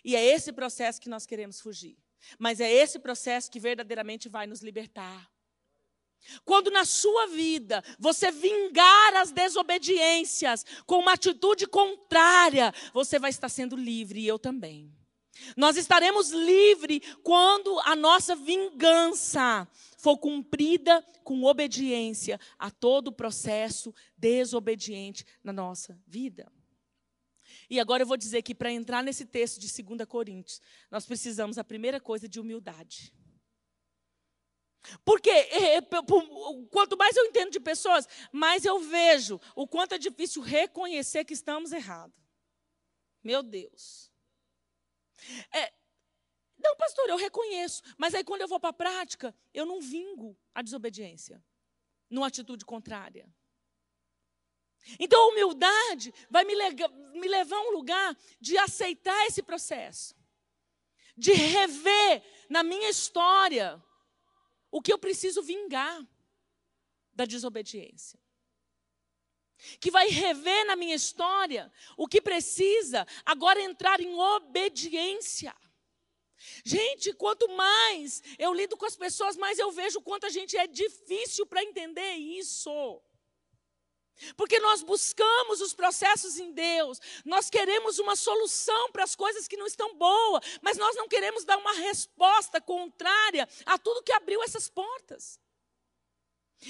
E 0.03 0.15
é 0.15 0.23
esse 0.23 0.51
processo 0.51 0.99
que 0.99 1.09
nós 1.09 1.25
queremos 1.25 1.61
fugir. 1.61 1.97
Mas 2.37 2.59
é 2.59 2.71
esse 2.71 2.99
processo 2.99 3.49
que 3.49 3.59
verdadeiramente 3.59 4.29
vai 4.29 4.47
nos 4.47 4.61
libertar. 4.61 5.30
Quando 6.45 6.71
na 6.71 6.85
sua 6.85 7.27
vida 7.27 7.83
você 7.99 8.31
vingar 8.31 9.15
as 9.15 9.31
desobediências 9.31 10.65
com 10.85 10.99
uma 10.99 11.13
atitude 11.13 11.67
contrária, 11.67 12.73
você 12.93 13.19
vai 13.19 13.29
estar 13.29 13.49
sendo 13.49 13.75
livre 13.75 14.19
e 14.19 14.27
eu 14.27 14.39
também. 14.39 14.93
Nós 15.55 15.77
estaremos 15.77 16.31
livres 16.31 17.01
quando 17.23 17.79
a 17.81 17.95
nossa 17.95 18.35
vingança 18.35 19.67
for 19.97 20.17
cumprida 20.17 21.03
com 21.23 21.43
obediência 21.43 22.39
a 22.57 22.69
todo 22.69 23.07
o 23.07 23.11
processo 23.11 23.93
desobediente 24.17 25.25
na 25.43 25.53
nossa 25.53 25.99
vida. 26.07 26.51
E 27.69 27.79
agora 27.79 28.03
eu 28.03 28.07
vou 28.07 28.17
dizer 28.17 28.41
que 28.41 28.53
para 28.53 28.71
entrar 28.71 29.03
nesse 29.03 29.25
texto 29.25 29.59
de 29.59 29.83
2 29.83 30.05
Coríntios, 30.05 30.61
nós 30.89 31.05
precisamos, 31.05 31.57
a 31.57 31.63
primeira 31.63 31.99
coisa, 31.99 32.27
de 32.27 32.39
humildade. 32.39 33.13
Porque 35.05 35.29
é, 35.29 35.75
é, 35.75 35.81
quanto 36.71 36.97
mais 36.97 37.15
eu 37.15 37.25
entendo 37.25 37.51
de 37.51 37.59
pessoas, 37.59 38.07
mais 38.31 38.65
eu 38.65 38.79
vejo 38.79 39.39
o 39.55 39.67
quanto 39.67 39.93
é 39.93 39.97
difícil 39.97 40.41
reconhecer 40.41 41.23
que 41.23 41.33
estamos 41.33 41.71
errados. 41.71 42.15
Meu 43.23 43.43
Deus. 43.43 44.11
É, 45.53 45.71
não, 46.57 46.75
pastor, 46.75 47.07
eu 47.09 47.17
reconheço. 47.17 47.83
Mas 47.97 48.15
aí 48.15 48.23
quando 48.23 48.41
eu 48.41 48.47
vou 48.47 48.59
para 48.59 48.69
a 48.69 48.73
prática, 48.73 49.35
eu 49.53 49.65
não 49.65 49.79
vingo 49.79 50.37
a 50.53 50.61
desobediência. 50.61 51.43
Numa 52.09 52.27
atitude 52.27 52.65
contrária. 52.65 53.29
Então 54.99 55.21
a 55.21 55.27
humildade 55.27 56.13
vai 56.29 56.43
me, 56.43 56.55
me 57.13 57.27
levar 57.27 57.55
a 57.55 57.69
um 57.69 57.71
lugar 57.71 58.17
de 58.39 58.57
aceitar 58.57 59.27
esse 59.27 59.43
processo. 59.43 60.15
De 61.15 61.33
rever 61.33 62.23
na 62.49 62.63
minha 62.63 62.89
história 62.89 63.81
o 64.71 64.81
que 64.81 64.91
eu 64.91 64.97
preciso 64.97 65.43
vingar 65.43 66.07
da 67.13 67.25
desobediência. 67.25 68.19
Que 69.79 69.91
vai 69.91 70.07
rever 70.07 70.65
na 70.65 70.75
minha 70.75 70.95
história 70.95 71.71
o 71.95 72.07
que 72.07 72.21
precisa 72.21 73.05
agora 73.25 73.61
entrar 73.61 73.99
em 73.99 74.17
obediência. 74.17 75.55
Gente, 76.65 77.13
quanto 77.13 77.47
mais 77.49 78.23
eu 78.39 78.53
lido 78.53 78.75
com 78.75 78.85
as 78.85 78.95
pessoas, 78.95 79.37
mais 79.37 79.59
eu 79.59 79.71
vejo 79.71 80.01
quanto 80.01 80.25
a 80.25 80.29
gente 80.29 80.57
é 80.57 80.65
difícil 80.65 81.45
para 81.45 81.63
entender 81.63 82.13
isso. 82.13 83.01
Porque 84.35 84.59
nós 84.59 84.83
buscamos 84.83 85.61
os 85.61 85.73
processos 85.73 86.37
em 86.37 86.51
Deus, 86.51 86.99
nós 87.25 87.49
queremos 87.49 87.99
uma 87.99 88.15
solução 88.15 88.91
para 88.91 89.03
as 89.03 89.15
coisas 89.15 89.47
que 89.47 89.57
não 89.57 89.65
estão 89.65 89.95
boas, 89.95 90.43
mas 90.61 90.77
nós 90.77 90.95
não 90.95 91.07
queremos 91.07 91.43
dar 91.43 91.57
uma 91.57 91.73
resposta 91.73 92.61
contrária 92.61 93.47
a 93.65 93.77
tudo 93.77 94.03
que 94.03 94.13
abriu 94.13 94.41
essas 94.43 94.69
portas. 94.69 95.39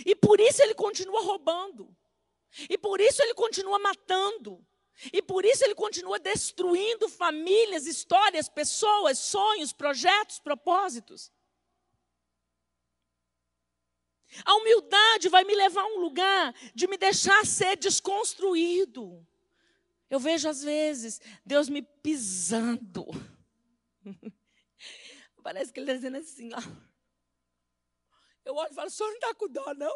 E 0.05 0.15
por 0.15 0.39
isso 0.39 0.61
ele 0.61 0.73
continua 0.73 1.21
roubando, 1.21 1.95
e 2.69 2.77
por 2.77 3.01
isso 3.01 3.21
ele 3.21 3.33
continua 3.33 3.77
matando, 3.79 4.65
e 5.11 5.21
por 5.21 5.43
isso 5.45 5.63
ele 5.63 5.75
continua 5.75 6.19
destruindo 6.19 7.09
famílias, 7.09 7.85
histórias, 7.85 8.47
pessoas, 8.47 9.17
sonhos, 9.17 9.73
projetos, 9.73 10.39
propósitos. 10.39 11.31
A 14.45 14.55
humildade 14.55 15.29
vai 15.29 15.43
me 15.43 15.55
levar 15.55 15.81
a 15.81 15.87
um 15.87 15.99
lugar 15.99 16.53
de 16.73 16.87
me 16.87 16.97
deixar 16.97 17.45
ser 17.45 17.75
desconstruído. 17.77 19.25
Eu 20.09 20.19
vejo 20.19 20.47
às 20.49 20.63
vezes 20.63 21.21
Deus 21.45 21.69
me 21.69 21.81
pisando. 21.81 23.05
Parece 25.43 25.71
que 25.71 25.79
ele 25.79 25.91
está 25.91 25.95
dizendo 25.95 26.17
assim, 26.17 26.49
ó. 26.53 26.61
Eu 28.43 28.55
olho 28.55 28.71
e 28.71 28.75
falo, 28.75 28.87
o 28.87 28.91
senhor 28.91 29.09
não 29.09 29.15
está 29.15 29.33
com 29.35 29.47
dó, 29.47 29.73
não? 29.73 29.95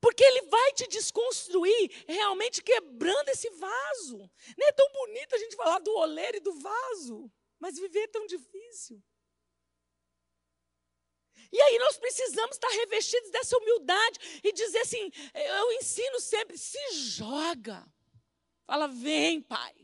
Porque 0.00 0.22
ele 0.22 0.42
vai 0.42 0.72
te 0.72 0.86
desconstruir, 0.86 2.04
realmente 2.06 2.62
quebrando 2.62 3.28
esse 3.28 3.50
vaso. 3.50 4.18
Não 4.56 4.68
é 4.68 4.72
tão 4.72 4.90
bonito 4.92 5.34
a 5.34 5.38
gente 5.38 5.56
falar 5.56 5.80
do 5.80 5.90
oleiro 5.96 6.36
e 6.36 6.40
do 6.40 6.52
vaso, 6.60 7.30
mas 7.58 7.78
viver 7.78 8.04
é 8.04 8.08
tão 8.08 8.26
difícil. 8.26 9.02
E 11.52 11.60
aí 11.60 11.78
nós 11.78 11.96
precisamos 11.96 12.56
estar 12.56 12.68
revestidos 12.68 13.30
dessa 13.30 13.56
humildade 13.56 14.40
e 14.42 14.52
dizer 14.52 14.78
assim: 14.78 15.10
eu 15.34 15.72
ensino 15.72 16.20
sempre, 16.20 16.58
se 16.58 16.78
joga. 16.92 17.86
Fala, 18.66 18.88
vem, 18.88 19.40
pai, 19.40 19.74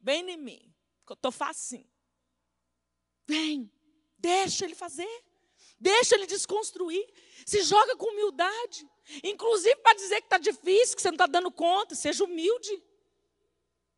vem 0.00 0.30
em 0.30 0.36
mim, 0.36 0.74
que 1.06 1.12
eu 1.12 1.14
estou 1.14 1.32
facinho. 1.32 1.90
Vem, 3.26 3.70
deixa 4.16 4.64
ele 4.64 4.74
fazer, 4.74 5.24
deixa 5.78 6.14
ele 6.14 6.26
desconstruir, 6.26 7.06
se 7.44 7.62
joga 7.62 7.96
com 7.96 8.06
humildade. 8.06 8.88
Inclusive 9.24 9.76
para 9.76 9.94
dizer 9.94 10.20
que 10.20 10.26
está 10.26 10.38
difícil, 10.38 10.94
que 10.94 11.02
você 11.02 11.08
não 11.08 11.16
está 11.16 11.26
dando 11.26 11.50
conta, 11.50 11.94
seja 11.94 12.24
humilde. 12.24 12.82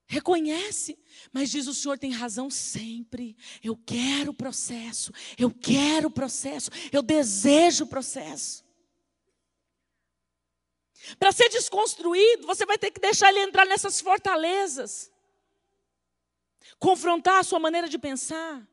Reconhece, 0.06 0.98
mas 1.32 1.50
diz 1.50 1.66
o 1.66 1.74
Senhor 1.74 1.98
tem 1.98 2.10
razão 2.10 2.50
sempre. 2.50 3.36
Eu 3.62 3.76
quero 3.76 4.32
o 4.32 4.34
processo, 4.34 5.12
eu 5.38 5.50
quero 5.50 6.08
o 6.08 6.10
processo, 6.10 6.70
eu 6.92 7.02
desejo 7.02 7.84
o 7.84 7.88
processo. 7.88 8.64
Para 11.18 11.32
ser 11.32 11.48
desconstruído, 11.48 12.46
você 12.46 12.64
vai 12.64 12.78
ter 12.78 12.90
que 12.90 13.00
deixar 13.00 13.30
ele 13.30 13.40
entrar 13.40 13.64
nessas 13.64 14.00
fortalezas, 14.00 15.10
confrontar 16.78 17.40
a 17.40 17.42
sua 17.42 17.58
maneira 17.58 17.88
de 17.88 17.98
pensar. 17.98 18.68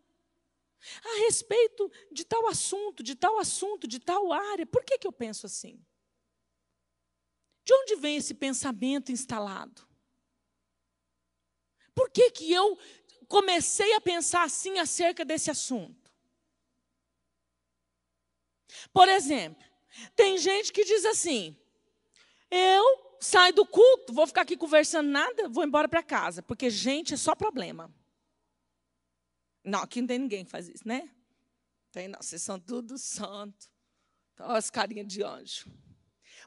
A 1.04 1.26
respeito 1.26 1.92
de 2.12 2.24
tal 2.24 2.48
assunto, 2.48 3.04
de 3.04 3.16
tal 3.16 3.40
assunto, 3.40 3.88
de 3.88 4.00
tal 4.00 4.32
área, 4.32 4.66
por 4.66 4.84
que, 4.84 4.98
que 4.98 5.08
eu 5.08 5.12
penso 5.12 5.46
assim? 5.46 5.84
De 7.66 7.74
onde 7.74 7.96
vem 7.96 8.16
esse 8.18 8.34
pensamento 8.34 9.12
instalado? 9.12 9.89
Por 12.00 12.10
que, 12.10 12.32
que 12.32 12.50
eu 12.50 12.78
comecei 13.28 13.94
a 13.94 14.00
pensar 14.00 14.44
assim 14.44 14.80
acerca 14.80 15.26
desse 15.26 15.52
assunto? 15.52 16.10
Por 18.94 19.10
exemplo, 19.10 19.62
tem 20.16 20.38
gente 20.38 20.72
que 20.72 20.86
diz 20.86 21.04
assim: 21.04 21.58
eu 22.50 23.18
saio 23.20 23.54
do 23.54 23.66
culto, 23.66 24.14
vou 24.14 24.26
ficar 24.26 24.44
aqui 24.44 24.56
conversando 24.56 25.10
nada, 25.10 25.50
vou 25.50 25.66
embora 25.66 25.90
para 25.90 26.02
casa, 26.02 26.42
porque 26.42 26.70
gente 26.70 27.14
é 27.14 27.18
só 27.18 27.36
problema. 27.36 27.94
Não, 29.62 29.82
aqui 29.82 30.00
não 30.00 30.08
tem 30.08 30.20
ninguém 30.20 30.46
que 30.46 30.52
faz 30.52 30.70
isso, 30.70 30.88
né? 30.88 31.14
Tem 31.92 32.08
não, 32.08 32.22
vocês 32.22 32.42
são 32.42 32.58
tudo 32.58 32.98
santo. 32.98 33.70
Olha 34.40 34.58
as 34.58 34.70
carinhas 34.70 35.06
de 35.06 35.22
anjo. 35.22 35.70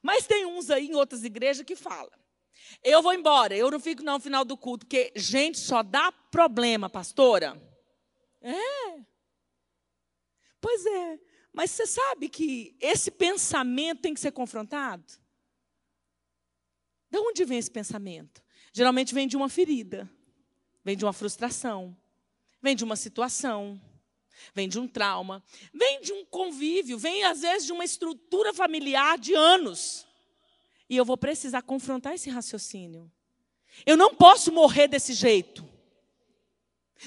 Mas 0.02 0.26
tem 0.26 0.46
uns 0.46 0.70
aí 0.70 0.86
em 0.86 0.94
outras 0.94 1.24
igrejas 1.24 1.66
que 1.66 1.76
falam. 1.76 2.21
Eu 2.83 3.03
vou 3.03 3.12
embora, 3.12 3.57
eu 3.57 3.70
não 3.70 3.81
fico 3.81 4.03
no 4.03 4.18
final 4.20 4.44
do 4.44 4.57
culto, 4.57 4.87
porque 4.87 5.12
gente 5.14 5.59
só 5.59 5.83
dá 5.83 6.11
problema, 6.11 6.88
pastora. 6.88 7.61
É. 8.40 9.01
Pois 10.61 10.87
é. 10.87 11.20
Mas 11.53 11.70
você 11.70 11.87
sabe 11.87 12.29
que 12.29 12.77
esse 12.81 13.11
pensamento 13.11 14.01
tem 14.01 14.14
que 14.14 14.20
ser 14.20 14.33
confrontado? 14.33 15.05
De 17.11 17.18
onde 17.18 17.44
vem 17.44 17.59
esse 17.59 17.70
pensamento? 17.70 18.42
Geralmente 18.72 19.12
vem 19.12 19.29
de 19.29 19.37
uma 19.37 19.51
ferida, 19.51 20.11
vem 20.83 20.96
de 20.96 21.05
uma 21.05 21.12
frustração, 21.12 21.94
vem 22.62 22.75
de 22.75 22.85
uma 22.85 22.96
situação, 22.96 23.79
vem 24.55 24.66
de 24.66 24.79
um 24.79 24.88
trauma, 24.88 25.44
vem 25.75 26.01
de 26.01 26.12
um 26.12 26.25
convívio, 26.25 26.98
vem 26.98 27.22
às 27.25 27.42
vezes 27.42 27.66
de 27.66 27.72
uma 27.72 27.85
estrutura 27.85 28.55
familiar 28.55 29.18
de 29.18 29.35
anos. 29.35 30.07
E 30.92 30.96
eu 30.98 31.07
vou 31.07 31.16
precisar 31.16 31.62
confrontar 31.62 32.12
esse 32.12 32.28
raciocínio. 32.28 33.11
Eu 33.87 33.96
não 33.96 34.14
posso 34.14 34.52
morrer 34.52 34.88
desse 34.88 35.14
jeito. 35.14 35.66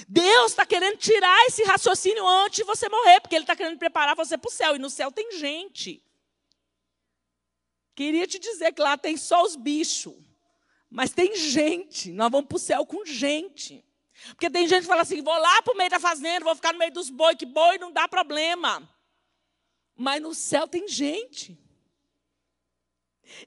Deus 0.08 0.50
está 0.50 0.66
querendo 0.66 0.96
tirar 0.96 1.46
esse 1.46 1.62
raciocínio 1.62 2.26
antes 2.26 2.56
de 2.56 2.64
você 2.64 2.88
morrer, 2.88 3.20
porque 3.20 3.36
Ele 3.36 3.44
está 3.44 3.54
querendo 3.54 3.78
preparar 3.78 4.16
você 4.16 4.36
para 4.36 4.48
o 4.48 4.50
céu. 4.50 4.74
E 4.74 4.80
no 4.80 4.90
céu 4.90 5.12
tem 5.12 5.38
gente. 5.38 6.02
Queria 7.94 8.26
te 8.26 8.40
dizer 8.40 8.72
que 8.72 8.82
lá 8.82 8.98
tem 8.98 9.16
só 9.16 9.44
os 9.44 9.54
bichos, 9.54 10.16
mas 10.90 11.12
tem 11.12 11.36
gente. 11.36 12.10
Nós 12.10 12.28
vamos 12.28 12.48
para 12.48 12.56
o 12.56 12.58
céu 12.58 12.84
com 12.84 13.04
gente. 13.04 13.84
Porque 14.30 14.50
tem 14.50 14.66
gente 14.66 14.80
que 14.80 14.88
fala 14.88 15.02
assim: 15.02 15.22
vou 15.22 15.38
lá 15.38 15.62
para 15.62 15.72
o 15.72 15.76
meio 15.76 15.90
da 15.90 16.00
fazenda, 16.00 16.44
vou 16.44 16.56
ficar 16.56 16.72
no 16.72 16.80
meio 16.80 16.92
dos 16.92 17.08
boi, 17.08 17.36
que 17.36 17.46
boi 17.46 17.78
não 17.78 17.92
dá 17.92 18.08
problema. 18.08 18.82
Mas 19.94 20.20
no 20.20 20.34
céu 20.34 20.66
tem 20.66 20.88
gente. 20.88 21.56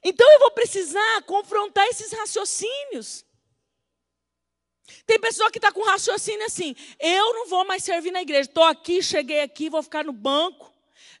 Então 0.02 0.30
eu 0.32 0.38
vou 0.40 0.50
precisar 0.50 1.22
confrontar 1.22 1.86
esses 1.88 2.12
raciocínios. 2.12 3.24
Tem 5.06 5.18
pessoa 5.18 5.50
que 5.50 5.58
está 5.58 5.72
com 5.72 5.82
raciocínio 5.82 6.44
assim: 6.46 6.74
eu 6.98 7.34
não 7.34 7.46
vou 7.48 7.64
mais 7.64 7.82
servir 7.82 8.10
na 8.10 8.22
igreja. 8.22 8.48
Estou 8.48 8.64
aqui, 8.64 9.02
cheguei 9.02 9.40
aqui, 9.40 9.70
vou 9.70 9.82
ficar 9.82 10.04
no 10.04 10.12
banco. 10.12 10.72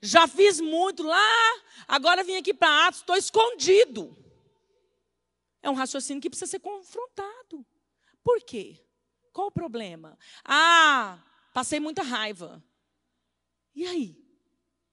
Já 0.02 0.26
fiz 0.26 0.60
muito 0.60 1.02
lá, 1.02 1.62
agora 1.86 2.24
vim 2.24 2.36
aqui 2.36 2.54
para 2.54 2.86
Atos, 2.86 3.00
estou 3.00 3.16
escondido. 3.16 4.16
É 5.62 5.68
um 5.68 5.74
raciocínio 5.74 6.22
que 6.22 6.30
precisa 6.30 6.50
ser 6.50 6.60
confrontado. 6.60 7.66
Por 8.22 8.40
quê? 8.42 8.82
Qual 9.32 9.48
o 9.48 9.52
problema? 9.52 10.18
Ah, 10.44 11.22
passei 11.52 11.78
muita 11.78 12.02
raiva. 12.02 12.62
E 13.74 13.86
aí? 13.86 14.16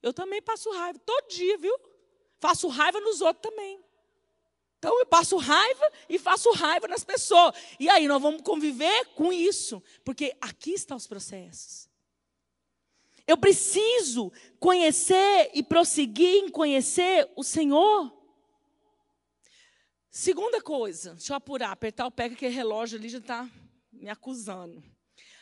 Eu 0.02 0.12
também 0.12 0.42
passo 0.42 0.70
raiva, 0.70 0.98
todo 1.00 1.28
dia, 1.28 1.56
viu? 1.58 1.74
Faço 2.40 2.68
raiva 2.68 3.00
nos 3.00 3.20
outros 3.20 3.50
também. 3.50 3.80
Então 4.78 4.98
eu 5.00 5.06
passo 5.06 5.36
raiva 5.36 5.92
e 6.08 6.18
faço 6.18 6.50
raiva 6.52 6.86
nas 6.86 7.02
pessoas. 7.02 7.54
E 7.80 7.88
aí 7.88 8.06
nós 8.06 8.22
vamos 8.22 8.42
conviver 8.42 9.06
com 9.14 9.32
isso, 9.32 9.82
porque 10.04 10.36
aqui 10.40 10.72
estão 10.72 10.96
os 10.96 11.06
processos. 11.06 11.88
Eu 13.26 13.36
preciso 13.36 14.32
conhecer 14.58 15.50
e 15.52 15.62
prosseguir 15.62 16.44
em 16.44 16.48
conhecer 16.48 17.30
o 17.36 17.42
Senhor. 17.42 18.16
Segunda 20.10 20.62
coisa, 20.62 21.14
deixa 21.14 21.32
eu 21.32 21.36
apurar, 21.36 21.70
apertar 21.70 22.06
o 22.06 22.10
pé 22.10 22.28
que 22.28 22.34
aquele 22.34 22.54
relógio 22.54 22.98
ali 22.98 23.08
já 23.08 23.18
está 23.18 23.48
me 23.92 24.08
acusando. 24.08 24.82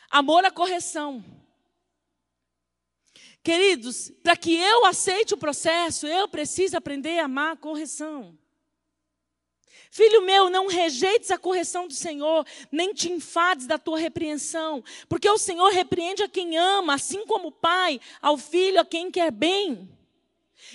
Amor 0.09 0.43
à 0.43 0.51
correção. 0.51 1.23
Queridos, 3.47 4.11
para 4.21 4.35
que 4.35 4.53
eu 4.53 4.85
aceite 4.85 5.33
o 5.33 5.37
processo, 5.37 6.05
eu 6.05 6.27
preciso 6.27 6.75
aprender 6.75 7.17
a 7.17 7.23
amar 7.23 7.53
a 7.53 7.55
correção. 7.55 8.37
Filho 9.89 10.21
meu, 10.23 10.49
não 10.49 10.67
rejeites 10.67 11.31
a 11.31 11.37
correção 11.37 11.87
do 11.87 11.93
Senhor, 11.93 12.45
nem 12.69 12.93
te 12.93 13.09
enfades 13.09 13.65
da 13.65 13.77
tua 13.77 13.97
repreensão, 13.97 14.83
porque 15.07 15.29
o 15.29 15.37
Senhor 15.37 15.69
repreende 15.69 16.23
a 16.23 16.27
quem 16.27 16.57
ama, 16.57 16.95
assim 16.95 17.25
como 17.25 17.47
o 17.47 17.51
pai 17.53 18.01
ao 18.21 18.37
filho 18.37 18.81
a 18.81 18.85
quem 18.85 19.09
quer 19.09 19.31
bem. 19.31 19.89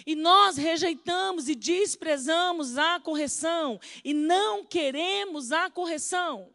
E 0.06 0.14
nós 0.14 0.56
rejeitamos 0.56 1.50
e 1.50 1.54
desprezamos 1.54 2.78
a 2.78 2.98
correção, 3.00 3.78
e 4.02 4.14
não 4.14 4.64
queremos 4.64 5.52
a 5.52 5.68
correção. 5.68 6.50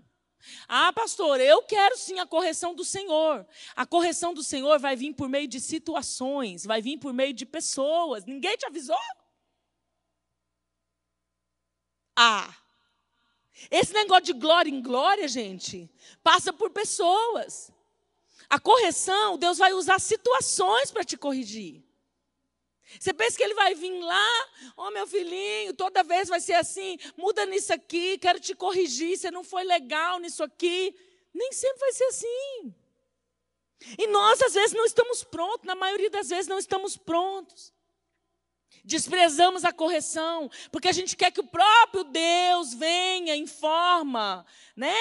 Ah, 0.67 0.91
pastor, 0.93 1.39
eu 1.39 1.61
quero 1.63 1.97
sim 1.97 2.19
a 2.19 2.25
correção 2.25 2.73
do 2.73 2.83
Senhor. 2.83 3.45
A 3.75 3.85
correção 3.85 4.33
do 4.33 4.43
Senhor 4.43 4.79
vai 4.79 4.95
vir 4.95 5.13
por 5.13 5.29
meio 5.29 5.47
de 5.47 5.59
situações, 5.59 6.65
vai 6.65 6.81
vir 6.81 6.97
por 6.97 7.13
meio 7.13 7.33
de 7.33 7.45
pessoas. 7.45 8.25
Ninguém 8.25 8.55
te 8.57 8.65
avisou? 8.65 8.97
Ah, 12.15 12.53
esse 13.71 13.93
negócio 13.93 14.25
de 14.25 14.33
glória 14.33 14.69
em 14.69 14.81
glória, 14.81 15.27
gente, 15.27 15.89
passa 16.23 16.53
por 16.53 16.69
pessoas. 16.69 17.71
A 18.49 18.59
correção, 18.59 19.37
Deus 19.37 19.57
vai 19.57 19.73
usar 19.73 19.99
situações 19.99 20.91
para 20.91 21.03
te 21.03 21.17
corrigir. 21.17 21.83
Você 22.99 23.13
pensa 23.13 23.37
que 23.37 23.43
ele 23.43 23.53
vai 23.53 23.75
vir 23.75 23.99
lá, 23.99 24.47
ó 24.77 24.87
oh, 24.87 24.91
meu 24.91 25.05
filhinho, 25.05 25.73
toda 25.73 26.03
vez 26.03 26.29
vai 26.29 26.39
ser 26.39 26.53
assim, 26.53 26.97
muda 27.17 27.45
nisso 27.45 27.73
aqui, 27.73 28.17
quero 28.17 28.39
te 28.39 28.55
corrigir, 28.55 29.17
você 29.17 29.29
não 29.29 29.43
foi 29.43 29.63
legal 29.63 30.19
nisso 30.19 30.43
aqui. 30.43 30.95
Nem 31.33 31.51
sempre 31.51 31.79
vai 31.79 31.93
ser 31.93 32.05
assim. 32.05 32.73
E 33.97 34.07
nós, 34.07 34.41
às 34.41 34.53
vezes, 34.53 34.73
não 34.73 34.85
estamos 34.85 35.23
prontos, 35.23 35.65
na 35.65 35.75
maioria 35.75 36.09
das 36.09 36.29
vezes, 36.29 36.47
não 36.47 36.57
estamos 36.57 36.97
prontos. 36.97 37.73
Desprezamos 38.83 39.65
a 39.65 39.73
correção, 39.73 40.49
porque 40.71 40.87
a 40.87 40.93
gente 40.93 41.15
quer 41.15 41.31
que 41.31 41.41
o 41.41 41.47
próprio 41.47 42.05
Deus 42.05 42.73
venha 42.73 43.35
em 43.35 43.45
forma, 43.45 44.45
né? 44.75 44.95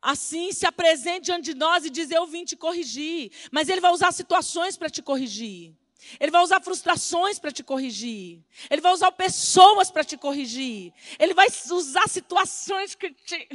Assim, 0.00 0.52
se 0.52 0.64
apresente 0.64 1.26
diante 1.26 1.52
de 1.52 1.58
nós 1.58 1.84
e 1.84 1.90
diz: 1.90 2.10
Eu 2.10 2.26
vim 2.26 2.44
te 2.44 2.56
corrigir. 2.56 3.32
Mas 3.50 3.68
Ele 3.68 3.80
vai 3.80 3.92
usar 3.92 4.12
situações 4.12 4.76
para 4.76 4.88
te 4.88 5.02
corrigir. 5.02 5.74
Ele 6.18 6.30
vai 6.30 6.42
usar 6.42 6.60
frustrações 6.62 7.38
para 7.38 7.52
te 7.52 7.62
corrigir. 7.62 8.44
Ele 8.70 8.80
vai 8.80 8.92
usar 8.92 9.12
pessoas 9.12 9.90
para 9.90 10.04
te 10.04 10.16
corrigir. 10.16 10.92
Ele 11.18 11.34
vai 11.34 11.48
usar 11.70 12.08
situações 12.08 12.94
que 12.94 13.10
te. 13.10 13.48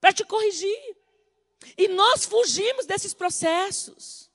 para 0.00 0.12
te 0.12 0.24
corrigir. 0.24 0.96
E 1.78 1.88
nós 1.88 2.24
fugimos 2.24 2.86
desses 2.86 3.14
processos. 3.14 4.30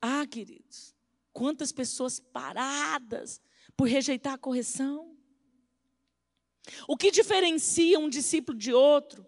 Ah, 0.00 0.26
queridos. 0.26 0.94
Quantas 1.32 1.72
pessoas 1.72 2.20
paradas 2.20 3.40
por 3.76 3.88
rejeitar 3.88 4.34
a 4.34 4.38
correção? 4.38 5.16
O 6.88 6.96
que 6.96 7.10
diferencia 7.10 7.98
um 7.98 8.08
discípulo 8.08 8.56
de 8.56 8.72
outro 8.72 9.26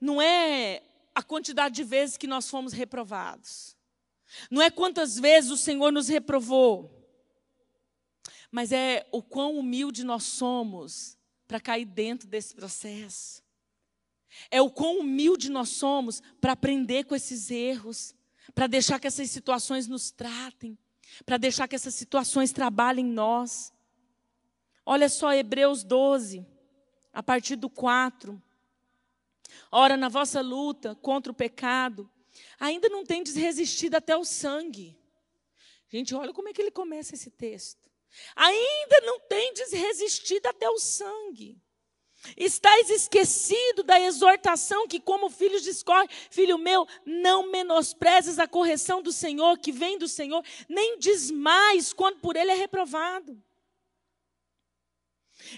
não 0.00 0.20
é 0.20 0.82
a 1.14 1.22
quantidade 1.22 1.74
de 1.76 1.84
vezes 1.84 2.16
que 2.16 2.26
nós 2.26 2.48
fomos 2.48 2.72
reprovados, 2.72 3.76
não 4.50 4.62
é 4.62 4.70
quantas 4.70 5.18
vezes 5.18 5.50
o 5.50 5.56
Senhor 5.56 5.90
nos 5.90 6.08
reprovou, 6.08 6.94
mas 8.50 8.72
é 8.72 9.06
o 9.12 9.22
quão 9.22 9.58
humilde 9.58 10.04
nós 10.04 10.24
somos 10.24 11.18
para 11.46 11.60
cair 11.60 11.84
dentro 11.84 12.28
desse 12.28 12.54
processo. 12.54 13.42
É 14.50 14.60
o 14.60 14.70
quão 14.70 15.00
humilde 15.00 15.50
nós 15.50 15.70
somos 15.70 16.22
para 16.40 16.52
aprender 16.52 17.04
com 17.04 17.14
esses 17.14 17.50
erros, 17.50 18.14
para 18.54 18.66
deixar 18.66 18.98
que 18.98 19.06
essas 19.06 19.30
situações 19.30 19.88
nos 19.88 20.10
tratem 20.10 20.78
para 21.24 21.36
deixar 21.36 21.68
que 21.68 21.74
essas 21.74 21.94
situações 21.94 22.52
trabalhem 22.52 23.06
em 23.06 23.12
nós. 23.12 23.72
Olha 24.84 25.08
só 25.08 25.32
Hebreus 25.32 25.82
12, 25.82 26.46
a 27.12 27.22
partir 27.22 27.56
do 27.56 27.68
4. 27.68 28.40
Ora, 29.70 29.96
na 29.96 30.08
vossa 30.08 30.40
luta 30.40 30.94
contra 30.96 31.32
o 31.32 31.34
pecado, 31.34 32.10
ainda 32.58 32.88
não 32.88 33.04
tendes 33.04 33.34
resistido 33.34 33.94
até 33.94 34.16
o 34.16 34.24
sangue. 34.24 34.98
Gente, 35.88 36.14
olha 36.14 36.32
como 36.32 36.48
é 36.48 36.52
que 36.52 36.60
ele 36.60 36.70
começa 36.70 37.14
esse 37.14 37.30
texto. 37.30 37.88
Ainda 38.36 39.00
não 39.02 39.20
tendes 39.20 39.72
resistido 39.72 40.46
até 40.46 40.68
o 40.68 40.78
sangue. 40.78 41.60
Estais 42.36 42.90
esquecido 42.90 43.82
da 43.82 44.00
exortação 44.00 44.88
que, 44.88 44.98
como 44.98 45.30
filhos 45.30 45.62
discorre, 45.62 46.08
filho 46.30 46.58
meu, 46.58 46.86
não 47.06 47.50
menosprezes 47.50 48.38
a 48.38 48.48
correção 48.48 49.00
do 49.00 49.12
Senhor, 49.12 49.58
que 49.58 49.70
vem 49.70 49.96
do 49.98 50.08
Senhor, 50.08 50.44
nem 50.68 50.98
desmais 50.98 51.92
quando 51.92 52.18
por 52.18 52.36
ele 52.36 52.50
é 52.50 52.54
reprovado. 52.54 53.40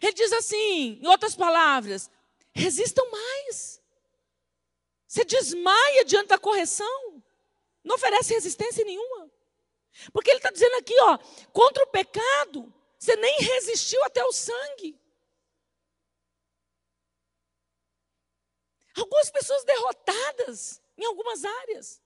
Ele 0.02 0.12
diz 0.12 0.32
assim, 0.32 1.00
em 1.02 1.06
outras 1.06 1.34
palavras, 1.34 2.10
resistam 2.52 3.10
mais. 3.10 3.29
Você 5.10 5.24
desmaia 5.24 6.04
diante 6.04 6.28
da 6.28 6.38
correção, 6.38 7.20
não 7.82 7.96
oferece 7.96 8.32
resistência 8.32 8.84
nenhuma. 8.84 9.28
Porque 10.12 10.30
ele 10.30 10.36
está 10.36 10.52
dizendo 10.52 10.76
aqui, 10.76 10.94
ó, 11.02 11.18
contra 11.52 11.82
o 11.82 11.88
pecado, 11.88 12.72
você 12.96 13.16
nem 13.16 13.40
resistiu 13.40 14.00
até 14.04 14.24
o 14.24 14.30
sangue. 14.30 14.96
Algumas 18.96 19.28
pessoas 19.32 19.64
derrotadas 19.64 20.80
em 20.96 21.04
algumas 21.04 21.44
áreas. 21.44 22.00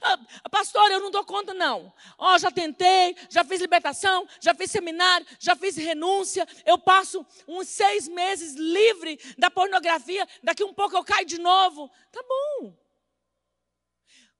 Ah, 0.00 0.48
pastor, 0.50 0.90
eu 0.90 1.00
não 1.00 1.10
dou 1.10 1.24
conta, 1.24 1.52
não. 1.52 1.92
Ó, 2.16 2.34
oh, 2.34 2.38
já 2.38 2.50
tentei, 2.50 3.16
já 3.28 3.44
fiz 3.44 3.60
libertação, 3.60 4.26
já 4.40 4.54
fiz 4.54 4.70
seminário, 4.70 5.26
já 5.38 5.56
fiz 5.56 5.76
renúncia. 5.76 6.46
Eu 6.64 6.78
passo 6.78 7.26
uns 7.46 7.68
seis 7.68 8.06
meses 8.06 8.54
livre 8.54 9.18
da 9.36 9.50
pornografia. 9.50 10.26
Daqui 10.42 10.62
um 10.62 10.72
pouco 10.72 10.96
eu 10.96 11.04
caio 11.04 11.26
de 11.26 11.38
novo. 11.38 11.90
Tá 12.12 12.22
bom. 12.22 12.76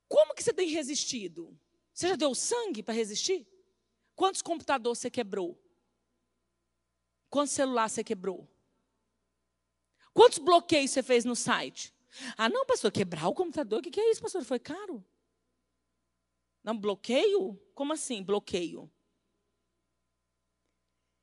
Como 0.09 0.35
que 0.35 0.43
você 0.43 0.53
tem 0.53 0.69
resistido? 0.69 1.59
Você 1.93 2.09
já 2.09 2.17
deu 2.17 2.35
sangue 2.35 2.83
para 2.83 2.95
resistir? 2.95 3.47
Quantos 4.15 4.43
computadores 4.43 4.99
você 4.99 5.11
quebrou? 5.11 5.61
Quantos 7.29 7.53
celulares 7.53 7.93
você 7.93 8.05
quebrou? 8.05 8.49
Quantos 10.13 10.39
bloqueios 10.39 10.93
você 10.93 11.03
fez 11.03 11.25
no 11.25 11.35
site? 11.35 11.93
Ah, 12.37 12.49
não, 12.49 12.65
pastor, 12.65 12.93
quebrar 12.93 13.27
o 13.27 13.35
computador, 13.35 13.81
o 13.81 13.83
que, 13.83 13.91
que 13.91 14.01
é 14.01 14.11
isso, 14.13 14.23
pastor? 14.23 14.45
Foi 14.45 14.61
caro. 14.61 15.05
Não, 16.65 16.77
bloqueio? 16.77 17.61
Como 17.75 17.93
assim, 17.93 18.23
bloqueio? 18.23 18.91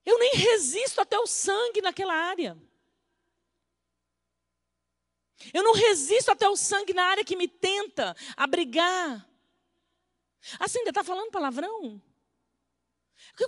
Eu 0.06 0.20
nem 0.20 0.34
resisto 0.36 1.02
até 1.02 1.18
o 1.20 1.26
sangue 1.26 1.82
naquela 1.82 2.14
área. 2.14 2.56
Eu 5.52 5.64
não 5.64 5.74
resisto 5.74 6.30
até 6.30 6.48
o 6.48 6.56
sangue 6.56 6.94
na 6.94 7.04
área 7.04 7.26
que 7.26 7.36
me 7.36 7.48
tenta 7.48 8.16
abrigar. 8.38 9.28
Assim, 10.60 10.80
ainda 10.80 10.92
está 10.92 11.04
falando 11.04 11.32
palavrão? 11.32 12.00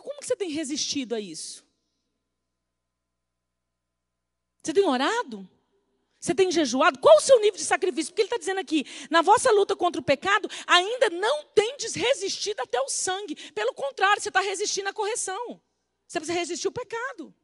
Como 0.02 0.20
que 0.20 0.26
você 0.26 0.36
tem 0.36 0.50
resistido 0.50 1.14
a 1.14 1.20
isso? 1.20 1.64
Você 4.64 4.74
tem 4.74 4.86
orado? 4.86 5.48
Você 6.24 6.34
tem 6.34 6.50
jejuado? 6.50 7.00
Qual 7.00 7.18
o 7.18 7.20
seu 7.20 7.38
nível 7.42 7.58
de 7.58 7.66
sacrifício? 7.66 8.14
Porque 8.14 8.22
ele 8.22 8.28
está 8.28 8.38
dizendo 8.38 8.62
aqui, 8.62 8.86
na 9.10 9.22
vossa 9.22 9.52
luta 9.52 9.76
contra 9.76 10.00
o 10.00 10.04
pecado, 10.04 10.50
ainda 10.66 11.10
não 11.10 11.44
tendes 11.48 11.94
resistido 11.96 12.62
até 12.62 12.80
o 12.80 12.88
sangue. 12.88 13.36
Pelo 13.52 13.74
contrário, 13.74 14.22
você 14.22 14.30
está 14.30 14.40
resistindo 14.40 14.88
à 14.88 14.94
correção. 14.94 15.62
Você 16.08 16.22
precisa 16.22 16.40
resistir 16.40 16.70
o 16.70 16.72
pecado. 16.72 17.36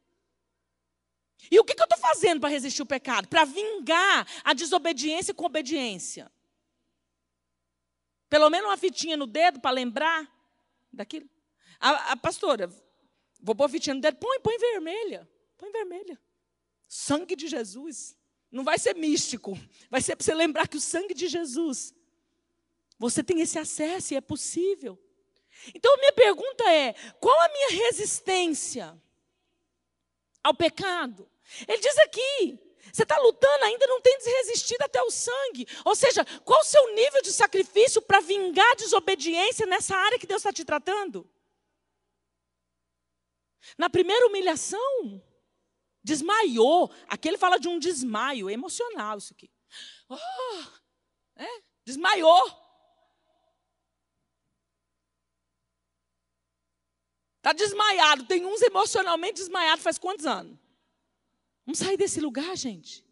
E 1.50 1.60
o 1.60 1.64
que, 1.64 1.74
que 1.74 1.82
eu 1.82 1.84
estou 1.84 1.98
fazendo 1.98 2.40
para 2.40 2.48
resistir 2.48 2.80
o 2.80 2.86
pecado? 2.86 3.28
Para 3.28 3.44
vingar 3.44 4.26
a 4.42 4.54
desobediência 4.54 5.34
com 5.34 5.44
obediência. 5.44 6.32
Pelo 8.30 8.48
menos 8.48 8.70
uma 8.70 8.78
fitinha 8.78 9.14
no 9.14 9.26
dedo 9.26 9.60
para 9.60 9.72
lembrar 9.72 10.26
daquilo. 10.90 11.28
A, 11.78 12.12
a 12.12 12.16
pastora, 12.16 12.70
vou 13.42 13.54
pôr 13.54 13.68
fitinha 13.68 13.92
no 13.92 14.00
dedo, 14.00 14.16
põe, 14.16 14.40
põe 14.40 14.56
vermelha. 14.56 15.28
Põe 15.58 15.70
vermelha. 15.70 16.18
Sangue 16.88 17.36
de 17.36 17.46
Jesus. 17.46 18.18
Não 18.50 18.64
vai 18.64 18.78
ser 18.78 18.94
místico. 18.94 19.58
Vai 19.88 20.00
ser 20.00 20.16
para 20.16 20.24
você 20.24 20.34
lembrar 20.34 20.66
que 20.68 20.76
o 20.76 20.80
sangue 20.80 21.14
de 21.14 21.28
Jesus. 21.28 21.94
Você 22.98 23.22
tem 23.22 23.40
esse 23.40 23.58
acesso 23.58 24.12
e 24.12 24.16
é 24.16 24.20
possível. 24.20 24.98
Então, 25.74 25.96
minha 25.98 26.12
pergunta 26.12 26.64
é: 26.70 26.94
qual 27.20 27.38
a 27.40 27.48
minha 27.48 27.84
resistência 27.84 29.00
ao 30.42 30.54
pecado? 30.54 31.28
Ele 31.68 31.78
diz 31.78 31.98
aqui: 31.98 32.58
você 32.92 33.02
está 33.02 33.18
lutando, 33.18 33.64
ainda 33.64 33.86
não 33.86 34.00
tem 34.00 34.16
resistido 34.18 34.82
até 34.82 35.02
o 35.02 35.10
sangue. 35.10 35.66
Ou 35.84 35.94
seja, 35.94 36.24
qual 36.44 36.60
o 36.60 36.64
seu 36.64 36.94
nível 36.94 37.22
de 37.22 37.32
sacrifício 37.32 38.02
para 38.02 38.20
vingar 38.20 38.70
a 38.72 38.76
desobediência 38.76 39.66
nessa 39.66 39.96
área 39.96 40.18
que 40.18 40.26
Deus 40.26 40.40
está 40.40 40.52
te 40.52 40.64
tratando? 40.64 41.28
Na 43.78 43.88
primeira 43.88 44.26
humilhação, 44.26 45.22
Desmaiou. 46.02 46.90
Aqui 47.08 47.28
ele 47.28 47.38
fala 47.38 47.58
de 47.58 47.68
um 47.68 47.78
desmaio 47.78 48.48
emocional, 48.48 49.18
isso 49.18 49.32
aqui. 49.32 49.50
Oh, 50.08 50.62
é? 51.36 51.62
Desmaiou. 51.84 52.60
Está 57.38 57.52
desmaiado. 57.52 58.26
Tem 58.26 58.44
uns 58.44 58.60
emocionalmente 58.60 59.40
desmaiados 59.40 59.82
faz 59.82 59.98
quantos 59.98 60.26
anos? 60.26 60.58
Vamos 61.64 61.78
sair 61.78 61.96
desse 61.96 62.20
lugar, 62.20 62.56
gente. 62.56 63.04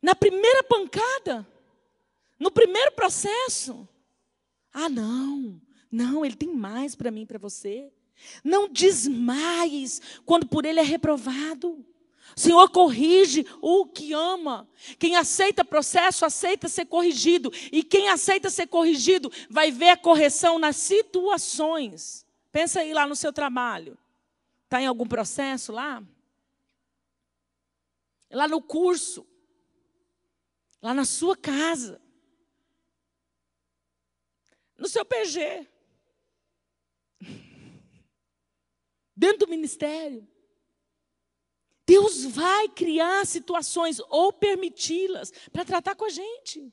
Na 0.00 0.14
primeira 0.14 0.62
pancada, 0.62 1.46
no 2.38 2.50
primeiro 2.50 2.92
processo. 2.92 3.88
Ah, 4.72 4.88
não, 4.88 5.60
não, 5.90 6.24
ele 6.24 6.36
tem 6.36 6.48
mais 6.48 6.94
para 6.94 7.10
mim 7.10 7.26
para 7.26 7.38
você. 7.38 7.92
Não 8.42 8.68
desmaies 8.68 10.00
quando 10.24 10.46
por 10.46 10.64
ele 10.64 10.80
é 10.80 10.82
reprovado. 10.82 11.84
O 12.36 12.40
Senhor 12.40 12.68
corrige 12.70 13.46
o 13.62 13.86
que 13.86 14.12
ama. 14.12 14.68
Quem 14.98 15.16
aceita 15.16 15.64
processo, 15.64 16.24
aceita 16.24 16.68
ser 16.68 16.84
corrigido. 16.84 17.50
E 17.72 17.82
quem 17.82 18.08
aceita 18.10 18.50
ser 18.50 18.66
corrigido, 18.66 19.32
vai 19.48 19.70
ver 19.70 19.90
a 19.90 19.96
correção 19.96 20.58
nas 20.58 20.76
situações. 20.76 22.26
Pensa 22.52 22.80
aí 22.80 22.92
lá 22.92 23.06
no 23.06 23.16
seu 23.16 23.32
trabalho. 23.32 23.96
Está 24.64 24.82
em 24.82 24.86
algum 24.86 25.06
processo 25.06 25.72
lá? 25.72 26.02
Lá 28.30 28.46
no 28.46 28.60
curso. 28.60 29.26
Lá 30.82 30.92
na 30.92 31.06
sua 31.06 31.36
casa. 31.36 32.00
No 34.76 34.88
seu 34.88 35.06
PG. 35.06 35.66
Dentro 39.16 39.46
do 39.46 39.48
ministério. 39.48 40.26
Deus 41.86 42.24
vai 42.24 42.68
criar 42.68 43.24
situações 43.24 44.00
ou 44.08 44.32
permiti-las 44.32 45.32
para 45.52 45.64
tratar 45.64 45.94
com 45.94 46.04
a 46.04 46.10
gente. 46.10 46.72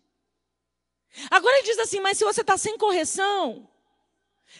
Agora 1.30 1.56
ele 1.58 1.68
diz 1.68 1.78
assim: 1.78 2.00
mas 2.00 2.18
se 2.18 2.26
você 2.26 2.42
está 2.42 2.58
sem 2.58 2.78
correção, 2.78 3.70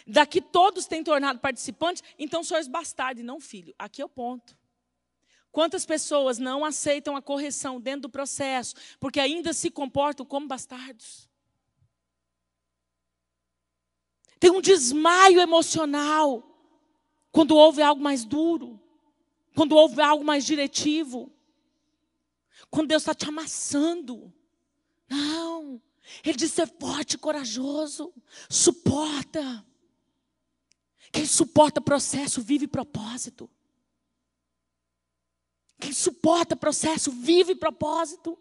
daqui 0.06 0.40
todos 0.40 0.86
têm 0.86 1.02
tornado 1.02 1.40
participantes, 1.40 2.02
então 2.18 2.44
sois 2.44 2.68
bastardo 2.68 3.20
e 3.20 3.24
não 3.24 3.40
filho. 3.40 3.74
Aqui 3.76 4.00
é 4.00 4.04
o 4.04 4.08
ponto. 4.08 4.56
Quantas 5.50 5.84
pessoas 5.84 6.38
não 6.38 6.64
aceitam 6.64 7.16
a 7.16 7.22
correção 7.22 7.80
dentro 7.80 8.02
do 8.02 8.10
processo, 8.10 8.74
porque 8.98 9.20
ainda 9.20 9.52
se 9.52 9.70
comportam 9.70 10.24
como 10.24 10.48
bastardos? 10.48 11.28
Tem 14.38 14.50
um 14.50 14.60
desmaio 14.60 15.40
emocional 15.40 16.53
quando 17.34 17.56
houve 17.56 17.82
algo 17.82 18.00
mais 18.00 18.24
duro, 18.24 18.80
quando 19.56 19.74
houve 19.74 20.00
algo 20.00 20.22
mais 20.22 20.44
diretivo, 20.44 21.32
quando 22.70 22.86
Deus 22.90 23.02
está 23.02 23.12
te 23.12 23.28
amassando. 23.28 24.32
Não, 25.08 25.82
Ele 26.24 26.36
diz 26.36 26.52
ser 26.52 26.68
forte 26.78 27.18
corajoso, 27.18 28.14
suporta. 28.48 29.66
Quem 31.10 31.26
suporta 31.26 31.80
processo 31.80 32.40
vive 32.40 32.68
propósito. 32.68 33.50
Quem 35.80 35.92
suporta 35.92 36.54
processo 36.54 37.10
vive 37.10 37.56
propósito. 37.56 38.38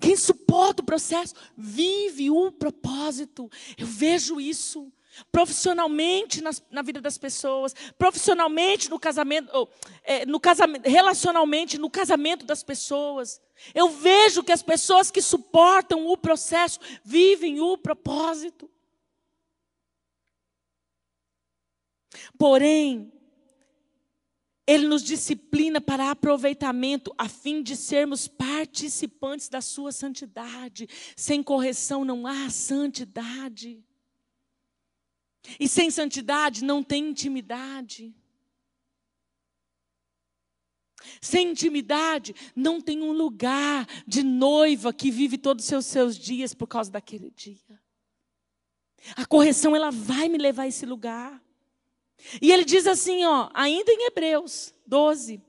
Quem 0.00 0.16
suporta 0.16 0.82
o 0.82 0.84
processo 0.84 1.36
vive 1.56 2.32
o 2.32 2.50
propósito. 2.50 3.48
Eu 3.78 3.86
vejo 3.86 4.40
isso 4.40 4.92
profissionalmente 5.30 6.42
na, 6.70 6.82
vida 6.82 7.00
das 7.00 7.18
pessoas, 7.18 7.74
profissionalmente 7.98 8.88
no 8.88 8.98
casamento, 8.98 9.50
ou, 9.52 9.70
é, 10.04 10.24
no 10.26 10.40
casamento, 10.40 10.88
relacionalmente 10.88 11.78
no 11.78 11.90
casamento 11.90 12.44
das 12.44 12.62
pessoas. 12.62 13.40
Eu 13.74 13.90
vejo 13.90 14.42
que 14.42 14.52
as 14.52 14.62
pessoas 14.62 15.10
que 15.10 15.22
suportam 15.22 16.06
o 16.06 16.16
processo 16.16 16.80
vivem 17.04 17.60
o 17.60 17.76
propósito. 17.76 18.70
Porém, 22.38 23.12
ele 24.66 24.86
nos 24.86 25.02
disciplina 25.02 25.80
para 25.80 26.10
aproveitamento, 26.10 27.14
a 27.18 27.28
fim 27.28 27.62
de 27.62 27.76
sermos 27.76 28.28
participantes 28.28 29.48
da 29.48 29.60
sua 29.60 29.92
santidade. 29.92 30.88
Sem 31.16 31.42
correção 31.42 32.04
não 32.04 32.26
há 32.26 32.48
santidade. 32.48 33.84
E 35.58 35.68
sem 35.68 35.90
santidade 35.90 36.64
não 36.64 36.82
tem 36.82 37.08
intimidade. 37.08 38.14
Sem 41.20 41.50
intimidade 41.50 42.34
não 42.54 42.80
tem 42.80 43.02
um 43.02 43.12
lugar 43.12 43.86
de 44.06 44.22
noiva 44.22 44.92
que 44.92 45.10
vive 45.10 45.36
todos 45.36 45.64
os 45.64 45.68
seus, 45.68 45.86
seus 45.86 46.18
dias 46.18 46.54
por 46.54 46.66
causa 46.66 46.90
daquele 46.90 47.30
dia. 47.30 47.80
A 49.16 49.26
correção 49.26 49.74
ela 49.74 49.90
vai 49.90 50.28
me 50.28 50.38
levar 50.38 50.62
a 50.62 50.68
esse 50.68 50.86
lugar. 50.86 51.42
E 52.40 52.52
ele 52.52 52.64
diz 52.64 52.86
assim, 52.86 53.24
ó, 53.24 53.50
ainda 53.52 53.92
em 53.92 54.06
Hebreus 54.06 54.72
12. 54.86 55.42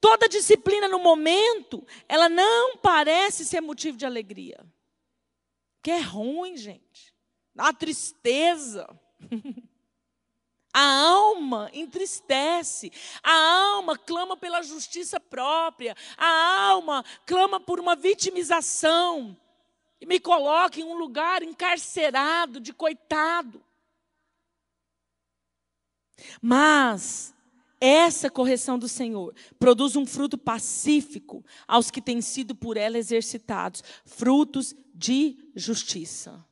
Toda 0.00 0.28
disciplina 0.28 0.88
no 0.88 0.98
momento, 0.98 1.86
ela 2.08 2.28
não 2.28 2.76
parece 2.78 3.44
ser 3.44 3.60
motivo 3.60 3.98
de 3.98 4.06
alegria. 4.06 4.64
Que 5.82 5.90
é 5.90 6.00
ruim, 6.00 6.56
gente. 6.56 7.13
Dá 7.54 7.72
tristeza. 7.72 8.88
A 10.76 10.82
alma 10.82 11.70
entristece, 11.72 12.90
a 13.22 13.32
alma 13.76 13.96
clama 13.96 14.36
pela 14.36 14.60
justiça 14.60 15.20
própria, 15.20 15.96
a 16.16 16.66
alma 16.70 17.04
clama 17.24 17.60
por 17.60 17.78
uma 17.78 17.94
vitimização 17.94 19.36
e 20.00 20.04
me 20.04 20.18
coloca 20.18 20.80
em 20.80 20.82
um 20.82 20.94
lugar 20.94 21.44
encarcerado 21.44 22.58
de 22.58 22.72
coitado. 22.72 23.62
Mas 26.42 27.32
essa 27.80 28.28
correção 28.28 28.76
do 28.76 28.88
Senhor 28.88 29.32
produz 29.60 29.94
um 29.94 30.04
fruto 30.04 30.36
pacífico 30.36 31.44
aos 31.68 31.88
que 31.88 32.02
têm 32.02 32.20
sido 32.20 32.52
por 32.52 32.76
ela 32.76 32.98
exercitados, 32.98 33.84
frutos 34.04 34.74
de 34.92 35.52
justiça. 35.54 36.44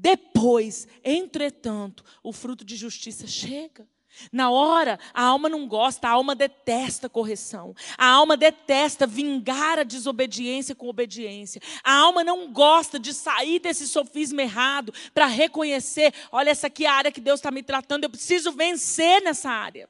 Depois, 0.00 0.86
entretanto, 1.02 2.04
o 2.22 2.32
fruto 2.32 2.64
de 2.64 2.76
justiça 2.76 3.26
chega. 3.26 3.84
Na 4.32 4.48
hora, 4.48 4.98
a 5.12 5.24
alma 5.24 5.48
não 5.48 5.66
gosta, 5.66 6.06
a 6.06 6.12
alma 6.12 6.36
detesta 6.36 7.08
correção. 7.08 7.74
A 7.96 8.06
alma 8.06 8.36
detesta 8.36 9.08
vingar 9.08 9.78
a 9.80 9.82
desobediência 9.82 10.74
com 10.74 10.88
obediência. 10.88 11.60
A 11.82 11.94
alma 11.94 12.22
não 12.22 12.52
gosta 12.52 12.98
de 12.98 13.12
sair 13.12 13.58
desse 13.58 13.88
sofisma 13.88 14.42
errado 14.42 14.94
para 15.12 15.26
reconhecer: 15.26 16.14
olha, 16.30 16.50
essa 16.50 16.68
aqui 16.68 16.86
é 16.86 16.88
a 16.88 16.94
área 16.94 17.12
que 17.12 17.20
Deus 17.20 17.40
está 17.40 17.50
me 17.50 17.62
tratando, 17.62 18.04
eu 18.04 18.10
preciso 18.10 18.52
vencer 18.52 19.20
nessa 19.22 19.50
área. 19.50 19.88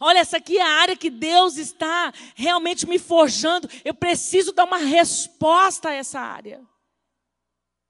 Olha, 0.00 0.18
essa 0.18 0.36
aqui 0.36 0.58
é 0.58 0.62
a 0.62 0.80
área 0.80 0.96
que 0.96 1.10
Deus 1.10 1.56
está 1.56 2.12
realmente 2.34 2.88
me 2.88 2.98
forjando, 2.98 3.68
eu 3.84 3.94
preciso 3.94 4.52
dar 4.52 4.64
uma 4.64 4.78
resposta 4.78 5.90
a 5.90 5.94
essa 5.94 6.20
área. 6.20 6.60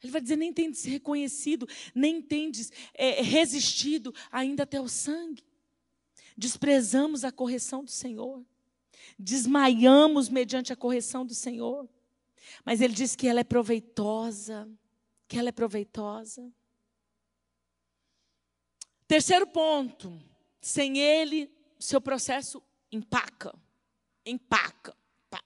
Ele 0.02 0.12
vai 0.12 0.20
dizer: 0.20 0.36
nem 0.36 0.52
tendes 0.52 0.84
reconhecido, 0.84 1.68
nem 1.94 2.20
tendes 2.20 2.72
é, 2.94 3.22
resistido 3.22 4.14
ainda 4.30 4.64
até 4.64 4.80
o 4.80 4.88
sangue. 4.88 5.44
Desprezamos 6.36 7.24
a 7.24 7.30
correção 7.30 7.84
do 7.84 7.90
Senhor, 7.90 8.44
desmaiamos 9.18 10.28
mediante 10.28 10.72
a 10.72 10.76
correção 10.76 11.24
do 11.24 11.34
Senhor. 11.34 11.88
Mas 12.64 12.80
ele 12.80 12.92
diz 12.92 13.14
que 13.14 13.28
ela 13.28 13.40
é 13.40 13.44
proveitosa, 13.44 14.68
que 15.28 15.38
ela 15.38 15.48
é 15.48 15.52
proveitosa. 15.52 16.52
Terceiro 19.06 19.46
ponto: 19.46 20.20
sem 20.60 20.98
ele, 20.98 21.50
seu 21.78 22.00
processo 22.00 22.62
empaca, 22.90 23.54
empaca, 24.24 24.96
pá. 25.30 25.42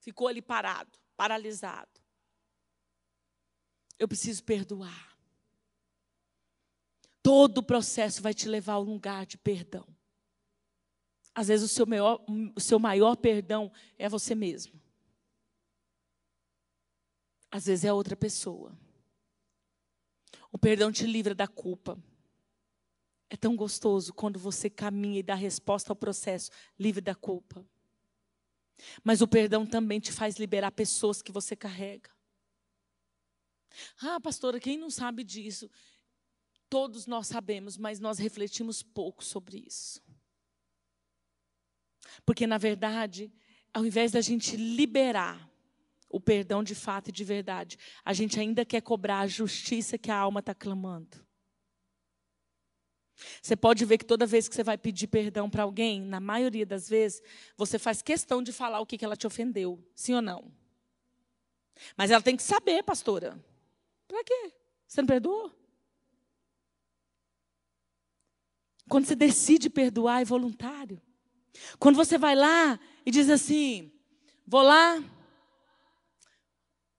ficou 0.00 0.26
ali 0.26 0.42
parado, 0.42 0.98
paralisado. 1.16 2.03
Eu 4.04 4.08
preciso 4.08 4.44
perdoar. 4.44 5.16
Todo 7.22 7.56
o 7.58 7.62
processo 7.62 8.20
vai 8.20 8.34
te 8.34 8.46
levar 8.46 8.74
a 8.74 8.80
um 8.80 8.82
lugar 8.82 9.24
de 9.24 9.38
perdão. 9.38 9.88
Às 11.34 11.48
vezes 11.48 11.64
o 11.64 11.74
seu 11.74 11.86
maior, 11.86 12.22
o 12.54 12.60
seu 12.60 12.78
maior 12.78 13.16
perdão 13.16 13.72
é 13.96 14.06
você 14.06 14.34
mesmo. 14.34 14.78
Às 17.50 17.64
vezes 17.64 17.86
é 17.86 17.92
outra 17.94 18.14
pessoa. 18.14 18.78
O 20.52 20.58
perdão 20.58 20.92
te 20.92 21.06
livra 21.06 21.34
da 21.34 21.48
culpa. 21.48 21.98
É 23.30 23.38
tão 23.38 23.56
gostoso 23.56 24.12
quando 24.12 24.38
você 24.38 24.68
caminha 24.68 25.20
e 25.20 25.22
dá 25.22 25.34
resposta 25.34 25.90
ao 25.90 25.96
processo 25.96 26.50
livre 26.78 27.00
da 27.00 27.14
culpa. 27.14 27.66
Mas 29.02 29.22
o 29.22 29.26
perdão 29.26 29.64
também 29.64 29.98
te 29.98 30.12
faz 30.12 30.36
liberar 30.36 30.72
pessoas 30.72 31.22
que 31.22 31.32
você 31.32 31.56
carrega. 31.56 32.13
Ah, 34.00 34.20
pastora, 34.20 34.60
quem 34.60 34.78
não 34.78 34.90
sabe 34.90 35.24
disso? 35.24 35.70
Todos 36.68 37.06
nós 37.06 37.26
sabemos, 37.26 37.76
mas 37.76 38.00
nós 38.00 38.18
refletimos 38.18 38.82
pouco 38.82 39.24
sobre 39.24 39.58
isso. 39.66 40.02
Porque, 42.24 42.46
na 42.46 42.58
verdade, 42.58 43.32
ao 43.72 43.84
invés 43.84 44.12
da 44.12 44.20
gente 44.20 44.56
liberar 44.56 45.50
o 46.08 46.20
perdão 46.20 46.62
de 46.62 46.74
fato 46.74 47.08
e 47.08 47.12
de 47.12 47.24
verdade, 47.24 47.76
a 48.04 48.12
gente 48.12 48.38
ainda 48.38 48.64
quer 48.64 48.80
cobrar 48.80 49.20
a 49.20 49.26
justiça 49.26 49.98
que 49.98 50.10
a 50.10 50.16
alma 50.16 50.40
está 50.40 50.54
clamando. 50.54 51.24
Você 53.42 53.56
pode 53.56 53.84
ver 53.84 53.98
que 53.98 54.04
toda 54.04 54.26
vez 54.26 54.48
que 54.48 54.54
você 54.54 54.62
vai 54.62 54.76
pedir 54.76 55.06
perdão 55.06 55.48
para 55.48 55.62
alguém, 55.62 56.00
na 56.00 56.20
maioria 56.20 56.66
das 56.66 56.88
vezes, 56.88 57.22
você 57.56 57.78
faz 57.78 58.02
questão 58.02 58.42
de 58.42 58.52
falar 58.52 58.80
o 58.80 58.86
que, 58.86 58.98
que 58.98 59.04
ela 59.04 59.16
te 59.16 59.26
ofendeu. 59.26 59.84
Sim 59.94 60.14
ou 60.14 60.22
não? 60.22 60.52
Mas 61.96 62.10
ela 62.10 62.22
tem 62.22 62.36
que 62.36 62.42
saber, 62.42 62.82
pastora. 62.82 63.38
Para 64.14 64.22
quê? 64.22 64.52
Você 64.86 65.02
não 65.02 65.08
perdoou? 65.08 65.52
Quando 68.88 69.06
você 69.06 69.16
decide 69.16 69.68
perdoar, 69.68 70.22
é 70.22 70.24
voluntário. 70.24 71.02
Quando 71.80 71.96
você 71.96 72.16
vai 72.16 72.36
lá 72.36 72.78
e 73.04 73.10
diz 73.10 73.28
assim: 73.28 73.92
vou 74.46 74.62
lá, 74.62 75.02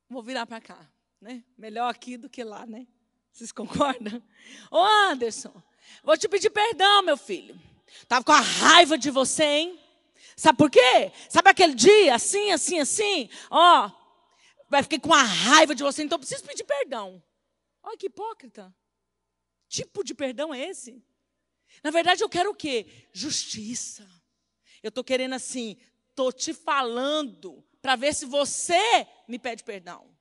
vou 0.09 0.22
virar 0.22 0.45
para 0.45 0.59
cá. 0.59 0.91
Né? 1.22 1.41
Melhor 1.57 1.89
aqui 1.89 2.18
do 2.18 2.30
que 2.30 2.43
lá, 2.43 2.66
né? 2.66 2.86
Vocês 3.32 3.53
concordam? 3.53 4.22
Ô 4.70 4.84
Anderson, 5.09 5.63
vou 6.03 6.18
te 6.18 6.28
pedir 6.28 6.49
perdão, 6.49 7.01
meu 7.01 7.16
filho. 7.16 7.57
Estava 7.88 8.26
com 8.26 8.34
a 8.34 8.41
raiva 8.41 8.97
de 8.97 9.09
você, 9.09 9.45
hein? 9.45 9.80
Sabe 10.36 10.57
por 10.57 10.70
quê? 10.70 11.13
Sabe 11.30 11.49
aquele 11.49 11.76
dia, 11.76 12.13
assim, 12.13 12.51
assim, 12.51 12.78
assim? 12.78 13.30
Ó, 13.49 13.89
vai 14.68 14.84
ficar 14.84 14.99
com 14.99 15.13
a 15.13 15.24
raiva 15.24 15.76
de 15.76 15.84
você, 15.84 16.03
então 16.03 16.16
eu 16.16 16.20
preciso 16.20 16.43
pedir 16.43 16.63
perdão. 16.63 17.22
Olha 17.84 17.97
que 17.97 18.07
hipócrita. 18.07 18.74
Tipo 19.68 20.03
de 20.03 20.13
perdão 20.13 20.53
é 20.53 20.70
esse? 20.70 21.03
Na 21.84 21.91
verdade, 21.91 22.24
eu 22.24 22.30
quero 22.30 22.51
o 22.51 22.55
quê? 22.55 23.07
Justiça. 23.11 24.07
Eu 24.82 24.89
estou 24.89 25.03
querendo 25.03 25.34
assim, 25.34 25.78
estou 26.09 26.32
te 26.32 26.53
falando 26.53 27.63
para 27.82 27.95
ver 27.95 28.13
se 28.13 28.26
você 28.26 28.80
me 29.28 29.38
pede 29.38 29.63
perdão. 29.63 30.16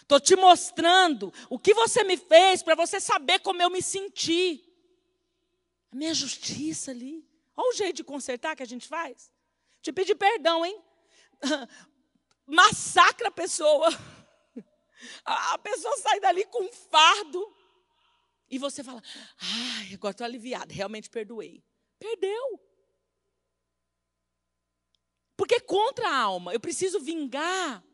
Estou 0.00 0.20
te 0.20 0.34
mostrando 0.36 1.32
o 1.48 1.58
que 1.58 1.72
você 1.72 2.02
me 2.04 2.16
fez 2.16 2.62
para 2.62 2.74
você 2.74 3.00
saber 3.00 3.38
como 3.40 3.62
eu 3.62 3.70
me 3.70 3.80
senti. 3.80 4.64
A 5.92 5.96
minha 5.96 6.12
justiça 6.12 6.90
ali. 6.90 7.24
Olha 7.56 7.68
o 7.68 7.72
jeito 7.72 7.96
de 7.96 8.04
consertar 8.04 8.56
que 8.56 8.62
a 8.62 8.66
gente 8.66 8.88
faz. 8.88 9.32
Te 9.80 9.92
pedir 9.92 10.16
perdão, 10.16 10.64
hein? 10.64 10.82
massacra 12.46 13.28
a 13.28 13.32
pessoa. 13.32 13.88
A 15.24 15.58
pessoa 15.58 15.94
sai 15.98 16.18
dali 16.18 16.46
com 16.46 16.62
um 16.62 16.72
fardo. 16.72 17.54
E 18.50 18.58
você 18.58 18.82
fala, 18.82 19.02
ai, 19.38 19.92
agora 19.92 20.12
estou 20.12 20.24
aliviada, 20.24 20.72
realmente 20.72 21.10
perdoei. 21.10 21.62
Perdeu. 21.98 22.60
Porque 25.36 25.60
contra 25.60 26.08
a 26.08 26.16
alma, 26.16 26.52
eu 26.52 26.60
preciso 26.60 27.00
vingar 27.00 27.84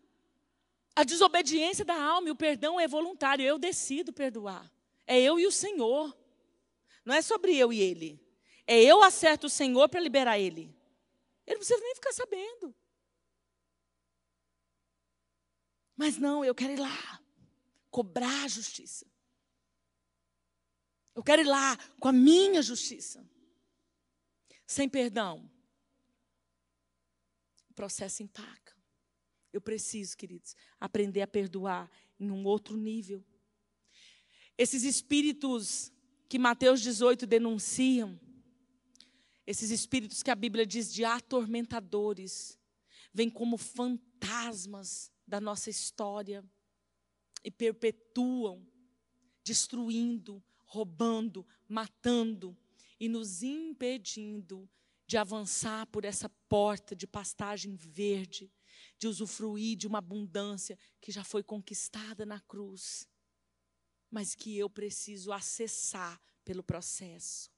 a 0.94 1.04
desobediência 1.04 1.84
da 1.84 2.00
alma 2.00 2.28
e 2.28 2.30
o 2.30 2.36
perdão 2.36 2.78
é 2.78 2.86
voluntário. 2.86 3.44
Eu 3.44 3.58
decido 3.58 4.12
perdoar. 4.12 4.70
É 5.06 5.18
eu 5.20 5.40
e 5.40 5.46
o 5.46 5.52
Senhor. 5.52 6.16
Não 7.04 7.14
é 7.14 7.22
sobre 7.22 7.56
eu 7.56 7.72
e 7.72 7.80
ele. 7.80 8.20
É 8.66 8.80
eu 8.80 9.02
acerto 9.02 9.46
o 9.46 9.50
Senhor 9.50 9.88
para 9.88 10.00
liberar 10.00 10.38
ele. 10.38 10.74
Ele 11.46 11.56
não 11.56 11.58
precisa 11.58 11.80
nem 11.80 11.94
ficar 11.94 12.12
sabendo. 12.12 12.74
Mas 16.00 16.16
não, 16.16 16.42
eu 16.42 16.54
quero 16.54 16.72
ir 16.72 16.80
lá, 16.80 17.22
cobrar 17.90 18.44
a 18.44 18.48
justiça. 18.48 19.06
Eu 21.14 21.22
quero 21.22 21.42
ir 21.42 21.46
lá 21.46 21.76
com 22.00 22.08
a 22.08 22.12
minha 22.12 22.62
justiça. 22.62 23.22
Sem 24.66 24.88
perdão. 24.88 25.52
O 27.68 27.74
processo 27.74 28.22
empaca. 28.22 28.74
Eu 29.52 29.60
preciso, 29.60 30.16
queridos, 30.16 30.56
aprender 30.80 31.20
a 31.20 31.26
perdoar 31.26 31.90
em 32.18 32.30
um 32.30 32.46
outro 32.46 32.78
nível. 32.78 33.22
Esses 34.56 34.84
espíritos 34.84 35.92
que 36.30 36.38
Mateus 36.38 36.80
18 36.80 37.26
denunciam, 37.26 38.18
esses 39.46 39.70
espíritos 39.70 40.22
que 40.22 40.30
a 40.30 40.34
Bíblia 40.34 40.64
diz 40.64 40.90
de 40.94 41.04
atormentadores, 41.04 42.58
vêm 43.12 43.28
como 43.28 43.58
fantasmas 43.58 45.12
da 45.30 45.40
nossa 45.40 45.70
história 45.70 46.44
e 47.44 47.50
perpetuam, 47.52 48.66
destruindo, 49.44 50.42
roubando, 50.66 51.46
matando 51.68 52.56
e 52.98 53.08
nos 53.08 53.42
impedindo 53.42 54.68
de 55.06 55.16
avançar 55.16 55.86
por 55.86 56.04
essa 56.04 56.28
porta 56.48 56.96
de 56.96 57.06
pastagem 57.06 57.76
verde, 57.76 58.52
de 58.98 59.06
usufruir 59.06 59.76
de 59.76 59.86
uma 59.86 59.98
abundância 59.98 60.76
que 61.00 61.12
já 61.12 61.22
foi 61.22 61.44
conquistada 61.44 62.26
na 62.26 62.40
cruz. 62.40 63.08
mas 64.10 64.34
que 64.34 64.58
eu 64.58 64.68
preciso 64.68 65.32
acessar 65.32 66.20
pelo 66.44 66.64
processo. 66.64 67.48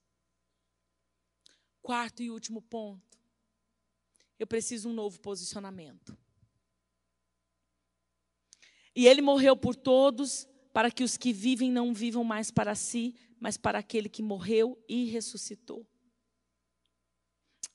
Quarto 1.80 2.22
e 2.22 2.30
último 2.30 2.60
ponto. 2.60 3.18
Eu 4.38 4.46
preciso 4.46 4.90
um 4.90 4.92
novo 4.92 5.18
posicionamento. 5.18 6.14
E 8.94 9.06
ele 9.06 9.22
morreu 9.22 9.56
por 9.56 9.74
todos, 9.74 10.46
para 10.72 10.90
que 10.90 11.04
os 11.04 11.16
que 11.16 11.32
vivem 11.32 11.70
não 11.70 11.92
vivam 11.92 12.24
mais 12.24 12.50
para 12.50 12.74
si, 12.74 13.14
mas 13.38 13.56
para 13.56 13.78
aquele 13.78 14.08
que 14.08 14.22
morreu 14.22 14.78
e 14.88 15.04
ressuscitou. 15.06 15.86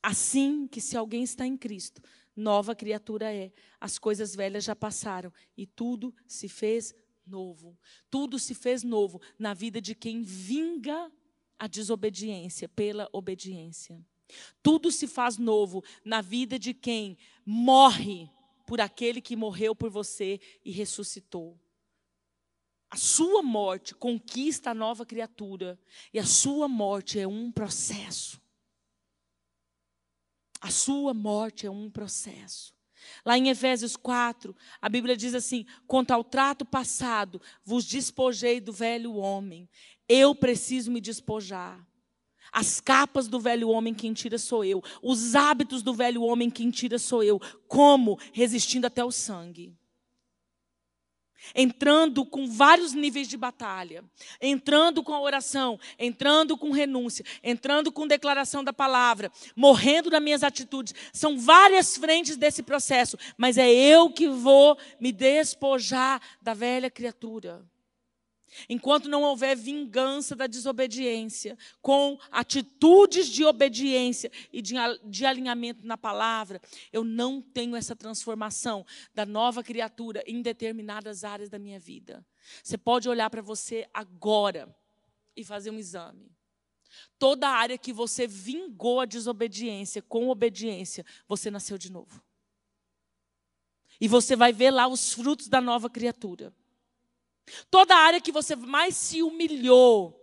Assim 0.01 0.67
que 0.67 0.79
se 0.79 0.95
alguém 0.95 1.23
está 1.23 1.45
em 1.45 1.57
Cristo, 1.57 2.01
nova 2.35 2.75
criatura 2.75 3.33
é. 3.33 3.51
As 3.79 3.97
coisas 3.97 4.35
velhas 4.35 4.63
já 4.63 4.75
passaram 4.75 5.33
e 5.57 5.65
tudo 5.65 6.13
se 6.27 6.47
fez 6.47 6.93
novo. 7.25 7.77
Tudo 8.09 8.39
se 8.39 8.55
fez 8.55 8.83
novo 8.83 9.19
na 9.37 9.53
vida 9.53 9.81
de 9.81 9.93
quem 9.93 10.21
vinga 10.21 11.11
a 11.59 11.67
desobediência 11.67 12.69
pela 12.69 13.09
obediência. 13.11 13.99
Tudo 14.61 14.91
se 14.91 15.07
faz 15.07 15.37
novo 15.37 15.83
na 16.03 16.21
vida 16.21 16.59
de 16.59 16.73
quem 16.73 17.17
morre 17.45 18.29
por 18.67 18.81
aquele 18.81 19.21
que 19.21 19.35
morreu 19.35 19.73
por 19.73 19.89
você 19.89 20.39
e 20.63 20.71
ressuscitou. 20.71 21.57
A 22.89 22.97
sua 22.97 23.41
morte 23.41 23.95
conquista 23.95 24.71
a 24.71 24.73
nova 24.73 25.05
criatura. 25.05 25.79
E 26.13 26.19
a 26.19 26.25
sua 26.25 26.67
morte 26.67 27.17
é 27.17 27.25
um 27.25 27.49
processo. 27.49 28.41
A 30.59 30.69
sua 30.69 31.13
morte 31.13 31.65
é 31.65 31.71
um 31.71 31.89
processo. 31.89 32.75
Lá 33.25 33.37
em 33.37 33.47
Efésios 33.47 33.95
4, 33.95 34.53
a 34.81 34.89
Bíblia 34.89 35.15
diz 35.15 35.33
assim: 35.33 35.65
quanto 35.85 36.11
ao 36.11 36.25
trato 36.25 36.65
passado, 36.65 37.41
vos 37.63 37.85
despojei 37.85 38.59
do 38.59 38.73
velho 38.73 39.15
homem. 39.15 39.69
Eu 40.09 40.35
preciso 40.35 40.91
me 40.91 40.99
despojar. 40.99 41.86
As 42.57 42.81
capas 42.81 43.27
do 43.27 43.39
velho 43.39 43.69
homem 43.69 43.93
quem 43.93 44.13
tira 44.13 44.39
sou 44.39 44.65
eu. 44.65 44.83
Os 45.03 45.35
hábitos 45.35 45.83
do 45.83 45.93
velho 45.93 46.23
homem 46.23 46.49
quem 46.49 46.71
tira 46.71 46.97
sou 46.97 47.21
eu. 47.21 47.39
Como? 47.67 48.17
Resistindo 48.33 48.87
até 48.87 49.05
o 49.05 49.11
sangue 49.11 49.75
entrando 51.55 52.25
com 52.25 52.49
vários 52.49 52.93
níveis 52.93 53.27
de 53.27 53.37
batalha, 53.37 54.03
entrando 54.41 55.01
com 55.03 55.13
a 55.13 55.21
oração, 55.21 55.79
entrando 55.97 56.57
com 56.57 56.71
renúncia, 56.71 57.23
entrando 57.41 57.89
com 57.91 58.07
declaração 58.07 58.63
da 58.63 58.73
palavra, 58.73 59.31
morrendo 59.55 60.09
nas 60.09 60.21
minhas 60.21 60.43
atitudes. 60.43 60.93
São 61.13 61.37
várias 61.37 61.95
frentes 61.95 62.35
desse 62.35 62.63
processo, 62.63 63.17
mas 63.37 63.57
é 63.57 63.71
eu 63.71 64.09
que 64.09 64.27
vou 64.27 64.77
me 64.99 65.11
despojar 65.11 66.19
da 66.41 66.53
velha 66.53 66.89
criatura. 66.89 67.63
Enquanto 68.69 69.09
não 69.09 69.23
houver 69.23 69.55
vingança 69.55 70.35
da 70.35 70.47
desobediência, 70.47 71.57
com 71.81 72.17
atitudes 72.31 73.27
de 73.27 73.43
obediência 73.43 74.31
e 74.51 74.61
de, 74.61 75.25
alinhamento 75.25 75.85
na 75.85 75.97
palavra, 75.97 76.61
eu 76.91 77.03
não 77.03 77.41
tenho 77.41 77.75
essa 77.75 77.95
transformação 77.95 78.85
da 79.13 79.25
nova 79.25 79.63
criatura 79.63 80.23
em 80.25 80.41
determinadas 80.41 81.23
áreas 81.23 81.49
da 81.49 81.59
minha 81.59 81.79
vida. 81.79 82.25
Você 82.63 82.77
pode 82.77 83.09
olhar 83.09 83.29
para 83.29 83.41
você 83.41 83.87
agora 83.93 84.73
e 85.35 85.43
fazer 85.43 85.69
um 85.69 85.77
exame. 85.77 86.31
Toda 87.19 87.49
área 87.49 87.77
que 87.77 87.93
você 87.93 88.25
vingou 88.25 88.99
a 88.99 89.05
desobediência 89.05 90.01
com 90.01 90.29
obediência, 90.29 91.05
você 91.27 91.51
nasceu 91.51 91.77
de 91.77 91.91
novo. 91.91 92.23
E 93.99 94.07
você 94.07 94.35
vai 94.35 94.53
ver 94.53 94.71
lá 94.71 94.87
os 94.87 95.13
frutos 95.13 95.47
da 95.47 95.59
nova 95.59 95.89
criatura. 95.89 96.53
Toda 97.69 97.95
área 97.95 98.21
que 98.21 98.31
você 98.31 98.55
mais 98.55 98.95
se 98.95 99.23
humilhou 99.23 100.13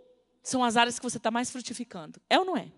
são 0.43 0.62
as 0.62 0.77
áreas 0.77 0.99
que 0.99 1.05
você 1.05 1.16
está 1.16 1.31
mais 1.31 1.51
frutificando. 1.51 2.20
É 2.29 2.39
ou 2.39 2.45
não 2.45 2.57
é? 2.57 2.70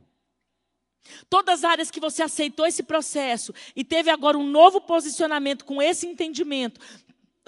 Todas 1.29 1.61
as 1.61 1.65
áreas 1.65 1.91
que 1.91 2.01
você 2.01 2.23
aceitou 2.23 2.67
esse 2.67 2.83
processo 2.83 3.55
e 3.75 3.85
teve 3.85 4.11
agora 4.11 4.39
um 4.39 4.47
novo 4.47 4.81
posicionamento 4.81 5.65
com 5.65 5.81
esse 5.81 6.07
entendimento, 6.07 6.81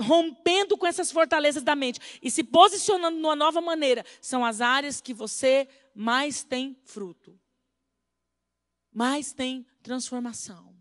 rompendo 0.01 0.76
com 0.76 0.86
essas 0.86 1.11
fortalezas 1.11 1.62
da 1.62 1.74
mente 1.74 2.01
e 2.22 2.30
se 2.30 2.44
posicionando 2.44 3.18
numa 3.18 3.34
nova 3.34 3.61
maneira, 3.61 4.05
são 4.20 4.44
as 4.44 4.61
áreas 4.61 5.01
que 5.01 5.12
você 5.12 5.68
mais 5.94 6.44
tem 6.44 6.76
fruto, 6.84 7.38
mais 8.92 9.32
tem 9.32 9.66
transformação. 9.82 10.76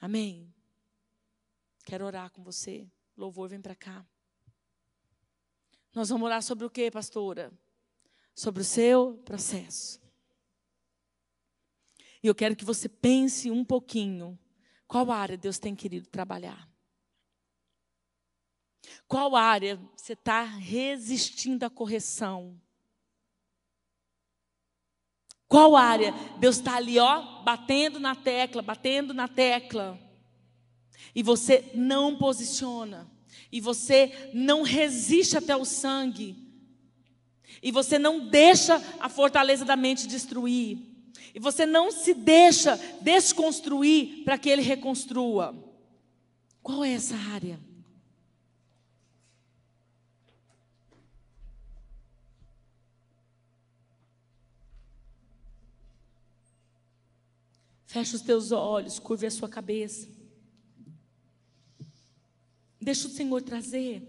Amém? 0.00 0.52
Quero 1.84 2.04
orar 2.04 2.30
com 2.30 2.42
você. 2.42 2.86
Louvor, 3.16 3.48
vem 3.48 3.60
para 3.60 3.74
cá. 3.74 4.06
Nós 5.98 6.10
vamos 6.10 6.26
orar 6.26 6.40
sobre 6.40 6.64
o 6.64 6.70
que, 6.70 6.92
pastora? 6.92 7.52
Sobre 8.32 8.62
o 8.62 8.64
seu 8.64 9.20
processo. 9.24 10.00
E 12.22 12.28
eu 12.28 12.36
quero 12.36 12.54
que 12.54 12.64
você 12.64 12.88
pense 12.88 13.50
um 13.50 13.64
pouquinho 13.64 14.38
qual 14.86 15.10
área 15.10 15.36
Deus 15.36 15.58
tem 15.58 15.74
querido 15.74 16.08
trabalhar. 16.08 16.70
Qual 19.08 19.34
área 19.34 19.74
você 19.96 20.12
está 20.12 20.44
resistindo 20.44 21.64
à 21.64 21.70
correção? 21.70 22.62
Qual 25.48 25.74
área 25.74 26.12
Deus 26.38 26.58
está 26.58 26.76
ali, 26.76 27.00
ó, 27.00 27.42
batendo 27.42 27.98
na 27.98 28.14
tecla, 28.14 28.62
batendo 28.62 29.12
na 29.12 29.26
tecla, 29.26 29.98
e 31.12 31.24
você 31.24 31.72
não 31.74 32.16
posiciona? 32.16 33.17
E 33.50 33.60
você 33.60 34.30
não 34.32 34.62
resiste 34.62 35.36
até 35.36 35.56
o 35.56 35.64
sangue, 35.64 36.36
e 37.62 37.72
você 37.72 37.98
não 37.98 38.28
deixa 38.28 38.82
a 39.00 39.08
fortaleza 39.08 39.64
da 39.64 39.76
mente 39.76 40.06
destruir, 40.06 40.78
e 41.34 41.40
você 41.40 41.66
não 41.66 41.90
se 41.90 42.14
deixa 42.14 42.76
desconstruir 43.00 44.24
para 44.24 44.38
que 44.38 44.48
ele 44.48 44.62
reconstrua. 44.62 45.54
Qual 46.62 46.84
é 46.84 46.92
essa 46.92 47.16
área? 47.16 47.58
Feche 57.86 58.16
os 58.16 58.20
teus 58.20 58.52
olhos, 58.52 58.98
curve 58.98 59.26
a 59.26 59.30
sua 59.30 59.48
cabeça. 59.48 60.17
Deixa 62.88 63.06
o 63.06 63.10
Senhor 63.10 63.42
trazer. 63.42 64.02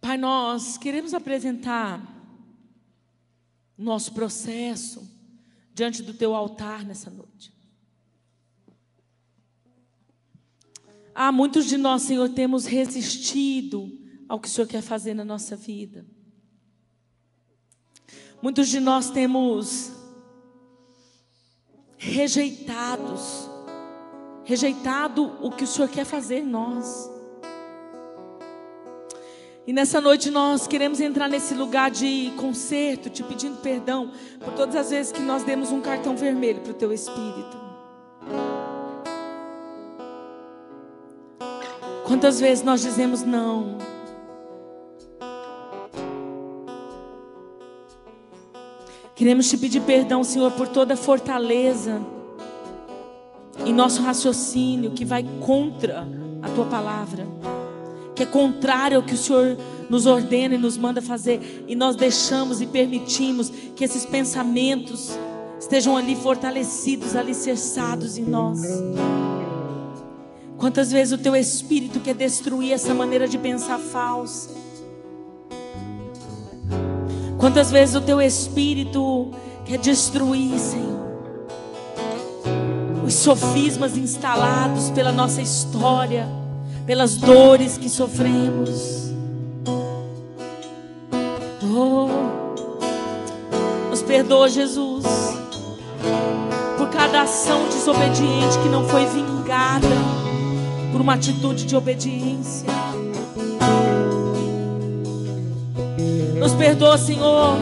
Pai, 0.00 0.18
nós 0.18 0.76
queremos 0.76 1.14
apresentar 1.14 2.02
nosso 3.78 4.12
processo 4.12 5.08
diante 5.72 6.02
do 6.02 6.12
teu 6.12 6.34
altar 6.34 6.84
nessa 6.84 7.10
noite. 7.10 7.54
Ah, 11.14 11.30
muitos 11.30 11.66
de 11.66 11.76
nós, 11.76 12.02
Senhor, 12.02 12.28
temos 12.30 12.66
resistido 12.66 13.96
ao 14.28 14.40
que 14.40 14.48
o 14.48 14.50
Senhor 14.50 14.66
quer 14.66 14.82
fazer 14.82 15.14
na 15.14 15.24
nossa 15.24 15.54
vida. 15.54 16.04
Muitos 18.42 18.68
de 18.68 18.80
nós 18.80 19.10
temos 19.10 19.92
rejeitados 21.96 23.51
rejeitado 24.52 25.32
o 25.40 25.50
que 25.50 25.64
o 25.64 25.66
Senhor 25.66 25.88
quer 25.88 26.04
fazer 26.04 26.40
em 26.40 26.46
nós. 26.46 27.10
E 29.66 29.72
nessa 29.72 29.98
noite 29.98 30.30
nós 30.30 30.66
queremos 30.66 31.00
entrar 31.00 31.26
nesse 31.26 31.54
lugar 31.54 31.90
de 31.90 32.30
conserto, 32.36 33.08
te 33.08 33.22
pedindo 33.22 33.56
perdão 33.62 34.10
por 34.40 34.52
todas 34.52 34.76
as 34.76 34.90
vezes 34.90 35.10
que 35.10 35.22
nós 35.22 35.42
demos 35.42 35.72
um 35.72 35.80
cartão 35.80 36.14
vermelho 36.14 36.60
para 36.60 36.72
o 36.72 36.74
teu 36.74 36.92
espírito. 36.92 37.56
Quantas 42.04 42.38
vezes 42.38 42.62
nós 42.62 42.82
dizemos 42.82 43.22
não? 43.22 43.78
Queremos 49.14 49.48
te 49.48 49.56
pedir 49.56 49.80
perdão, 49.80 50.22
Senhor, 50.22 50.52
por 50.52 50.68
toda 50.68 50.94
fortaleza 50.94 52.02
em 53.72 53.74
nosso 53.74 54.02
raciocínio 54.02 54.90
que 54.90 55.02
vai 55.02 55.24
contra 55.40 56.06
a 56.42 56.48
tua 56.50 56.66
palavra, 56.66 57.26
que 58.14 58.22
é 58.22 58.26
contrário 58.26 58.98
ao 58.98 59.02
que 59.02 59.14
o 59.14 59.16
Senhor 59.16 59.56
nos 59.88 60.04
ordena 60.04 60.56
e 60.56 60.58
nos 60.58 60.76
manda 60.76 61.00
fazer, 61.00 61.64
e 61.66 61.74
nós 61.74 61.96
deixamos 61.96 62.60
e 62.60 62.66
permitimos 62.66 63.50
que 63.74 63.82
esses 63.82 64.04
pensamentos 64.04 65.18
estejam 65.58 65.96
ali 65.96 66.14
fortalecidos, 66.14 67.16
alicerçados 67.16 68.18
em 68.18 68.24
nós. 68.24 68.60
Quantas 70.58 70.92
vezes 70.92 71.18
o 71.18 71.18
teu 71.18 71.34
espírito 71.34 71.98
quer 71.98 72.14
destruir 72.14 72.72
essa 72.72 72.92
maneira 72.92 73.26
de 73.26 73.38
pensar 73.38 73.78
falsa? 73.78 74.50
Quantas 77.38 77.70
vezes 77.70 77.94
o 77.94 78.02
teu 78.02 78.20
espírito 78.20 79.30
quer 79.64 79.78
destruir, 79.78 80.58
Senhor? 80.58 81.01
Os 83.04 83.14
sofismas 83.14 83.96
instalados 83.96 84.90
pela 84.90 85.12
nossa 85.12 85.42
história, 85.42 86.28
pelas 86.86 87.16
dores 87.16 87.76
que 87.76 87.88
sofremos. 87.88 89.10
Oh, 91.62 92.08
nos 93.90 94.02
perdoa, 94.02 94.48
Jesus, 94.48 95.04
por 96.76 96.88
cada 96.90 97.22
ação 97.22 97.66
desobediente 97.68 98.58
que 98.62 98.68
não 98.68 98.88
foi 98.88 99.06
vingada 99.06 99.88
por 100.92 101.00
uma 101.00 101.14
atitude 101.14 101.64
de 101.64 101.74
obediência. 101.74 102.68
Nos 106.38 106.52
perdoa, 106.54 106.98
Senhor, 106.98 107.56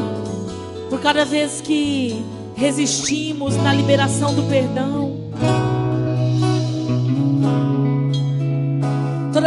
por 0.88 1.00
cada 1.00 1.24
vez 1.24 1.60
que 1.60 2.24
resistimos 2.56 3.56
na 3.56 3.72
liberação 3.72 4.34
do 4.34 4.42
perdão. 4.42 5.19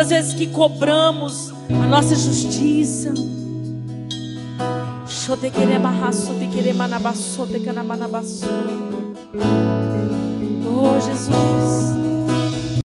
As 0.04 0.10
vezes 0.10 0.34
que 0.34 0.48
cobramos 0.48 1.54
a 1.70 1.88
nossa 1.88 2.14
justiça. 2.14 3.14
Oh 10.68 11.00
Jesus. 11.00 12.23